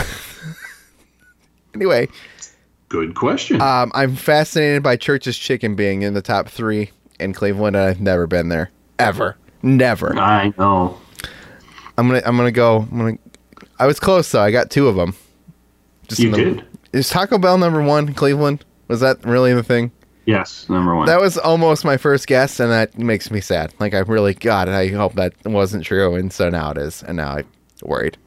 anyway, 1.75 2.09
Good 2.93 3.15
question. 3.15 3.63
Um, 3.63 3.91
I'm 3.95 4.15
fascinated 4.15 4.83
by 4.83 4.97
Church's 4.97 5.39
Chicken 5.39 5.75
being 5.75 6.03
in 6.03 6.13
the 6.13 6.21
top 6.21 6.47
three 6.47 6.91
in 7.19 7.33
Cleveland, 7.33 7.75
and 7.75 7.87
I've 7.87 8.03
never 8.03 8.27
been 8.27 8.51
there 8.51 8.71
ever, 8.99 9.39
never. 9.63 10.15
I 10.15 10.53
know. 10.59 11.01
I'm 11.97 12.09
gonna, 12.09 12.21
I'm 12.27 12.37
gonna 12.37 12.53
go. 12.53 12.87
I'm 12.93 12.99
gonna. 12.99 13.19
I 13.79 13.87
was 13.87 13.99
close 14.01 14.31
though. 14.31 14.43
I 14.43 14.51
got 14.51 14.71
two 14.71 14.89
of 14.89 14.97
them. 14.97 15.15
Just 16.09 16.21
You 16.21 16.31
the- 16.31 16.37
did. 16.37 16.65
Is 16.93 17.09
Taco 17.09 17.39
Bell 17.39 17.57
number 17.57 17.83
one 17.83 18.09
in 18.09 18.15
Cleveland? 18.15 18.65
Was 18.89 19.01
that 19.01 19.25
really 19.25 19.55
the 19.55 19.63
thing? 19.63 19.91
Yes, 20.27 20.69
number 20.69 20.95
one. 20.95 21.07
That 21.07 21.21
was 21.21 21.39
almost 21.39 21.85
my 21.85 21.97
first 21.97 22.27
guess, 22.27 22.61
and 22.61 22.71
that 22.71 22.97
makes 22.99 23.31
me 23.31 23.41
sad. 23.41 23.73
Like 23.81 23.95
I 23.95 24.01
really, 24.01 24.35
God, 24.35 24.69
I 24.69 24.89
hope 24.89 25.15
that 25.15 25.33
wasn't 25.45 25.85
true, 25.85 26.15
and 26.15 26.33
so 26.33 26.49
now 26.51 26.71
it 26.73 26.77
is, 26.79 27.03
and 27.03 27.17
now 27.17 27.37
I'm 27.39 27.47
worried. 27.83 28.19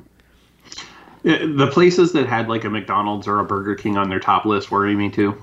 Uh, 1.24 1.38
the 1.56 1.70
places 1.72 2.12
that 2.14 2.26
had 2.26 2.50
like 2.50 2.64
a 2.66 2.70
McDonald's 2.70 3.28
or 3.28 3.40
a 3.40 3.46
Burger 3.46 3.76
King 3.76 3.98
on 3.98 4.10
their 4.10 4.20
top 4.20 4.46
list 4.46 4.72
worry 4.72 4.96
me 4.96 5.10
too. 5.10 5.42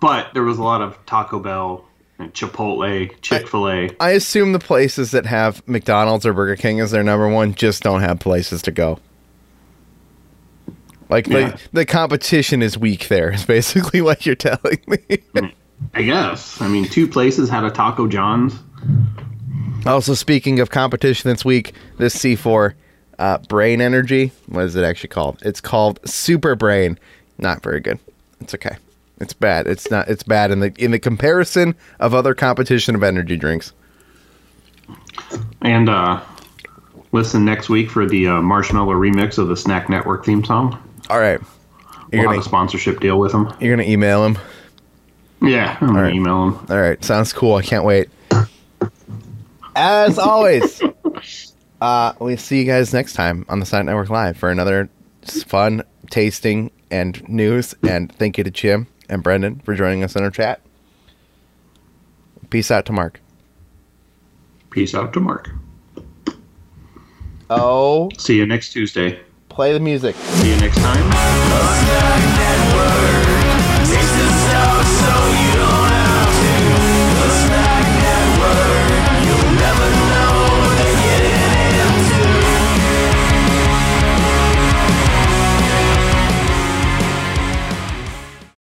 But 0.00 0.32
there 0.34 0.44
was 0.44 0.58
a 0.58 0.62
lot 0.62 0.80
of 0.80 0.98
Taco 1.06 1.38
Bell, 1.40 1.84
Chipotle, 2.20 3.10
Chick-fil-A. 3.22 3.90
I 4.00 4.10
assume 4.10 4.52
the 4.52 4.58
places 4.58 5.10
that 5.10 5.26
have 5.26 5.66
McDonald's 5.68 6.24
or 6.24 6.32
Burger 6.32 6.56
King 6.56 6.80
as 6.80 6.90
their 6.92 7.02
number 7.02 7.28
one 7.28 7.54
just 7.54 7.82
don't 7.82 8.00
have 8.02 8.20
places 8.20 8.62
to 8.62 8.70
go. 8.70 8.98
Like 11.10 11.26
Yeah. 11.26 11.50
the 11.50 11.60
the 11.72 11.84
competition 11.84 12.62
is 12.62 12.78
weak 12.78 13.08
there. 13.08 13.30
Is 13.32 13.44
basically 13.44 14.00
what 14.02 14.24
you're 14.26 14.34
telling 14.36 14.78
me. 14.86 14.98
I 15.92 16.02
guess. 16.02 16.60
I 16.60 16.68
mean, 16.68 16.88
two 16.88 17.06
places 17.06 17.50
had 17.50 17.64
a 17.64 17.70
Taco 17.70 18.06
John's. 18.06 18.54
also, 19.86 20.14
speaking 20.14 20.60
of 20.60 20.70
competition 20.70 21.30
this 21.30 21.44
week, 21.44 21.74
this 21.98 22.16
C4 22.16 22.74
uh, 23.18 23.38
Brain 23.48 23.80
Energy. 23.80 24.32
What 24.46 24.64
is 24.64 24.76
it 24.76 24.84
actually 24.84 25.08
called? 25.10 25.38
It's 25.42 25.60
called 25.60 26.00
Super 26.08 26.54
Brain. 26.54 26.98
Not 27.38 27.62
very 27.62 27.80
good. 27.80 27.98
It's 28.40 28.54
okay. 28.54 28.76
It's 29.20 29.32
bad. 29.32 29.66
It's 29.66 29.90
not. 29.90 30.08
It's 30.08 30.22
bad 30.22 30.50
in 30.50 30.60
the 30.60 30.72
in 30.78 30.90
the 30.90 30.98
comparison 30.98 31.74
of 32.00 32.14
other 32.14 32.34
competition 32.34 32.94
of 32.94 33.02
energy 33.02 33.36
drinks. 33.36 33.72
And 35.62 35.88
uh, 35.88 36.20
listen 37.12 37.44
next 37.44 37.68
week 37.68 37.88
for 37.90 38.06
the 38.06 38.26
uh, 38.26 38.30
Marshmello 38.40 38.94
remix 38.94 39.38
of 39.38 39.48
the 39.48 39.56
Snack 39.56 39.88
Network 39.88 40.24
theme 40.24 40.44
song. 40.44 40.78
All 41.10 41.20
right, 41.20 41.40
you're 41.40 42.22
We'll 42.22 42.22
gonna 42.24 42.36
have 42.36 42.44
a 42.44 42.48
sponsorship 42.48 43.00
deal 43.00 43.18
with 43.18 43.32
them. 43.32 43.52
you're 43.60 43.76
gonna 43.76 43.88
email 43.88 44.24
him. 44.24 44.38
Yeah, 45.40 45.76
I'm 45.80 45.88
gonna 45.88 46.02
right. 46.02 46.14
email 46.14 46.50
them. 46.50 46.66
All 46.68 46.80
right, 46.80 47.02
sounds 47.04 47.32
cool. 47.32 47.54
I 47.54 47.62
can't 47.62 47.84
wait. 47.84 48.08
As 49.76 50.18
always, 50.18 50.82
uh, 51.80 52.12
we 52.20 52.36
see 52.36 52.60
you 52.60 52.64
guys 52.64 52.92
next 52.92 53.12
time 53.12 53.44
on 53.48 53.60
the 53.60 53.66
Side 53.66 53.86
Network 53.86 54.10
Live 54.10 54.36
for 54.36 54.50
another 54.50 54.88
fun 55.46 55.82
tasting 56.10 56.70
and 56.90 57.26
news. 57.28 57.74
And 57.82 58.12
thank 58.12 58.38
you 58.38 58.44
to 58.44 58.50
Jim 58.50 58.86
and 59.08 59.22
Brendan 59.22 59.60
for 59.60 59.74
joining 59.74 60.02
us 60.02 60.16
in 60.16 60.22
our 60.22 60.30
chat. 60.30 60.60
Peace 62.50 62.70
out 62.70 62.86
to 62.86 62.92
Marc. 62.92 63.20
Peace 64.70 64.94
out 64.94 65.12
to 65.12 65.20
Marc. 65.20 65.50
Oh, 67.50 68.10
See 68.18 68.36
you 68.36 68.46
next 68.46 68.72
Tuesday. 68.72 69.20
play 69.48 69.72
the 69.72 69.80
music. 69.80 70.16
See 70.16 70.50
you 70.52 70.56
next 70.60 70.76
time. 70.76 71.10
Oh, 71.12 72.50